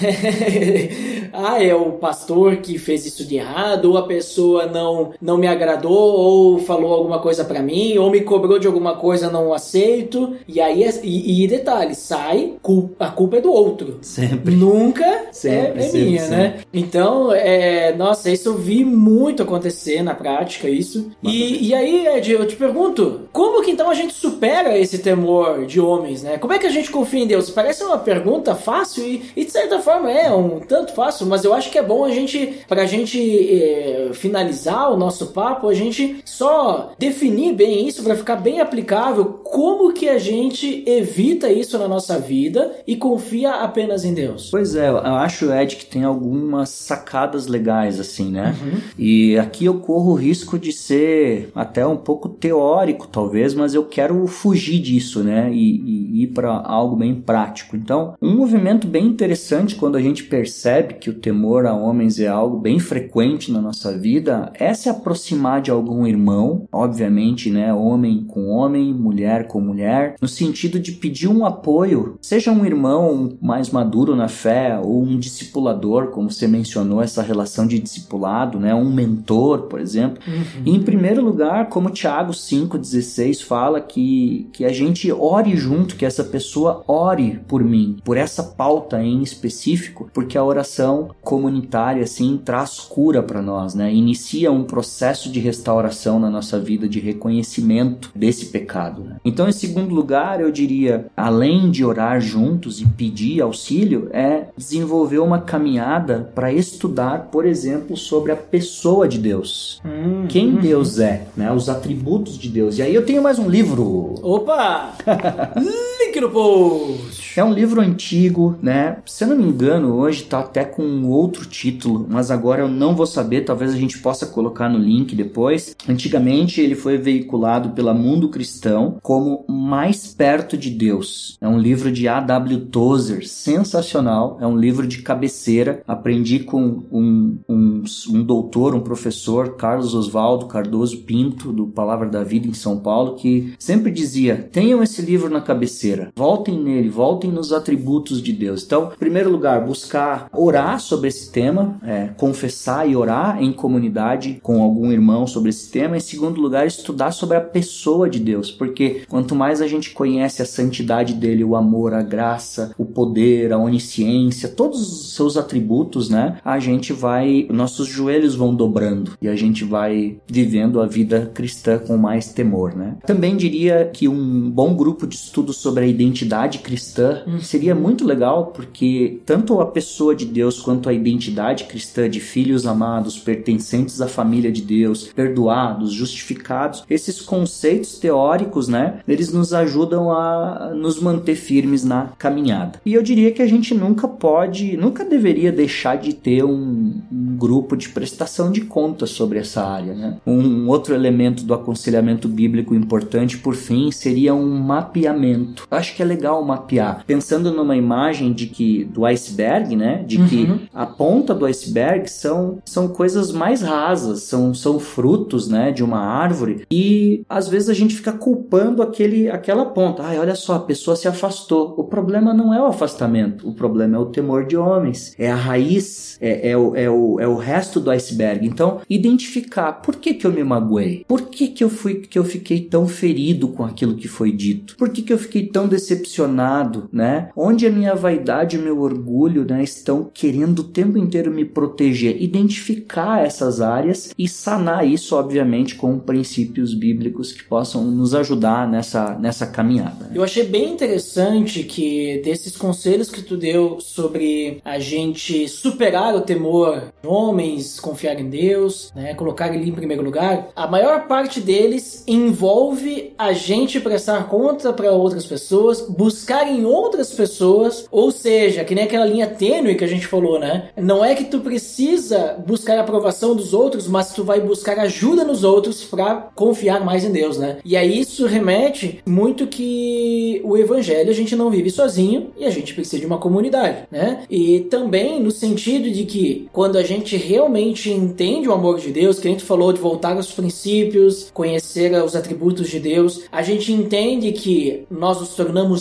ah, 1.33 1.61
é 1.63 1.73
o 1.73 1.93
pastor 1.93 2.57
que 2.57 2.77
fez 2.77 3.05
isso 3.05 3.25
de 3.25 3.35
errado, 3.37 3.85
ou 3.91 3.97
a 3.97 4.03
pessoa 4.03 4.65
não, 4.65 5.11
não 5.21 5.37
me 5.37 5.47
agradou, 5.47 5.91
ou 5.91 6.59
falou 6.59 6.93
alguma 6.93 7.19
coisa 7.19 7.43
pra 7.43 7.61
mim, 7.61 7.97
ou 7.97 8.09
me 8.09 8.21
cobrou 8.21 8.59
de 8.59 8.67
alguma 8.67 8.95
coisa, 8.95 9.29
não 9.29 9.53
aceito. 9.53 10.35
E 10.47 10.59
aí, 10.61 10.83
é- 10.83 10.99
e, 11.03 11.43
e 11.43 11.47
detalhe, 11.47 11.95
sai, 11.95 12.53
cul- 12.61 12.91
a 12.99 13.07
culpa 13.09 13.37
é 13.37 13.41
do 13.41 13.51
outro. 13.51 13.99
Sempre. 14.01 14.55
Nunca 14.55 15.27
Sempre, 15.31 15.81
é, 15.81 15.85
é 15.85 15.89
sempre, 15.89 16.05
minha, 16.05 16.21
sempre. 16.21 16.35
né? 16.37 16.55
Então, 16.73 17.31
é, 17.33 17.93
nossa, 17.95 18.29
isso 18.31 18.49
eu 18.49 18.57
vi 18.57 18.83
muito 18.83 19.43
acontecer 19.43 20.01
na 20.03 20.13
prática, 20.15 20.69
isso. 20.69 21.11
E, 21.23 21.67
e 21.69 21.73
aí, 21.73 22.07
Ed, 22.07 22.31
eu 22.31 22.45
te 22.47 22.55
pergunto, 22.55 23.21
como 23.31 23.61
que 23.63 23.71
então 23.71 23.89
a 23.89 23.93
gente 23.93 24.13
supera 24.13 24.77
esse 24.77 24.99
temor 24.99 25.65
de 25.65 25.79
homens, 25.79 26.23
né? 26.23 26.37
Como 26.37 26.53
é 26.53 26.59
que 26.59 26.65
a 26.67 26.71
gente 26.71 26.89
confia 26.91 27.23
em 27.23 27.27
Deus? 27.27 27.49
Parece 27.49 27.78
uma 27.85 27.97
pergunta 27.97 28.55
fácil 28.55 29.03
e, 29.03 29.31
e 29.35 29.45
de 29.45 29.51
certa 29.51 29.79
forma 29.79 30.11
é 30.11 30.31
um 30.33 30.59
tanto 30.59 30.93
fácil, 30.93 31.27
mas 31.27 31.43
eu 31.43 31.53
acho 31.53 31.71
que 31.71 31.77
é 31.77 31.83
bom 31.83 32.05
a 32.05 32.11
gente, 32.11 32.59
pra 32.67 32.85
gente 32.85 33.19
é, 33.19 34.09
finalizar 34.13 34.91
o 34.91 34.97
nosso 34.97 35.27
papo, 35.27 35.67
a 35.67 35.73
gente 35.73 36.21
só 36.25 36.91
definir 36.97 37.53
bem 37.53 37.87
isso 37.87 38.03
pra 38.03 38.15
ficar 38.15 38.35
bem 38.35 38.59
aplicável. 38.59 39.25
Como 39.43 39.93
que 39.93 40.07
a 40.07 40.17
gente 40.17 40.83
evita 40.87 41.49
isso 41.49 41.77
na 41.77 41.87
nossa 41.87 42.19
vida 42.19 42.75
e 42.85 42.95
confia 42.95 43.51
apenas 43.55 44.05
em 44.05 44.13
Deus? 44.13 44.49
Pois 44.51 44.75
é, 44.75 44.89
eu 44.89 44.97
acho, 44.97 45.51
Ed, 45.51 45.75
que 45.75 45.85
tem 45.85 46.03
algumas 46.03 46.69
sacadas 46.69 47.47
legais, 47.47 47.99
assim, 47.99 48.31
né? 48.31 48.55
Uhum. 48.61 48.79
E 48.97 49.37
aqui 49.37 49.65
eu 49.65 49.79
corro 49.79 50.11
o 50.11 50.15
risco 50.15 50.57
de 50.57 50.71
ser 50.71 51.51
até 51.55 51.85
um 51.85 51.97
pouco 51.97 52.29
teórico, 52.29 53.07
talvez, 53.07 53.53
mas 53.53 53.73
eu 53.73 53.85
quero 53.85 54.25
fugir 54.27 54.79
disso, 54.79 55.23
né? 55.23 55.49
E, 55.51 55.81
e 55.81 56.23
ir 56.23 56.27
para 56.27 56.51
algo 56.51 56.95
bem 56.95 57.15
prático. 57.15 57.68
Então, 57.73 58.15
um 58.21 58.35
movimento 58.35 58.87
bem 58.87 59.05
interessante 59.05 59.75
quando 59.75 59.95
a 59.95 60.01
gente 60.01 60.23
percebe 60.23 60.95
que 60.95 61.09
o 61.09 61.13
temor 61.13 61.65
a 61.65 61.73
homens 61.73 62.19
é 62.19 62.27
algo 62.27 62.57
bem 62.57 62.79
frequente 62.79 63.51
na 63.51 63.61
nossa 63.61 63.97
vida 63.97 64.51
é 64.55 64.73
se 64.73 64.89
aproximar 64.89 65.61
de 65.61 65.71
algum 65.71 66.05
irmão, 66.05 66.67
obviamente, 66.71 67.49
né? 67.49 67.73
Homem 67.73 68.23
com 68.25 68.47
homem, 68.47 68.93
mulher 68.93 69.47
com 69.47 69.59
mulher, 69.61 70.15
no 70.21 70.27
sentido 70.27 70.79
de 70.79 70.93
pedir 70.93 71.27
um 71.27 71.45
apoio, 71.45 72.17
seja 72.21 72.51
um 72.51 72.65
irmão 72.65 73.37
mais 73.41 73.69
maduro 73.69 74.15
na 74.15 74.27
fé 74.27 74.79
ou 74.81 75.03
um 75.03 75.17
discipulador, 75.17 76.07
como 76.07 76.29
você 76.29 76.47
mencionou, 76.47 77.01
essa 77.01 77.21
relação 77.21 77.67
de 77.67 77.79
discipulado, 77.79 78.59
né? 78.59 78.73
Um 78.73 78.91
mentor, 78.91 79.63
por 79.63 79.79
exemplo. 79.79 80.19
E, 80.65 80.75
em 80.75 80.81
primeiro 80.81 81.23
lugar, 81.23 81.69
como 81.69 81.89
Tiago 81.89 82.31
5,16 82.31 83.43
fala, 83.43 83.81
que, 83.81 84.47
que 84.53 84.65
a 84.65 84.73
gente 84.73 85.11
ore 85.11 85.55
junto, 85.55 85.95
que 85.95 86.05
essa 86.05 86.23
pessoa 86.23 86.83
ore 86.87 87.39
por 87.47 87.58
mim, 87.63 87.97
por 88.03 88.17
essa 88.17 88.43
pauta 88.43 89.01
em 89.01 89.21
específico, 89.21 90.09
porque 90.13 90.37
a 90.37 90.43
oração 90.43 91.09
comunitária, 91.21 92.03
assim, 92.03 92.39
traz 92.43 92.79
cura 92.79 93.21
para 93.21 93.41
nós, 93.41 93.73
né? 93.73 93.93
Inicia 93.93 94.51
um 94.51 94.63
processo 94.63 95.31
de 95.31 95.39
restauração 95.39 96.19
na 96.19 96.29
nossa 96.29 96.59
vida, 96.59 96.87
de 96.87 96.99
reconhecimento 96.99 98.11
desse 98.15 98.47
pecado. 98.47 99.03
Né? 99.03 99.17
Então, 99.23 99.47
em 99.47 99.51
segundo 99.51 99.93
lugar, 99.93 100.41
eu 100.41 100.51
diria, 100.51 101.07
além 101.15 101.69
de 101.69 101.83
orar 101.83 102.19
juntos 102.21 102.81
e 102.81 102.85
pedir 102.85 103.41
auxílio, 103.41 104.09
é 104.11 104.47
desenvolver 104.57 105.19
uma 105.19 105.39
caminhada 105.39 106.31
para 106.33 106.51
estudar, 106.51 107.29
por 107.31 107.45
exemplo, 107.45 107.95
sobre 107.95 108.31
a 108.31 108.35
pessoa 108.35 109.07
de 109.07 109.17
Deus. 109.17 109.81
Hum, 109.85 110.25
Quem 110.27 110.55
Deus 110.55 110.99
é, 110.99 111.27
né? 111.35 111.51
Os 111.51 111.69
atributos 111.69 112.37
de 112.37 112.49
Deus. 112.49 112.77
E 112.77 112.81
aí 112.81 112.93
eu 112.93 113.05
tenho 113.05 113.21
mais 113.21 113.39
um 113.39 113.49
livro. 113.49 114.15
Opa! 114.21 114.93
Link 116.09 116.21
no 116.21 116.31
post! 116.31 117.39
É 117.39 117.43
um 117.43 117.53
livro 117.53 117.79
antigo, 117.79 118.57
né? 118.61 118.97
Se 119.05 119.23
eu 119.23 119.27
não 119.27 119.37
me 119.37 119.43
engano, 119.43 119.95
hoje 119.95 120.23
tá 120.23 120.39
até 120.39 120.65
com 120.65 121.03
outro 121.05 121.45
título, 121.45 122.07
mas 122.09 122.31
agora 122.31 122.61
eu 122.61 122.67
não 122.67 122.95
vou 122.95 123.05
saber, 123.05 123.41
talvez 123.41 123.71
a 123.71 123.77
gente 123.77 123.99
possa 123.99 124.25
colocar 124.25 124.67
no 124.67 124.79
link 124.79 125.15
depois. 125.15 125.75
Antigamente 125.87 126.59
ele 126.59 126.75
foi 126.75 126.97
veiculado 126.97 127.69
pela 127.69 127.93
Mundo 127.93 128.29
Cristão 128.29 128.97
como 129.01 129.45
Mais 129.47 130.13
Perto 130.13 130.57
de 130.57 130.69
Deus. 130.69 131.37
É 131.39 131.47
um 131.47 131.59
livro 131.59 131.91
de 131.91 132.07
A.W. 132.07 132.61
Tozer, 132.65 133.27
sensacional. 133.27 134.37
É 134.41 134.47
um 134.47 134.57
livro 134.57 134.87
de 134.87 135.01
cabeceira. 135.01 135.83
Aprendi 135.87 136.39
com 136.39 136.83
um, 136.91 137.37
um, 137.47 137.83
um 138.09 138.23
doutor, 138.23 138.73
um 138.73 138.81
professor, 138.81 139.55
Carlos 139.55 139.93
Oswaldo 139.93 140.47
Cardoso 140.47 140.97
Pinto, 141.03 141.53
do 141.53 141.67
Palavra 141.67 142.09
da 142.09 142.23
Vida 142.23 142.47
em 142.47 142.53
São 142.53 142.79
Paulo, 142.79 143.15
que 143.15 143.53
sempre 143.59 143.91
dizia: 143.91 144.49
tenham 144.51 144.81
esse 144.81 145.01
livro 145.01 145.29
na 145.29 145.41
cabeceira, 145.41 145.98
voltem 146.15 146.59
nele, 146.59 146.89
voltem 146.89 147.31
nos 147.31 147.51
atributos 147.51 148.21
de 148.21 148.33
Deus. 148.33 148.63
Então, 148.63 148.91
em 148.93 148.97
primeiro 148.97 149.29
lugar, 149.29 149.65
buscar 149.65 150.29
orar 150.33 150.79
sobre 150.79 151.07
esse 151.07 151.31
tema, 151.31 151.79
é, 151.83 152.07
confessar 152.17 152.89
e 152.89 152.95
orar 152.95 153.41
em 153.41 153.51
comunidade 153.51 154.39
com 154.41 154.61
algum 154.61 154.91
irmão 154.91 155.27
sobre 155.27 155.49
esse 155.49 155.69
tema. 155.69 155.97
Em 155.97 156.01
segundo 156.01 156.39
lugar, 156.39 156.65
estudar 156.65 157.11
sobre 157.11 157.37
a 157.37 157.41
pessoa 157.41 158.09
de 158.09 158.19
Deus, 158.19 158.51
porque 158.51 159.03
quanto 159.07 159.35
mais 159.35 159.61
a 159.61 159.67
gente 159.67 159.91
conhece 159.91 160.41
a 160.41 160.45
santidade 160.45 161.13
dele, 161.13 161.43
o 161.43 161.55
amor, 161.55 161.93
a 161.93 162.01
graça, 162.01 162.73
o 162.77 162.85
poder, 162.85 163.51
a 163.51 163.57
onisciência, 163.57 164.49
todos 164.49 164.81
os 164.81 165.15
seus 165.15 165.37
atributos, 165.37 166.09
né? 166.09 166.37
A 166.43 166.59
gente 166.59 166.93
vai, 166.93 167.47
nossos 167.49 167.87
joelhos 167.87 168.35
vão 168.35 168.53
dobrando 168.53 169.13
e 169.21 169.27
a 169.27 169.35
gente 169.35 169.63
vai 169.63 170.17
vivendo 170.27 170.81
a 170.81 170.85
vida 170.85 171.31
cristã 171.33 171.77
com 171.77 171.97
mais 171.97 172.31
temor, 172.31 172.75
né? 172.75 172.97
Também 173.05 173.35
diria 173.35 173.89
que 173.93 174.07
um 174.07 174.49
bom 174.49 174.75
grupo 174.75 175.07
de 175.07 175.15
estudos 175.15 175.57
sobre 175.57 175.83
a 175.83 175.87
identidade 175.89 176.59
cristã 176.59 177.23
seria 177.41 177.75
muito 177.75 178.05
legal, 178.05 178.47
porque 178.47 179.19
tanto 179.25 179.59
a 179.59 179.65
pessoa 179.65 180.15
de 180.15 180.25
Deus 180.25 180.59
quanto 180.59 180.89
a 180.89 180.93
identidade 180.93 181.65
cristã 181.65 182.09
de 182.09 182.19
filhos 182.19 182.65
amados, 182.65 183.17
pertencentes 183.17 184.01
à 184.01 184.07
família 184.07 184.51
de 184.51 184.61
Deus, 184.61 185.07
perdoados, 185.07 185.91
justificados, 185.91 186.83
esses 186.89 187.21
conceitos 187.21 187.97
teóricos, 187.99 188.67
né? 188.67 188.99
Eles 189.07 189.31
nos 189.31 189.53
ajudam 189.53 190.11
a 190.11 190.71
nos 190.75 190.99
manter 190.99 191.35
firmes 191.35 191.83
na 191.83 192.11
caminhada. 192.17 192.79
E 192.85 192.93
eu 192.93 193.01
diria 193.01 193.31
que 193.31 193.41
a 193.41 193.47
gente 193.47 193.73
nunca 193.73 194.07
pode, 194.07 194.77
nunca 194.77 195.03
deveria 195.03 195.51
deixar 195.51 195.97
de 195.97 196.13
ter 196.13 196.43
um, 196.43 197.01
um 197.11 197.37
grupo 197.37 197.75
de 197.75 197.89
prestação 197.89 198.51
de 198.51 198.61
contas 198.61 199.09
sobre 199.11 199.39
essa 199.39 199.63
área. 199.65 199.93
Né? 199.93 200.17
Um 200.25 200.67
outro 200.67 200.93
elemento 200.93 201.43
do 201.43 201.53
aconselhamento 201.53 202.27
bíblico 202.27 202.75
importante, 202.75 203.37
por 203.37 203.55
fim, 203.55 203.91
seria 203.91 204.33
um 204.33 204.59
mapeamento. 204.59 205.67
Acho 205.79 205.95
que 205.95 206.01
é 206.01 206.05
legal 206.05 206.43
mapear, 206.43 207.03
pensando 207.07 207.51
numa 207.53 207.75
imagem 207.75 208.33
de 208.33 208.47
que 208.47 208.83
do 208.83 209.05
iceberg, 209.05 209.75
né? 209.75 210.03
De 210.05 210.17
que 210.27 210.39
Uhum. 210.43 210.59
a 210.73 210.85
ponta 210.85 211.33
do 211.33 211.45
iceberg 211.45 212.09
são, 212.09 212.59
são 212.65 212.87
coisas 212.89 213.31
mais 213.31 213.61
rasas, 213.61 214.23
são, 214.23 214.53
são 214.53 214.79
frutos, 214.79 215.47
né, 215.47 215.71
de 215.71 215.83
uma 215.83 215.99
árvore 215.99 216.65
e 216.71 217.23
às 217.29 217.47
vezes 217.47 217.69
a 217.69 217.73
gente 217.73 217.95
fica 217.95 218.11
culpando 218.11 218.81
aquele, 218.81 219.29
aquela 219.29 219.65
ponta. 219.65 220.03
Ai, 220.03 220.19
olha 220.19 220.35
só, 220.35 220.55
a 220.55 220.59
pessoa 220.59 220.95
se 220.95 221.07
afastou. 221.07 221.75
O 221.77 221.83
problema 221.85 222.33
não 222.33 222.53
é 222.53 222.61
o 222.61 222.65
afastamento, 222.65 223.47
o 223.47 223.53
problema 223.53 223.95
é 223.95 223.99
o 223.99 224.05
temor 224.07 224.45
de 224.45 224.57
homens, 224.57 225.15
é 225.17 225.31
a 225.31 225.35
raiz, 225.35 226.17
é, 226.19 226.51
é, 226.51 226.57
o, 226.57 226.75
é, 226.75 226.89
o, 226.89 227.19
é 227.19 227.27
o 227.27 227.35
resto 227.35 227.79
do 227.79 227.89
iceberg. 227.91 228.45
Então, 228.45 228.81
identificar 228.89 229.73
por 229.73 229.95
que, 229.95 230.13
que 230.13 230.25
eu 230.27 230.31
me 230.31 230.43
magoei, 230.43 231.05
por 231.07 231.21
que, 231.23 231.47
que 231.47 231.63
eu 231.63 231.69
fui 231.69 231.95
que 231.95 232.17
eu 232.19 232.23
fiquei 232.23 232.61
tão 232.61 232.87
ferido 232.87 233.47
com 233.49 233.63
aquilo 233.63 233.95
que 233.95 234.07
foi 234.07 234.31
dito, 234.31 234.75
por 234.77 234.89
que, 234.89 235.01
que 235.01 235.13
eu 235.13 235.17
fiquei 235.17 235.47
tão 235.47 235.67
decepcionado, 235.69 236.89
né? 236.91 237.29
Onde 237.35 237.65
a 237.65 237.71
minha 237.71 237.95
vaidade 237.95 238.57
e 238.57 238.59
meu 238.59 238.81
orgulho, 238.81 239.45
né, 239.45 239.63
estão 239.63 240.09
querendo 240.13 240.59
o 240.59 240.63
tempo 240.63 240.97
inteiro 240.97 241.31
me 241.31 241.45
proteger, 241.45 242.21
identificar 242.21 243.25
essas 243.25 243.61
áreas 243.61 244.13
e 244.17 244.27
sanar 244.27 244.87
isso, 244.87 245.15
obviamente, 245.15 245.75
com 245.75 245.99
princípios 245.99 246.73
bíblicos 246.73 247.31
que 247.31 247.43
possam 247.43 247.83
nos 247.85 248.13
ajudar 248.15 248.67
nessa, 248.67 249.17
nessa 249.17 249.45
caminhada. 249.45 250.05
né? 250.05 250.11
Eu 250.15 250.23
achei 250.23 250.43
bem 250.43 250.73
interessante 250.73 251.63
que 251.63 252.21
desses 252.23 252.57
conselhos 252.57 253.09
que 253.09 253.21
tu 253.21 253.37
deu 253.37 253.79
sobre 253.79 254.61
a 254.65 254.79
gente 254.79 255.47
superar 255.47 256.15
o 256.15 256.21
temor 256.21 256.91
de 257.01 257.07
homens, 257.07 257.79
confiar 257.79 258.19
em 258.19 258.29
Deus, 258.29 258.91
né, 258.95 259.13
colocar 259.13 259.53
ele 259.53 259.69
em 259.69 259.73
primeiro 259.73 260.03
lugar, 260.03 260.49
a 260.55 260.67
maior 260.67 261.07
parte 261.07 261.39
deles 261.39 262.03
envolve 262.07 263.13
a 263.17 263.31
gente 263.33 263.79
prestar 263.79 264.27
conta 264.27 264.71
para 264.73 264.91
outras 264.91 265.25
pessoas, 265.25 265.58
buscar 265.89 266.47
em 266.47 266.65
outras 266.65 267.11
pessoas, 267.11 267.85
ou 267.91 268.11
seja, 268.11 268.63
que 268.63 268.75
nem 268.75 268.85
aquela 268.85 269.05
linha 269.05 269.27
tênue 269.27 269.75
que 269.75 269.83
a 269.83 269.87
gente 269.87 270.07
falou, 270.07 270.39
né? 270.39 270.69
Não 270.77 271.03
é 271.03 271.15
que 271.15 271.25
tu 271.25 271.39
precisa 271.39 272.35
buscar 272.45 272.77
a 272.77 272.81
aprovação 272.81 273.35
dos 273.35 273.53
outros, 273.53 273.87
mas 273.87 274.13
tu 274.13 274.23
vai 274.23 274.39
buscar 274.39 274.79
ajuda 274.79 275.23
nos 275.23 275.43
outros 275.43 275.83
para 275.83 276.29
confiar 276.35 276.83
mais 276.83 277.03
em 277.03 277.11
Deus, 277.11 277.37
né? 277.37 277.57
E 277.63 277.75
aí 277.75 277.99
isso 277.99 278.25
remete 278.25 279.01
muito 279.05 279.47
que 279.47 280.41
o 280.43 280.57
evangelho 280.57 281.09
a 281.09 281.13
gente 281.13 281.35
não 281.35 281.49
vive 281.49 281.69
sozinho 281.69 282.31
e 282.37 282.45
a 282.45 282.49
gente 282.49 282.73
precisa 282.73 282.99
de 282.99 283.05
uma 283.05 283.17
comunidade, 283.17 283.87
né? 283.91 284.23
E 284.29 284.61
também 284.61 285.19
no 285.19 285.31
sentido 285.31 285.89
de 285.89 286.05
que 286.05 286.49
quando 286.51 286.77
a 286.77 286.83
gente 286.83 287.15
realmente 287.17 287.91
entende 287.91 288.47
o 288.47 288.53
amor 288.53 288.79
de 288.79 288.91
Deus, 288.91 289.19
que 289.19 289.27
a 289.27 289.31
gente 289.31 289.43
falou 289.43 289.73
de 289.73 289.79
voltar 289.79 290.15
aos 290.15 290.31
princípios, 290.31 291.29
conhecer 291.33 291.91
os 292.03 292.15
atributos 292.15 292.69
de 292.69 292.79
Deus, 292.79 293.21
a 293.31 293.41
gente 293.41 293.71
entende 293.71 294.31
que 294.31 294.85
nós 294.89 295.19
nos 295.19 295.35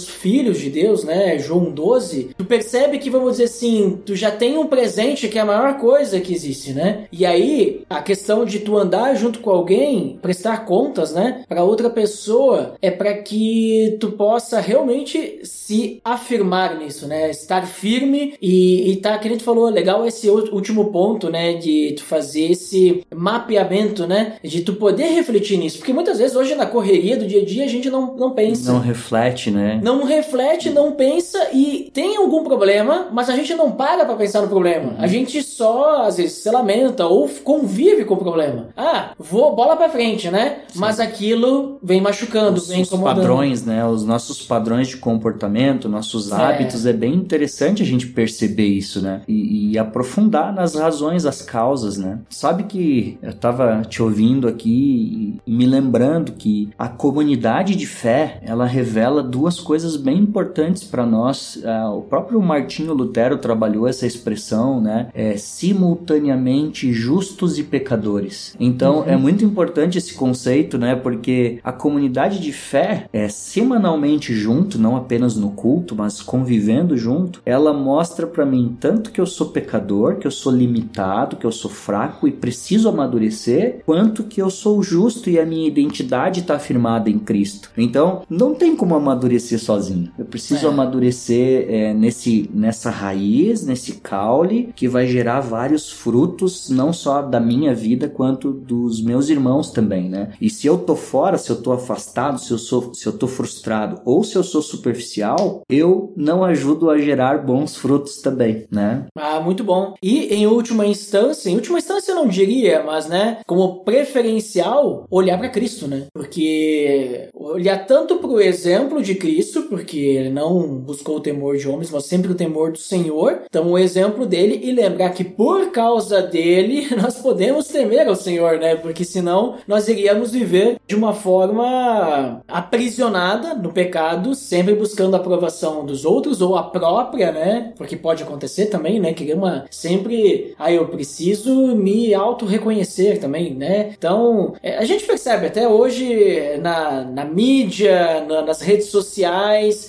filhos 0.09 0.59
de 0.61 0.71
Deus, 0.71 1.05
né? 1.05 1.39
João 1.39 1.71
12, 1.71 2.31
tu 2.37 2.45
percebe 2.45 2.99
que, 2.99 3.11
vamos 3.11 3.33
dizer 3.33 3.45
assim, 3.45 3.99
tu 4.05 4.15
já 4.15 4.31
tem 4.31 4.57
um 4.57 4.67
presente 4.67 5.29
que 5.29 5.39
é 5.39 5.43
a 5.43 5.47
maior 5.47 5.79
coisa 5.79 6.21
que 6.21 6.33
existe, 6.33 6.73
né? 6.73 7.07
E 7.13 7.25
aí, 7.25 7.83
a 7.89 8.03
questão 8.03 8.45
de 8.45 8.59
tu 8.61 8.77
andar 8.77 9.15
junto 9.15 9.41
com 9.41 9.51
alguém, 9.51 10.19
prestar 10.21 10.65
contas, 10.65 11.13
né, 11.13 11.43
para 11.49 11.65
outra 11.65 11.91
pessoa, 11.91 12.75
é 12.81 12.91
para 12.91 13.15
que 13.15 13.97
tu 14.01 14.13
possa 14.13 14.61
realmente 14.61 15.41
se 15.45 16.01
afirmar 16.05 16.79
nisso, 16.79 17.07
né? 17.07 17.31
Estar 17.31 17.67
firme 17.67 18.35
e, 18.41 18.93
e 18.93 18.97
tá, 18.97 19.19
que 19.19 19.29
a 19.29 19.31
gente 19.31 19.45
falou, 19.45 19.69
legal 19.69 20.07
esse 20.07 20.29
último 20.29 20.87
ponto, 20.87 21.31
né, 21.31 21.55
de 21.55 21.95
tu 21.97 22.05
fazer 22.05 22.53
esse 22.53 23.05
mapeamento, 23.15 24.07
né, 24.07 24.37
de 24.43 24.63
tu 24.63 24.75
poder 24.75 25.09
refletir 25.09 25.59
nisso, 25.59 25.79
porque 25.79 25.93
muitas 25.93 26.19
vezes 26.19 26.37
hoje 26.37 26.55
na 26.55 26.67
correria 26.67 27.17
do 27.17 27.27
dia 27.27 27.43
a 27.43 27.45
dia 27.45 27.65
a 27.65 27.69
gente 27.69 27.91
não, 27.91 28.17
não 28.17 28.33
pensa. 28.33 28.73
Não 28.73 28.81
reflete, 28.81 29.51
né? 29.51 29.58
Não 29.83 30.05
reflete, 30.05 30.71
não 30.71 30.93
pensa 30.93 31.39
e 31.53 31.91
tem 31.93 32.17
algum 32.17 32.45
problema, 32.45 33.09
mas 33.13 33.29
a 33.29 33.37
gente 33.37 33.55
não 33.55 33.73
para 33.73 34.05
pra 34.05 34.17
pensar 34.17 34.43
no 34.43 34.49
problema. 34.49 34.95
A 34.99 35.07
gente 35.07 35.43
só, 35.43 36.03
às 36.03 36.17
vezes, 36.17 36.39
se 36.39 36.51
lamenta 36.51 37.07
ou 37.07 37.29
convive 37.43 38.05
com 38.05 38.15
o 38.15 38.19
problema. 38.19 38.69
Ah, 38.77 39.11
vou 39.19 39.55
bola 39.55 39.77
pra 39.77 39.89
frente, 39.89 40.31
né? 40.31 40.59
Mas 40.75 41.01
aquilo 41.01 41.79
vem 41.83 42.01
machucando, 42.01 42.61
vem 42.61 42.83
os 42.83 42.89
incomodando. 42.89 43.17
padrões, 43.17 43.65
né? 43.65 43.87
Os 43.87 44.05
nossos 44.05 44.43
padrões 44.43 44.89
de 44.89 44.97
comportamento, 44.97 45.89
nossos 45.89 46.33
hábitos, 46.33 46.87
é 46.87 46.93
bem 46.93 47.15
interessante 47.15 47.83
a 47.83 47.87
gente 47.87 48.07
perceber 48.07 48.67
isso, 48.67 49.01
né? 49.01 49.23
E, 49.27 49.73
e 49.73 49.79
aprofundar 49.79 50.53
nas 50.53 50.75
razões, 50.75 51.25
as 51.25 51.43
causas, 51.43 51.97
né? 51.97 52.19
Sabe 52.29 52.65
que 52.65 53.19
eu 53.23 53.33
tava 53.33 53.83
te 53.89 54.03
ouvindo 54.03 54.49
aqui 54.49 55.39
e 55.47 55.51
me 55.51 55.67
lembrando 55.67 56.33
que 56.33 56.69
a 56.79 56.89
comunidade 56.89 57.75
de 57.75 57.87
fé, 57.87 58.41
ela 58.43 58.67
revela 58.67 59.23
duas 59.23 59.48
coisas 59.61 59.97
bem 59.97 60.19
importantes 60.19 60.85
para 60.85 61.07
nós. 61.07 61.63
Ah, 61.65 61.91
o 61.91 62.03
próprio 62.03 62.41
Martinho 62.43 62.93
Lutero 62.93 63.39
trabalhou 63.39 63.87
essa 63.87 64.07
expressão, 64.07 64.81
né? 64.81 65.09
É, 65.15 65.37
simultaneamente 65.37 66.93
justos 66.93 67.59
e 67.59 67.63
pecadores. 67.63 68.55
Então, 68.59 69.05
é 69.07 69.17
muito 69.17 69.45
importante 69.45 69.99
esse 69.99 70.15
conceito, 70.15 70.79
né? 70.79 70.95
Porque 70.97 71.61
a 71.63 71.73
comunidade 71.73 72.41
de 72.41 72.53
fé 72.53 73.09
é 73.13 73.29
semanalmente 73.29 74.35
junto, 74.35 74.79
não 74.79 74.97
apenas 74.97 75.37
no 75.37 75.51
culto, 75.51 75.95
mas 75.95 76.21
convivendo 76.21 76.97
junto, 76.97 77.41
ela 77.45 77.73
mostra 77.73 78.27
para 78.27 78.45
mim 78.45 78.77
tanto 78.81 79.11
que 79.11 79.21
eu 79.21 79.27
sou 79.27 79.49
pecador, 79.49 80.17
que 80.17 80.27
eu 80.27 80.31
sou 80.31 80.53
limitado, 80.53 81.37
que 81.37 81.47
eu 81.47 81.53
sou 81.53 81.71
fraco 81.71 82.27
e 82.27 82.33
preciso 82.33 82.89
amadurecer, 82.89 83.83
quanto 83.87 84.25
que 84.25 84.41
eu 84.41 84.51
sou 84.51 84.83
justo 84.83 85.31
e 85.31 85.39
a 85.39 85.47
minha 85.47 85.67
identidade 85.67 86.41
está 86.41 86.59
firmada 86.59 87.11
em 87.11 87.19
Cristo. 87.19 87.71
Então, 87.77 88.23
não 88.29 88.55
tem 88.55 88.77
como 88.77 88.95
amadurecer 88.95 89.28
sozinho. 89.59 90.11
Eu 90.19 90.25
preciso 90.25 90.67
É. 90.67 90.69
amadurecer 90.69 91.67
é, 91.69 91.95
nesse, 91.95 92.49
nessa 92.55 92.91
raiz, 92.91 93.65
nesse 93.65 93.93
caule, 93.95 94.71
que 94.75 94.89
vai 94.89 95.07
gerar 95.07 95.41
vários 95.41 95.91
frutos, 95.91 96.69
não 96.71 96.93
só 96.93 97.21
da 97.23 97.41
minha 97.41 97.75
vida, 97.75 98.09
quanto 98.09 98.53
dos 98.53 99.03
meus 99.03 99.29
irmãos 99.29 99.71
também, 99.71 100.09
né? 100.09 100.31
E 100.41 100.49
se 100.49 100.67
eu 100.67 100.79
tô 100.79 100.95
fora, 100.97 101.37
se 101.39 101.51
eu 101.51 101.57
tô 101.61 101.73
afastado, 101.73 102.39
se 102.39 102.51
eu 102.51 102.59
sou, 102.59 102.93
se 102.95 103.07
eu 103.07 103.13
tô 103.13 103.27
frustrado 103.27 104.01
ou 104.05 104.23
se 104.25 104.37
eu 104.37 104.43
sou 104.43 104.63
superficial, 104.63 105.63
eu 105.69 106.13
não 106.17 106.45
ajudo 106.45 106.91
a 106.91 106.99
gerar 106.99 107.39
bons 107.45 107.77
frutos 107.77 108.21
também, 108.21 108.67
né? 108.71 109.07
Ah, 109.17 109.41
muito 109.41 109.65
bom. 109.65 109.95
E 110.03 110.35
em 110.35 110.47
última 110.47 110.87
instância, 110.87 111.51
em 111.51 111.55
última 111.55 111.79
instância 111.79 112.13
eu 112.13 112.17
não 112.17 112.29
diria, 112.29 112.83
mas 112.85 113.09
né, 113.09 113.39
como 113.47 113.85
preferencial, 113.85 115.07
olhar 115.11 115.39
para 115.39 115.49
Cristo, 115.49 115.87
né? 115.87 116.07
Porque 116.13 117.29
olhar 117.35 117.87
tanto 117.87 118.17
para 118.17 118.29
o 118.29 118.41
exemplo 118.41 119.03
de 119.03 119.15
Cristo, 119.19 119.63
porque 119.63 119.99
ele 119.99 120.31
não 120.31 120.63
buscou 120.79 121.17
o 121.17 121.21
temor 121.21 121.57
de 121.57 121.69
homens, 121.69 121.91
mas 121.91 122.05
sempre 122.07 122.31
o 122.33 122.35
temor 122.35 122.73
do 122.73 122.79
Senhor. 122.79 123.43
Então, 123.49 123.73
o 123.73 123.79
exemplo 123.79 124.27
dele 124.27 124.61
e 124.63 124.73
lembrar 124.73 125.11
que 125.11 125.25
por 125.25 125.71
causa 125.71 126.23
dele 126.23 126.89
nós 127.01 127.17
podemos 127.17 127.69
temer 127.69 128.07
ao 128.09 128.15
Senhor, 128.17 128.59
né? 128.59 128.77
Porque 128.77 129.05
senão 129.05 129.57
nós 129.67 129.89
iríamos 129.89 130.33
viver 130.33 130.77
de 130.87 130.95
uma 130.95 131.13
forma 131.13 132.43
aprisionada 132.49 133.55
no 133.55 133.73
pecado, 133.73 134.35
sempre 134.35 134.75
buscando 134.75 135.15
a 135.15 135.19
aprovação 135.19 135.85
dos 135.85 136.05
outros 136.05 136.41
ou 136.41 136.57
a 136.57 136.63
própria, 136.63 137.33
né? 137.33 137.73
Porque 137.77 137.97
pode 137.97 138.23
acontecer 138.23 138.67
também, 138.67 139.01
né? 139.01 139.13
Querer 139.13 139.35
uma 139.35 139.65
sempre, 139.71 140.55
ah, 140.59 140.73
eu 140.73 140.87
preciso 140.89 141.75
me 141.77 142.15
auto-reconhecer 142.15 143.19
também, 143.19 143.55
né? 143.55 143.91
Então, 143.97 144.55
é, 144.63 144.77
a 144.79 144.85
gente 144.85 145.05
percebe 145.05 145.47
até 145.47 145.69
hoje 145.69 146.59
na, 146.63 147.03
na 147.05 147.25
mídia, 147.25 148.25
na- 148.29 148.43
nas 148.43 148.61
redes 148.61 148.87
sociais, 148.87 149.08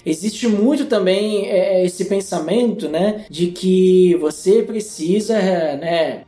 existe 0.06 0.48
muito 0.48 0.86
também 0.86 1.48
é, 1.48 1.86
esse 1.86 2.06
pensamento, 2.06 2.88
né? 2.88 3.26
De 3.30 3.48
que 3.48 4.16
você 4.16 4.62
precisa, 4.64 5.38
é, 5.38 5.78
né? 5.78 6.22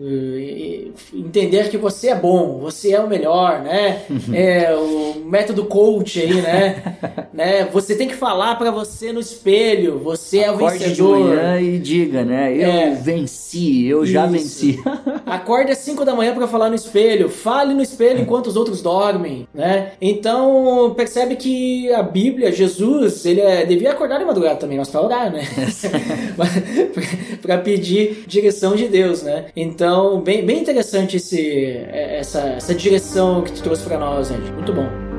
Entender 1.13 1.69
que 1.69 1.77
você 1.77 2.09
é 2.09 2.15
bom, 2.15 2.57
você 2.59 2.91
é 2.93 2.99
o 2.99 3.07
melhor, 3.07 3.61
né? 3.61 4.01
É 4.33 4.75
o 4.75 5.21
método 5.25 5.65
coach 5.65 6.19
aí, 6.19 6.41
né? 6.41 6.97
né? 7.33 7.65
Você 7.71 7.95
tem 7.95 8.07
que 8.07 8.15
falar 8.15 8.55
pra 8.57 8.71
você 8.71 9.11
no 9.11 9.19
espelho, 9.19 9.99
você 9.99 10.39
é 10.39 10.51
o 10.51 10.55
Acorde 10.55 10.79
de 10.79 10.85
vencedor. 10.85 11.19
manhã 11.19 11.61
e 11.61 11.79
diga, 11.79 12.23
né? 12.23 12.53
Eu 12.55 12.69
É. 12.71 12.89
venci, 12.95 13.85
eu 13.87 14.05
já 14.05 14.23
Isso. 14.25 14.31
venci. 14.33 14.79
Acorde 15.25 15.71
às 15.71 15.77
5 15.79 16.03
da 16.05 16.15
manhã 16.15 16.33
para 16.33 16.47
falar 16.47 16.69
no 16.69 16.75
espelho. 16.75 17.29
Fale 17.29 17.73
no 17.73 17.81
espelho 17.81 18.21
enquanto 18.21 18.47
os 18.47 18.55
outros 18.55 18.81
dormem, 18.81 19.47
né? 19.53 19.93
Então, 20.01 20.93
percebe 20.95 21.35
que 21.35 21.91
a 21.93 22.03
Bíblia, 22.03 22.51
Jesus, 22.51 22.80
ele 23.25 23.41
é- 23.41 23.65
devia 23.65 23.91
acordar 23.91 24.17
de 24.19 24.25
madrugada 24.25 24.55
também, 24.57 24.77
nós 24.77 24.89
para 24.89 25.01
orar, 25.01 25.31
né? 25.31 25.41
para 27.41 27.57
pedir 27.59 28.23
direção 28.27 28.75
de 28.75 28.87
Deus, 28.87 29.23
né? 29.23 29.45
Então, 29.55 30.21
bem, 30.21 30.45
bem 30.45 30.59
interessante 30.59 31.17
esse, 31.17 31.67
essa, 31.91 32.39
essa 32.41 32.73
direção 32.73 33.41
que 33.43 33.51
tu 33.51 33.63
trouxe 33.63 33.83
para 33.83 33.97
nós, 33.97 34.27
gente. 34.27 34.51
Muito 34.51 34.73
bom. 34.73 35.11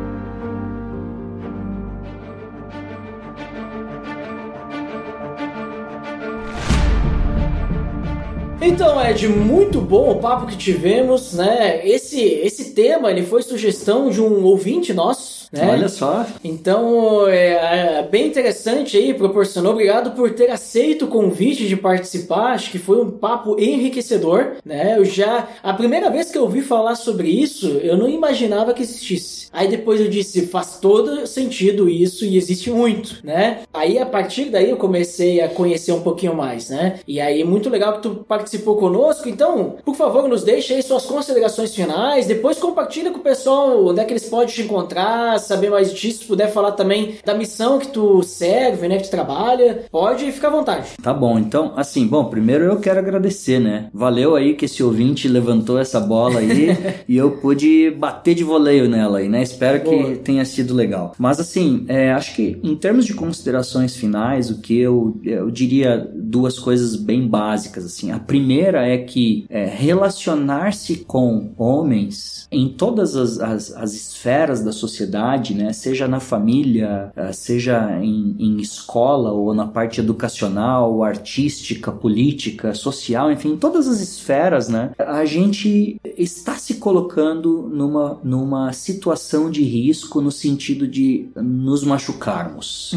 Então, 8.64 9.04
Ed, 9.04 9.28
muito 9.28 9.80
bom 9.80 10.12
o 10.12 10.20
papo 10.20 10.46
que 10.46 10.56
tivemos, 10.56 11.32
né? 11.32 11.84
Esse, 11.84 12.22
esse 12.22 12.70
tema, 12.70 13.10
ele 13.10 13.24
foi 13.24 13.42
sugestão 13.42 14.08
de 14.08 14.22
um 14.22 14.44
ouvinte 14.44 14.94
nosso, 14.94 15.41
né? 15.52 15.68
Olha 15.70 15.88
só. 15.88 16.26
Então, 16.42 17.28
é, 17.28 17.98
é 17.98 18.08
bem 18.10 18.26
interessante 18.26 18.96
aí, 18.96 19.12
proporcionou. 19.12 19.72
Obrigado 19.72 20.12
por 20.12 20.30
ter 20.30 20.50
aceito 20.50 21.04
o 21.04 21.08
convite 21.08 21.68
de 21.68 21.76
participar. 21.76 22.52
Acho 22.52 22.70
que 22.70 22.78
foi 22.78 23.00
um 23.00 23.10
papo 23.10 23.60
enriquecedor, 23.60 24.56
né? 24.64 24.94
Eu 24.96 25.04
já, 25.04 25.48
a 25.62 25.74
primeira 25.74 26.10
vez 26.10 26.30
que 26.30 26.38
eu 26.38 26.42
ouvi 26.42 26.62
falar 26.62 26.94
sobre 26.94 27.28
isso, 27.28 27.68
eu 27.82 27.96
não 27.96 28.08
imaginava 28.08 28.72
que 28.72 28.82
existisse. 28.82 29.42
Aí 29.52 29.68
depois 29.68 30.00
eu 30.00 30.08
disse, 30.08 30.46
faz 30.46 30.78
todo 30.80 31.26
sentido 31.26 31.88
isso 31.88 32.24
e 32.24 32.38
existe 32.38 32.70
muito, 32.70 33.20
né? 33.22 33.60
Aí 33.72 33.98
a 33.98 34.06
partir 34.06 34.46
daí 34.46 34.70
eu 34.70 34.78
comecei 34.78 35.42
a 35.42 35.48
conhecer 35.48 35.92
um 35.92 36.00
pouquinho 36.00 36.34
mais, 36.34 36.70
né? 36.70 37.00
E 37.06 37.20
aí 37.20 37.44
muito 37.44 37.68
legal 37.68 37.94
que 37.94 38.02
tu 38.02 38.24
participou 38.26 38.76
conosco. 38.76 39.28
Então, 39.28 39.76
por 39.84 39.94
favor, 39.94 40.26
nos 40.26 40.42
deixe 40.42 40.72
aí 40.72 40.82
suas 40.82 41.04
considerações 41.04 41.74
finais. 41.74 42.26
Depois 42.26 42.58
compartilha 42.58 43.10
com 43.10 43.18
o 43.18 43.22
pessoal 43.22 43.84
onde 43.84 44.00
é 44.00 44.04
que 44.06 44.12
eles 44.12 44.28
podem 44.28 44.54
te 44.54 44.62
encontrar, 44.62 45.38
saber 45.42 45.70
mais 45.70 45.92
disso, 45.92 46.20
se 46.20 46.24
puder 46.26 46.52
falar 46.52 46.72
também 46.72 47.16
da 47.24 47.34
missão 47.34 47.78
que 47.78 47.88
tu 47.88 48.22
serve, 48.22 48.88
né, 48.88 48.98
que 48.98 49.04
tu 49.04 49.10
trabalha. 49.10 49.84
Pode 49.90 50.30
ficar 50.32 50.48
à 50.48 50.52
vontade. 50.52 50.88
Tá 51.02 51.12
bom, 51.12 51.38
então, 51.38 51.72
assim, 51.76 52.06
bom, 52.06 52.24
primeiro 52.24 52.64
eu 52.64 52.76
quero 52.76 52.98
agradecer, 52.98 53.58
né? 53.58 53.88
Valeu 53.92 54.36
aí 54.36 54.54
que 54.54 54.64
esse 54.64 54.82
ouvinte 54.82 55.28
levantou 55.28 55.78
essa 55.78 56.00
bola 56.00 56.40
aí 56.40 56.76
e 57.08 57.16
eu 57.16 57.32
pude 57.32 57.90
bater 57.90 58.34
de 58.34 58.44
voleio 58.44 58.88
nela 58.88 59.18
aí, 59.18 59.28
né? 59.28 59.42
Espero 59.42 59.80
que 59.80 59.90
Boa. 59.90 60.16
tenha 60.16 60.44
sido 60.44 60.74
legal. 60.74 61.14
Mas 61.18 61.40
assim, 61.40 61.84
é, 61.88 62.12
acho 62.12 62.34
que 62.34 62.58
em 62.62 62.76
termos 62.76 63.06
de 63.06 63.14
considerações 63.14 63.96
finais, 63.96 64.50
o 64.50 64.60
que 64.60 64.78
eu, 64.78 65.20
eu 65.24 65.50
diria 65.50 65.98
duas 66.14 66.58
coisas 66.58 66.96
bem 66.96 67.26
básicas, 67.26 67.84
assim. 67.84 68.10
A 68.10 68.18
primeira 68.18 68.86
é 68.86 68.98
que 68.98 69.44
é, 69.48 69.64
relacionar-se 69.66 70.96
com 70.96 71.52
homens 71.56 72.41
em 72.52 72.68
todas 72.68 73.16
as, 73.16 73.40
as, 73.40 73.72
as 73.72 73.94
esferas 73.94 74.62
da 74.62 74.72
sociedade, 74.72 75.54
né? 75.54 75.72
Seja 75.72 76.06
na 76.06 76.20
família, 76.20 77.12
eh, 77.16 77.32
seja 77.32 77.98
em, 78.02 78.36
em 78.38 78.60
escola 78.60 79.32
ou 79.32 79.54
na 79.54 79.66
parte 79.66 80.00
educacional, 80.00 81.02
artística, 81.02 81.90
política, 81.90 82.74
social, 82.74 83.32
enfim, 83.32 83.56
todas 83.56 83.88
as 83.88 84.00
esferas, 84.00 84.68
né? 84.68 84.92
A 84.98 85.24
gente 85.24 86.00
está 86.16 86.56
se 86.56 86.74
colocando 86.74 87.68
numa, 87.72 88.20
numa 88.22 88.72
situação 88.72 89.50
de 89.50 89.62
risco 89.62 90.20
no 90.20 90.30
sentido 90.30 90.86
de 90.86 91.28
nos 91.36 91.84
machucarmos 91.84 92.94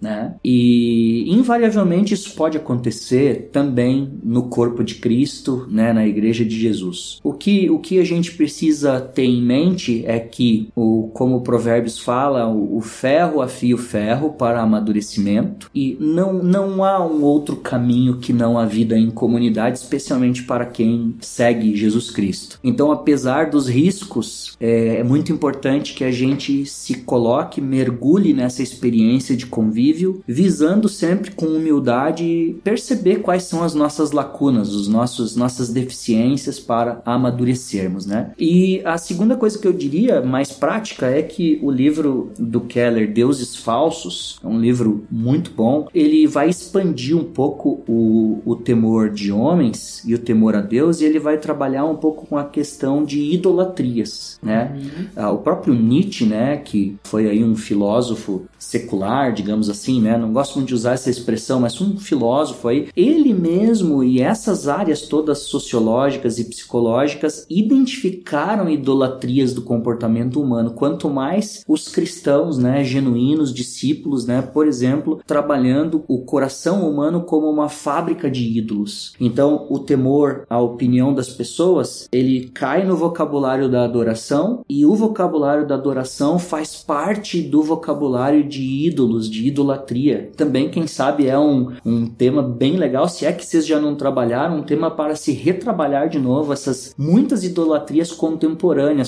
né? 0.00 0.34
E 0.44 1.24
invariavelmente 1.32 2.14
isso 2.14 2.34
pode 2.34 2.56
acontecer 2.56 3.50
também 3.52 4.12
no 4.22 4.44
corpo 4.44 4.82
de 4.82 4.96
Cristo, 4.96 5.66
né, 5.70 5.92
na 5.92 6.06
igreja 6.06 6.44
de 6.44 6.58
Jesus. 6.58 7.18
O 7.22 7.32
que, 7.32 7.70
o 7.70 7.78
que 7.78 7.98
a 7.98 8.04
gente 8.04 8.32
precisa 8.32 8.91
ter 9.00 9.24
em 9.24 9.42
mente 9.42 10.04
é 10.06 10.18
que, 10.18 10.68
o, 10.74 11.10
como 11.12 11.36
o 11.36 11.40
Provérbios 11.40 11.98
fala, 11.98 12.46
o, 12.46 12.76
o 12.76 12.80
ferro 12.80 13.40
afia 13.40 13.74
o 13.74 13.78
ferro 13.78 14.30
para 14.30 14.60
amadurecimento 14.60 15.70
e 15.74 15.96
não, 16.00 16.34
não 16.34 16.84
há 16.84 17.04
um 17.04 17.22
outro 17.22 17.56
caminho 17.56 18.18
que 18.18 18.32
não 18.32 18.58
a 18.58 18.66
vida 18.66 18.98
em 18.98 19.10
comunidade, 19.10 19.78
especialmente 19.78 20.42
para 20.44 20.66
quem 20.66 21.14
segue 21.20 21.76
Jesus 21.76 22.10
Cristo. 22.10 22.58
Então, 22.62 22.90
apesar 22.90 23.50
dos 23.50 23.68
riscos, 23.68 24.56
é, 24.60 24.96
é 24.96 25.04
muito 25.04 25.32
importante 25.32 25.94
que 25.94 26.04
a 26.04 26.10
gente 26.10 26.66
se 26.66 26.94
coloque, 26.98 27.60
mergulhe 27.60 28.32
nessa 28.32 28.62
experiência 28.62 29.36
de 29.36 29.46
convívio, 29.46 30.22
visando 30.26 30.88
sempre 30.88 31.30
com 31.30 31.46
humildade 31.46 32.56
perceber 32.62 33.16
quais 33.16 33.44
são 33.44 33.62
as 33.62 33.74
nossas 33.74 34.12
lacunas, 34.12 34.74
os 34.74 34.88
nossos 34.88 35.36
nossas 35.36 35.70
deficiências 35.70 36.58
para 36.58 37.02
amadurecermos, 37.04 38.06
né? 38.06 38.32
E 38.38 38.81
a 38.84 38.98
segunda 38.98 39.36
coisa 39.36 39.58
que 39.58 39.66
eu 39.66 39.72
diria 39.72 40.20
mais 40.20 40.52
prática 40.52 41.06
é 41.06 41.22
que 41.22 41.58
o 41.62 41.70
livro 41.70 42.32
do 42.38 42.60
Keller 42.60 43.12
Deuses 43.12 43.56
Falsos, 43.56 44.38
é 44.42 44.46
um 44.46 44.60
livro 44.60 45.04
muito 45.10 45.50
bom, 45.50 45.88
ele 45.94 46.26
vai 46.26 46.48
expandir 46.48 47.16
um 47.16 47.24
pouco 47.24 47.82
o, 47.86 48.40
o 48.44 48.56
temor 48.56 49.10
de 49.10 49.32
homens 49.32 50.02
e 50.06 50.14
o 50.14 50.18
temor 50.18 50.54
a 50.54 50.60
Deus 50.60 51.00
e 51.00 51.04
ele 51.04 51.18
vai 51.18 51.38
trabalhar 51.38 51.84
um 51.84 51.96
pouco 51.96 52.26
com 52.26 52.36
a 52.36 52.44
questão 52.44 53.04
de 53.04 53.20
idolatrias, 53.32 54.38
né? 54.42 54.80
Ah, 55.16 55.30
o 55.30 55.38
próprio 55.38 55.74
Nietzsche, 55.74 56.24
né, 56.24 56.56
que 56.56 56.96
foi 57.04 57.28
aí 57.28 57.44
um 57.44 57.56
filósofo 57.56 58.46
secular, 58.58 59.32
digamos 59.32 59.68
assim, 59.68 60.00
né? 60.00 60.16
Não 60.16 60.32
gosto 60.32 60.56
muito 60.56 60.68
de 60.68 60.74
usar 60.74 60.92
essa 60.92 61.10
expressão, 61.10 61.60
mas 61.60 61.80
um 61.80 61.98
filósofo 61.98 62.68
aí, 62.68 62.88
ele 62.96 63.34
mesmo 63.34 64.02
e 64.04 64.20
essas 64.20 64.68
áreas 64.68 65.02
todas 65.02 65.40
sociológicas 65.40 66.38
e 66.38 66.44
psicológicas 66.44 67.46
identificaram 67.50 68.68
idolatrias 68.72 69.52
do 69.52 69.62
comportamento 69.62 70.40
humano. 70.40 70.72
Quanto 70.72 71.08
mais 71.08 71.64
os 71.66 71.88
cristãos, 71.88 72.58
né, 72.58 72.84
genuínos 72.84 73.52
discípulos, 73.52 74.26
né, 74.26 74.42
por 74.42 74.66
exemplo, 74.66 75.20
trabalhando 75.26 76.04
o 76.08 76.22
coração 76.22 76.88
humano 76.88 77.22
como 77.22 77.48
uma 77.48 77.68
fábrica 77.68 78.30
de 78.30 78.58
ídolos. 78.58 79.14
Então, 79.20 79.66
o 79.70 79.78
temor 79.78 80.44
à 80.48 80.60
opinião 80.60 81.14
das 81.14 81.28
pessoas, 81.28 82.08
ele 82.12 82.50
cai 82.52 82.84
no 82.84 82.96
vocabulário 82.96 83.68
da 83.68 83.84
adoração 83.84 84.64
e 84.68 84.84
o 84.84 84.94
vocabulário 84.94 85.66
da 85.66 85.74
adoração 85.74 86.38
faz 86.38 86.76
parte 86.76 87.42
do 87.42 87.62
vocabulário 87.62 88.44
de 88.44 88.62
ídolos, 88.62 89.28
de 89.28 89.46
idolatria. 89.48 90.30
Também, 90.36 90.70
quem 90.70 90.86
sabe, 90.86 91.26
é 91.26 91.38
um, 91.38 91.72
um 91.84 92.06
tema 92.06 92.42
bem 92.42 92.76
legal, 92.76 93.08
se 93.08 93.26
é 93.26 93.32
que 93.32 93.44
vocês 93.44 93.66
já 93.66 93.80
não 93.80 93.94
trabalharam, 93.94 94.58
um 94.58 94.62
tema 94.62 94.90
para 94.90 95.16
se 95.16 95.32
retrabalhar 95.32 96.08
de 96.08 96.18
novo 96.18 96.52
essas 96.52 96.94
muitas 96.96 97.44
idolatrias 97.44 98.12
contemporâneas 98.12 98.61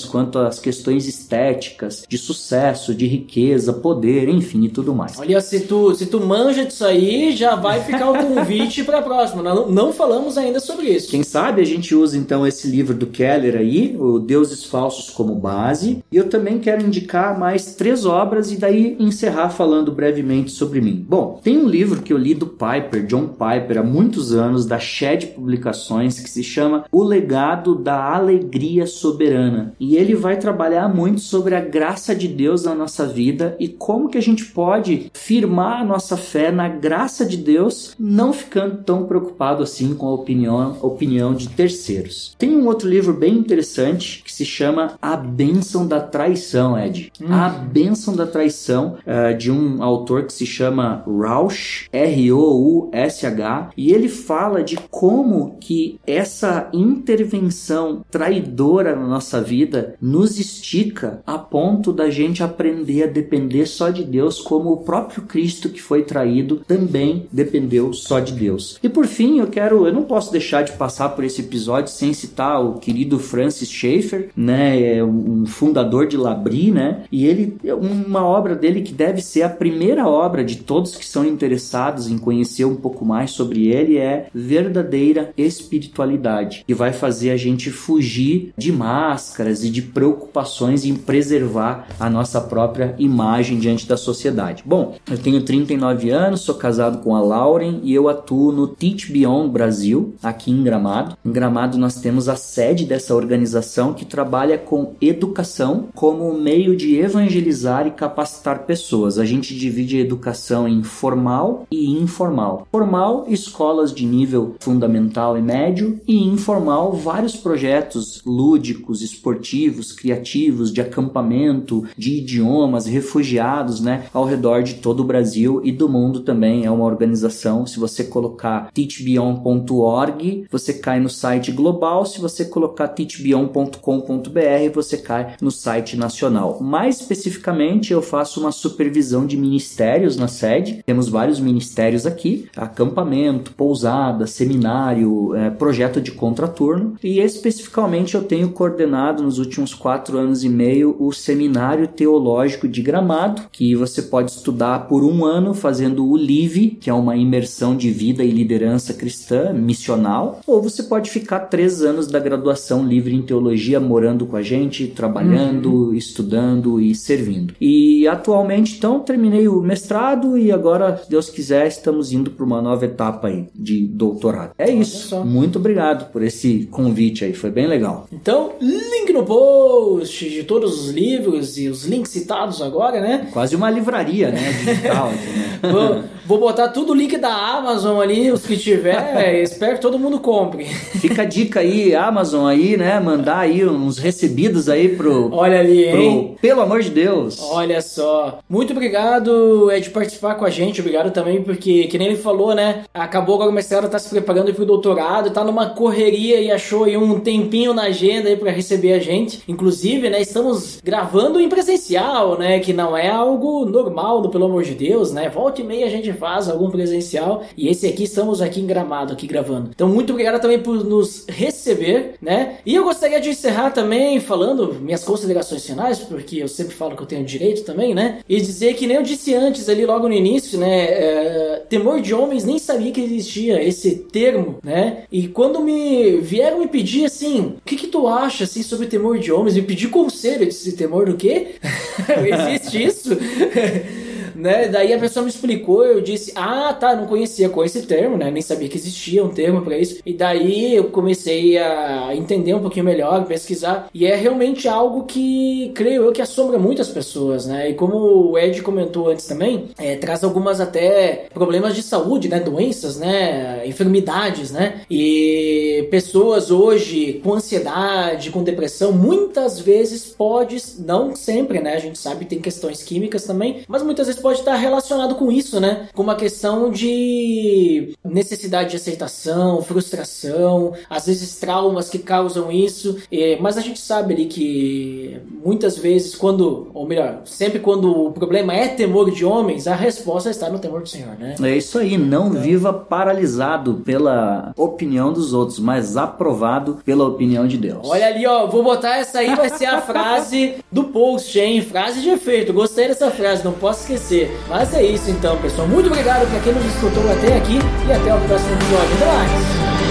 quanto 0.09 0.39
às 0.39 0.59
questões 0.59 1.07
estéticas, 1.07 2.05
de 2.07 2.17
sucesso, 2.17 2.93
de 2.93 3.07
riqueza, 3.07 3.73
poder, 3.73 4.27
enfim, 4.27 4.65
e 4.65 4.69
tudo 4.69 4.93
mais. 4.93 5.19
Olha, 5.19 5.39
se 5.41 5.61
tu, 5.61 5.95
se 5.95 6.07
tu 6.07 6.19
manja 6.19 6.65
disso 6.65 6.85
aí, 6.85 7.35
já 7.35 7.55
vai 7.55 7.81
ficar 7.81 8.09
o 8.11 8.17
convite 8.17 8.83
para 8.83 8.99
a 8.99 9.01
próxima. 9.01 9.41
Não, 9.41 9.69
não 9.69 9.93
falamos 9.93 10.37
ainda 10.37 10.59
sobre 10.59 10.87
isso. 10.87 11.09
Quem 11.09 11.23
sabe 11.23 11.61
a 11.61 11.65
gente 11.65 11.95
usa 11.95 12.17
então 12.17 12.45
esse 12.45 12.67
livro 12.67 12.93
do 12.93 13.07
Keller 13.07 13.55
aí, 13.55 13.95
o 13.97 14.19
Deuses 14.19 14.65
Falsos 14.65 15.09
como 15.09 15.35
base, 15.35 16.03
e 16.11 16.17
eu 16.17 16.27
também 16.29 16.59
quero 16.59 16.85
indicar 16.85 17.37
mais 17.37 17.75
três 17.75 18.05
obras 18.05 18.51
e 18.51 18.57
daí 18.57 18.95
encerrar 18.99 19.49
falando 19.49 19.91
brevemente 19.91 20.51
sobre 20.51 20.81
mim. 20.81 21.05
Bom, 21.07 21.39
tem 21.43 21.57
um 21.57 21.67
livro 21.67 22.01
que 22.01 22.11
eu 22.11 22.17
li 22.17 22.33
do 22.33 22.47
Piper, 22.47 23.05
John 23.05 23.27
Piper, 23.27 23.79
há 23.79 23.83
muitos 23.83 24.33
anos, 24.33 24.65
da 24.65 24.79
Shed 24.79 25.27
Publicações, 25.27 26.19
que 26.19 26.29
se 26.29 26.43
chama 26.43 26.85
O 26.91 27.03
Legado 27.03 27.75
da 27.75 28.13
Alegria 28.13 28.85
Soberana. 28.87 29.34
E 29.79 29.95
ele 29.95 30.15
vai 30.15 30.37
trabalhar 30.37 30.87
muito 30.87 31.21
sobre 31.21 31.55
a 31.55 31.61
graça 31.61 32.15
de 32.15 32.27
Deus 32.27 32.63
na 32.63 32.75
nossa 32.75 33.05
vida 33.05 33.55
e 33.59 33.67
como 33.67 34.09
que 34.09 34.17
a 34.17 34.21
gente 34.21 34.45
pode 34.45 35.11
firmar 35.13 35.81
a 35.81 35.85
nossa 35.85 36.17
fé 36.17 36.51
na 36.51 36.67
graça 36.67 37.25
de 37.25 37.37
Deus, 37.37 37.95
não 37.99 38.31
ficando 38.33 38.83
tão 38.83 39.05
preocupado 39.05 39.63
assim 39.63 39.93
com 39.93 40.07
a 40.07 40.13
opinião, 40.13 40.77
opinião 40.81 41.33
de 41.33 41.49
terceiros. 41.49 42.35
Tem 42.37 42.55
um 42.55 42.65
outro 42.65 42.87
livro 42.87 43.13
bem 43.13 43.33
interessante 43.33 44.23
que 44.23 44.31
se 44.31 44.45
chama 44.45 44.93
A 45.01 45.15
Bênção 45.15 45.87
da 45.87 45.99
Traição, 45.99 46.77
Ed. 46.77 47.11
A 47.29 47.49
Bênção 47.49 48.15
da 48.15 48.27
Traição, 48.27 48.97
eh, 49.05 49.33
de 49.33 49.51
um 49.51 49.81
autor 49.81 50.23
que 50.23 50.33
se 50.33 50.45
chama 50.45 51.03
Rausch, 51.07 51.87
R-O-U-S-H, 51.91 53.71
e 53.75 53.91
ele 53.91 54.09
fala 54.09 54.63
de 54.63 54.77
como 54.89 55.57
que 55.59 55.99
essa 56.05 56.69
intervenção 56.73 58.03
traidora 58.09 58.95
na 58.95 59.07
nossa 59.07 59.24
vida 59.41 59.95
nos 60.01 60.39
estica 60.39 61.21
a 61.25 61.37
ponto 61.37 61.91
da 61.91 62.09
gente 62.09 62.43
aprender 62.43 63.03
a 63.03 63.07
depender 63.07 63.65
só 63.65 63.89
de 63.89 64.03
Deus, 64.03 64.39
como 64.41 64.71
o 64.71 64.77
próprio 64.77 65.23
Cristo 65.23 65.69
que 65.69 65.81
foi 65.81 66.03
traído 66.03 66.61
também 66.67 67.27
dependeu 67.31 67.93
só 67.93 68.19
de 68.19 68.33
Deus. 68.33 68.79
E 68.81 68.89
por 68.89 69.05
fim, 69.05 69.39
eu 69.39 69.47
quero, 69.47 69.85
eu 69.85 69.93
não 69.93 70.03
posso 70.03 70.31
deixar 70.31 70.63
de 70.63 70.73
passar 70.73 71.09
por 71.09 71.23
esse 71.23 71.41
episódio 71.41 71.91
sem 71.91 72.13
citar 72.13 72.63
o 72.63 72.75
querido 72.75 73.19
Francis 73.19 73.69
Schaeffer, 73.69 74.29
né, 74.35 74.97
é 74.97 75.03
um 75.03 75.45
fundador 75.45 76.07
de 76.07 76.17
Labri, 76.17 76.71
né? 76.71 77.03
E 77.11 77.25
ele 77.25 77.57
uma 77.63 78.25
obra 78.25 78.55
dele 78.55 78.81
que 78.81 78.93
deve 78.93 79.21
ser 79.21 79.43
a 79.43 79.49
primeira 79.49 80.07
obra 80.07 80.43
de 80.43 80.57
todos 80.57 80.95
que 80.95 81.05
são 81.05 81.25
interessados 81.25 82.09
em 82.09 82.17
conhecer 82.17 82.65
um 82.65 82.75
pouco 82.75 83.05
mais 83.05 83.31
sobre 83.31 83.67
ele 83.67 83.97
é 83.97 84.27
Verdadeira 84.33 85.33
Espiritualidade, 85.37 86.63
que 86.65 86.73
vai 86.73 86.93
fazer 86.93 87.31
a 87.31 87.37
gente 87.37 87.69
fugir 87.69 88.53
de 88.57 88.71
máscaras 89.15 89.63
e 89.63 89.69
de 89.69 89.81
preocupações 89.81 90.83
em 90.83 90.93
preservar 90.93 91.87
a 91.97 92.09
nossa 92.09 92.41
própria 92.41 92.93
imagem 92.99 93.57
diante 93.57 93.87
da 93.87 93.95
sociedade. 93.95 94.61
Bom, 94.65 94.95
eu 95.09 95.17
tenho 95.17 95.41
39 95.41 96.09
anos, 96.09 96.41
sou 96.41 96.55
casado 96.55 96.97
com 96.97 97.15
a 97.15 97.21
Lauren 97.21 97.79
e 97.83 97.93
eu 97.93 98.09
atuo 98.09 98.51
no 98.51 98.67
Teach 98.67 99.11
Beyond 99.11 99.49
Brasil, 99.49 100.13
aqui 100.21 100.51
em 100.51 100.63
Gramado. 100.63 101.15
Em 101.25 101.31
Gramado 101.31 101.77
nós 101.77 101.95
temos 101.95 102.27
a 102.27 102.35
sede 102.35 102.85
dessa 102.85 103.15
organização 103.15 103.93
que 103.93 104.03
trabalha 104.03 104.57
com 104.57 104.95
educação 104.99 105.87
como 105.95 106.33
meio 106.33 106.75
de 106.75 106.97
evangelizar 106.97 107.87
e 107.87 107.91
capacitar 107.91 108.65
pessoas. 108.65 109.17
A 109.17 109.23
gente 109.23 109.55
divide 109.55 109.97
a 109.97 110.01
educação 110.01 110.67
em 110.67 110.83
formal 110.83 111.65
e 111.71 111.89
informal. 111.89 112.67
Formal, 112.69 113.25
escolas 113.29 113.93
de 113.93 114.05
nível 114.05 114.55
fundamental 114.59 115.37
e 115.37 115.41
médio, 115.41 116.01
e 116.05 116.21
informal, 116.25 116.91
vários 116.91 117.37
projetos 117.37 118.21
lúdicos, 118.25 119.04
esportivos, 119.05 119.91
criativos, 119.91 120.71
de 120.71 120.81
acampamento, 120.81 121.85
de 121.97 122.17
idiomas, 122.17 122.85
refugiados, 122.85 123.79
né, 123.79 124.05
ao 124.13 124.25
redor 124.25 124.63
de 124.63 124.75
todo 124.75 125.01
o 125.01 125.05
Brasil 125.05 125.61
e 125.63 125.71
do 125.71 125.87
mundo 125.87 126.21
também. 126.21 126.65
É 126.65 126.71
uma 126.71 126.85
organização. 126.85 127.65
Se 127.65 127.79
você 127.79 128.03
colocar 128.03 128.69
teachbeyond.org, 128.73 130.47
você 130.51 130.73
cai 130.73 130.99
no 130.99 131.09
site 131.09 131.51
global. 131.51 132.05
Se 132.05 132.19
você 132.19 132.45
colocar 132.45 132.87
teachbeyond.com.br, 132.89 134.73
você 134.73 134.97
cai 134.97 135.35
no 135.41 135.51
site 135.51 135.95
nacional. 135.95 136.59
Mais 136.61 136.99
especificamente, 136.99 137.93
eu 137.93 138.01
faço 138.01 138.39
uma 138.39 138.51
supervisão 138.51 139.25
de 139.25 139.37
ministérios 139.37 140.17
na 140.17 140.27
sede. 140.27 140.83
Temos 140.85 141.07
vários 141.07 141.39
ministérios 141.39 142.05
aqui: 142.05 142.47
acampamento, 142.55 143.51
pousada, 143.53 144.27
seminário, 144.27 145.35
é, 145.35 145.49
projeto 145.49 146.01
de 146.01 146.11
contraturno. 146.11 146.95
E 147.03 147.19
especificamente 147.19 148.15
eu 148.15 148.23
tenho 148.23 148.49
coordenado 148.49 148.94
nos 148.95 149.39
últimos 149.39 149.73
quatro 149.73 150.17
anos 150.17 150.43
e 150.43 150.49
meio 150.49 150.95
o 150.99 151.11
Seminário 151.11 151.87
Teológico 151.87 152.67
de 152.67 152.81
Gramado, 152.81 153.43
que 153.51 153.75
você 153.75 154.01
pode 154.01 154.31
estudar 154.31 154.87
por 154.87 155.03
um 155.03 155.25
ano 155.25 155.53
fazendo 155.53 156.07
o 156.07 156.15
LIVE, 156.15 156.77
que 156.79 156.89
é 156.89 156.93
uma 156.93 157.15
imersão 157.15 157.75
de 157.75 157.91
vida 157.91 158.23
e 158.23 158.31
liderança 158.31 158.93
cristã 158.93 159.51
missional, 159.53 160.39
ou 160.47 160.61
você 160.61 160.83
pode 160.83 161.09
ficar 161.09 161.41
três 161.41 161.81
anos 161.81 162.07
da 162.07 162.19
graduação 162.19 162.85
livre 162.85 163.13
em 163.13 163.21
teologia 163.21 163.79
morando 163.79 164.25
com 164.25 164.37
a 164.37 164.41
gente, 164.41 164.87
trabalhando, 164.87 165.87
uhum. 165.87 165.93
estudando 165.93 166.79
e 166.79 166.95
servindo. 166.95 167.53
E 167.59 168.07
atualmente, 168.07 168.77
então, 168.77 168.99
terminei 168.99 169.47
o 169.47 169.61
mestrado 169.61 170.37
e 170.37 170.51
agora, 170.51 170.97
se 170.97 171.09
Deus 171.09 171.29
quiser, 171.29 171.67
estamos 171.67 172.11
indo 172.11 172.31
para 172.31 172.45
uma 172.45 172.61
nova 172.61 172.85
etapa 172.85 173.27
aí 173.27 173.47
de 173.53 173.85
doutorado. 173.87 174.51
É 174.57 174.71
isso. 174.71 175.23
Muito 175.25 175.59
obrigado 175.59 176.11
por 176.11 176.23
esse 176.23 176.67
convite 176.71 177.25
aí, 177.25 177.33
foi 177.33 177.51
bem 177.51 177.67
legal. 177.67 178.07
Então, 178.11 178.53
link 178.91 179.13
no 179.13 179.23
post 179.23 180.29
de 180.29 180.43
todos 180.43 180.79
os 180.79 180.89
livros 180.89 181.57
e 181.57 181.67
os 181.67 181.85
links 181.85 182.11
citados 182.11 182.61
agora, 182.61 183.01
né? 183.01 183.29
Quase 183.31 183.55
uma 183.55 183.69
livraria, 183.69 184.31
né? 184.31 184.51
Digital. 184.51 185.09
aqui, 185.09 185.27
né? 185.67 186.09
Vou, 186.25 186.39
botar 186.39 186.69
tudo 186.69 186.91
o 186.91 186.95
link 186.95 187.17
da 187.17 187.33
Amazon 187.33 187.99
ali, 187.99 188.31
os 188.31 188.45
que 188.45 188.57
tiver, 188.57 189.41
espero 189.41 189.75
que 189.75 189.81
todo 189.81 189.99
mundo 189.99 190.19
compre. 190.19 190.65
Fica 190.65 191.21
a 191.21 191.25
dica 191.25 191.59
aí, 191.59 191.95
Amazon 191.95 192.47
aí, 192.47 192.77
né? 192.77 192.99
Mandar 192.99 193.39
aí 193.39 193.65
uns 193.65 193.97
recebidos 193.97 194.69
aí 194.69 194.89
pro. 194.89 195.33
Olha 195.33 195.59
ali, 195.59 195.89
pro, 195.89 196.01
hein? 196.01 196.37
Pelo 196.41 196.61
amor 196.61 196.81
de 196.81 196.89
Deus. 196.89 197.41
Olha 197.41 197.81
só. 197.81 198.39
Muito 198.49 198.71
obrigado, 198.71 199.71
Ed, 199.71 199.89
participar 199.89 200.35
com 200.35 200.45
a 200.45 200.49
gente. 200.49 200.81
Obrigado 200.81 201.11
também, 201.11 201.41
porque, 201.41 201.87
que 201.87 201.97
nem 201.97 202.07
ele 202.07 202.17
falou, 202.17 202.55
né? 202.55 202.83
Acabou 202.93 203.35
agora 203.35 203.49
o 203.49 203.53
mestrado, 203.53 203.89
tá 203.89 203.99
se 203.99 204.09
preparando 204.09 204.53
pro 204.53 204.65
doutorado, 204.65 205.31
tá 205.31 205.43
numa 205.43 205.69
correria 205.69 206.39
e 206.39 206.51
achou 206.51 206.85
aí 206.85 206.97
um 206.97 207.19
tempinho 207.19 207.73
na 207.73 207.83
agenda 207.83 208.29
aí 208.29 208.35
para 208.35 208.51
receber 208.51 208.93
a 208.93 208.99
gente. 208.99 209.41
Inclusive, 209.47 210.09
né? 210.09 210.21
Estamos 210.21 210.79
gravando 210.83 211.39
em 211.39 211.49
presencial, 211.49 212.37
né? 212.37 212.59
Que 212.59 212.73
não 212.73 212.95
é 212.95 213.09
algo 213.09 213.65
normal, 213.65 214.21
no, 214.21 214.29
pelo 214.29 214.45
amor 214.45 214.63
de 214.63 214.73
Deus, 214.73 215.11
né? 215.11 215.29
Volta 215.29 215.61
e 215.61 215.63
meia 215.63 215.85
a 215.85 215.89
gente 215.89 216.11
faz 216.15 216.49
algum 216.49 216.69
presencial 216.69 217.43
e 217.57 217.67
esse 217.67 217.87
aqui 217.87 218.03
estamos 218.03 218.41
aqui 218.41 218.61
em 218.61 218.65
Gramado, 218.65 219.13
aqui 219.13 219.27
gravando. 219.27 219.71
Então, 219.73 219.87
muito 219.87 220.11
obrigado 220.11 220.41
também 220.41 220.59
por 220.59 220.83
nos 220.83 221.25
receber, 221.27 222.15
né? 222.21 222.57
E 222.65 222.75
eu 222.75 222.83
gostaria 222.83 223.19
de 223.19 223.29
encerrar 223.29 223.71
também 223.71 224.19
falando 224.19 224.75
minhas 224.75 225.03
considerações 225.03 225.65
finais, 225.65 225.99
porque 225.99 226.37
eu 226.37 226.47
sempre 226.47 226.73
falo 226.73 226.95
que 226.95 227.03
eu 227.03 227.07
tenho 227.07 227.25
direito 227.25 227.63
também, 227.63 227.93
né? 227.93 228.19
E 228.27 228.39
dizer 228.39 228.73
que 228.75 228.87
nem 228.87 228.97
eu 228.97 229.03
disse 229.03 229.33
antes 229.33 229.69
ali 229.69 229.85
logo 229.85 230.07
no 230.07 230.13
início, 230.13 230.59
né? 230.59 230.85
É, 230.85 231.63
temor 231.69 232.01
de 232.01 232.13
homens 232.13 232.45
nem 232.45 232.59
sabia 232.59 232.91
que 232.91 233.01
existia 233.01 233.61
esse 233.61 233.95
termo, 234.11 234.59
né? 234.63 235.03
E 235.11 235.27
quando 235.27 235.59
me 235.59 236.17
vieram 236.17 236.59
me 236.59 236.67
pedir 236.67 237.05
assim, 237.05 237.39
o 237.39 237.61
que 237.65 237.75
que 237.75 237.87
tu 237.87 238.07
acha 238.07 238.43
assim 238.43 238.63
sobre 238.63 238.87
temor 238.87 239.19
de 239.19 239.31
homens? 239.31 239.55
Me 239.55 239.61
pedir 239.61 239.89
conselho, 239.89 240.43
eu 240.43 240.47
disse 240.47 240.73
temor 240.73 241.05
do 241.05 241.15
quê? 241.15 241.55
Existe 242.25 242.83
isso? 242.83 243.09
né? 244.35 244.67
Daí 244.67 244.93
a 244.93 244.99
pessoa 244.99 245.23
me 245.23 245.29
explicou, 245.29 245.85
eu 245.85 246.01
disse, 246.01 246.31
ah, 246.35 246.73
tá, 246.73 246.95
não 246.95 247.07
conhecia 247.07 247.49
com 247.49 247.63
esse 247.63 247.83
termo, 247.83 248.17
né? 248.17 248.29
Nem 248.29 248.41
sabia 248.41 248.67
que 248.67 248.77
existia 248.77 249.23
um 249.23 249.29
termo 249.29 249.61
para 249.61 249.77
isso. 249.77 249.99
E 250.05 250.13
daí 250.13 250.75
eu 250.75 250.85
comecei 250.85 251.57
a 251.57 252.15
entender 252.15 252.53
um 252.53 252.61
pouquinho 252.61 252.85
melhor, 252.85 253.25
pesquisar, 253.25 253.89
e 253.93 254.05
é 254.05 254.15
realmente 254.15 254.67
algo 254.67 255.05
que 255.05 255.71
creio 255.73 256.03
eu 256.03 256.11
que 256.11 256.21
assombra 256.21 256.59
muitas 256.59 256.89
pessoas, 256.89 257.45
né? 257.45 257.69
E 257.69 257.73
como 257.73 257.95
o 258.31 258.37
Ed 258.37 258.61
comentou 258.61 259.09
antes 259.09 259.25
também, 259.25 259.65
é, 259.77 259.95
traz 259.95 260.23
algumas 260.23 260.59
até 260.59 261.27
problemas 261.33 261.75
de 261.75 261.81
saúde, 261.81 262.27
né? 262.27 262.39
Doenças, 262.39 262.97
né? 262.97 263.65
Enfermidades, 263.65 264.51
né? 264.51 264.81
E 264.89 265.87
pessoas 265.89 266.51
hoje 266.51 267.21
com 267.23 267.33
ansiedade, 267.33 268.29
com 268.31 268.43
depressão, 268.43 268.91
muitas 268.91 269.59
vezes 269.59 270.05
pode, 270.05 270.61
não 270.79 271.15
sempre, 271.15 271.59
né? 271.59 271.75
A 271.75 271.79
gente 271.79 271.97
sabe 271.97 272.25
tem 272.25 272.39
questões 272.39 272.83
químicas 272.83 273.23
também, 273.23 273.63
mas 273.67 273.83
muitas 273.83 274.07
vezes 274.07 274.21
pode 274.25 274.39
estar 274.39 274.55
relacionado 274.55 275.13
com 275.13 275.31
isso, 275.31 275.59
né? 275.59 275.87
Com 275.93 276.01
uma 276.01 276.15
questão 276.15 276.71
de 276.71 277.93
necessidade 278.03 278.71
de 278.71 278.75
aceitação, 278.75 279.61
frustração, 279.61 280.73
às 280.89 281.05
vezes 281.05 281.37
traumas 281.37 281.91
que 281.91 281.99
causam 281.99 282.51
isso. 282.51 282.97
mas 283.39 283.55
a 283.55 283.61
gente 283.61 283.79
sabe 283.79 284.15
ali 284.15 284.25
que 284.25 285.21
muitas 285.43 285.77
vezes, 285.77 286.15
quando, 286.15 286.71
ou 286.73 286.87
melhor, 286.87 287.21
sempre 287.25 287.59
quando 287.59 288.07
o 288.07 288.11
problema 288.11 288.51
é 288.51 288.67
temor 288.67 289.11
de 289.11 289.23
homens, 289.23 289.67
a 289.67 289.75
resposta 289.75 290.31
está 290.31 290.49
no 290.49 290.57
temor 290.57 290.81
do 290.81 290.89
Senhor, 290.89 291.15
né? 291.19 291.35
É 291.43 291.55
isso 291.55 291.77
aí, 291.77 291.95
não 291.95 292.29
então... 292.29 292.41
viva 292.41 292.73
paralisado 292.73 293.75
pela 293.85 294.53
opinião 294.57 295.13
dos 295.13 295.33
outros, 295.33 295.59
mas 295.59 295.97
aprovado 295.97 296.79
pela 296.83 297.05
opinião 297.05 297.47
de 297.47 297.59
Deus. 297.59 297.87
Olha 297.87 298.07
ali, 298.07 298.25
ó, 298.25 298.47
vou 298.47 298.63
botar 298.63 298.97
essa 298.97 299.19
aí, 299.19 299.35
vai 299.35 299.49
ser 299.49 299.67
a 299.67 299.81
frase 299.81 300.55
do 300.71 300.85
post, 300.85 301.39
hein? 301.39 301.61
Frase 301.61 302.01
de 302.01 302.09
efeito. 302.09 302.51
Gostei 302.51 302.87
dessa 302.87 303.11
frase, 303.11 303.45
não 303.45 303.53
posso 303.53 303.81
esquecer 303.81 304.14
você. 304.15 304.31
Mas 304.47 304.73
é 304.73 304.83
isso 304.83 305.11
então, 305.11 305.37
pessoal. 305.37 305.67
Muito 305.67 305.87
obrigado 305.87 306.29
para 306.29 306.39
quem 306.39 306.53
nos 306.53 306.65
escutou 306.65 307.11
até 307.11 307.35
aqui 307.35 307.59
e 307.87 307.91
até 307.91 308.15
o 308.15 308.19
próximo 308.21 308.53
episódio. 308.53 308.95
Até 308.95 309.05
mais! 309.05 309.85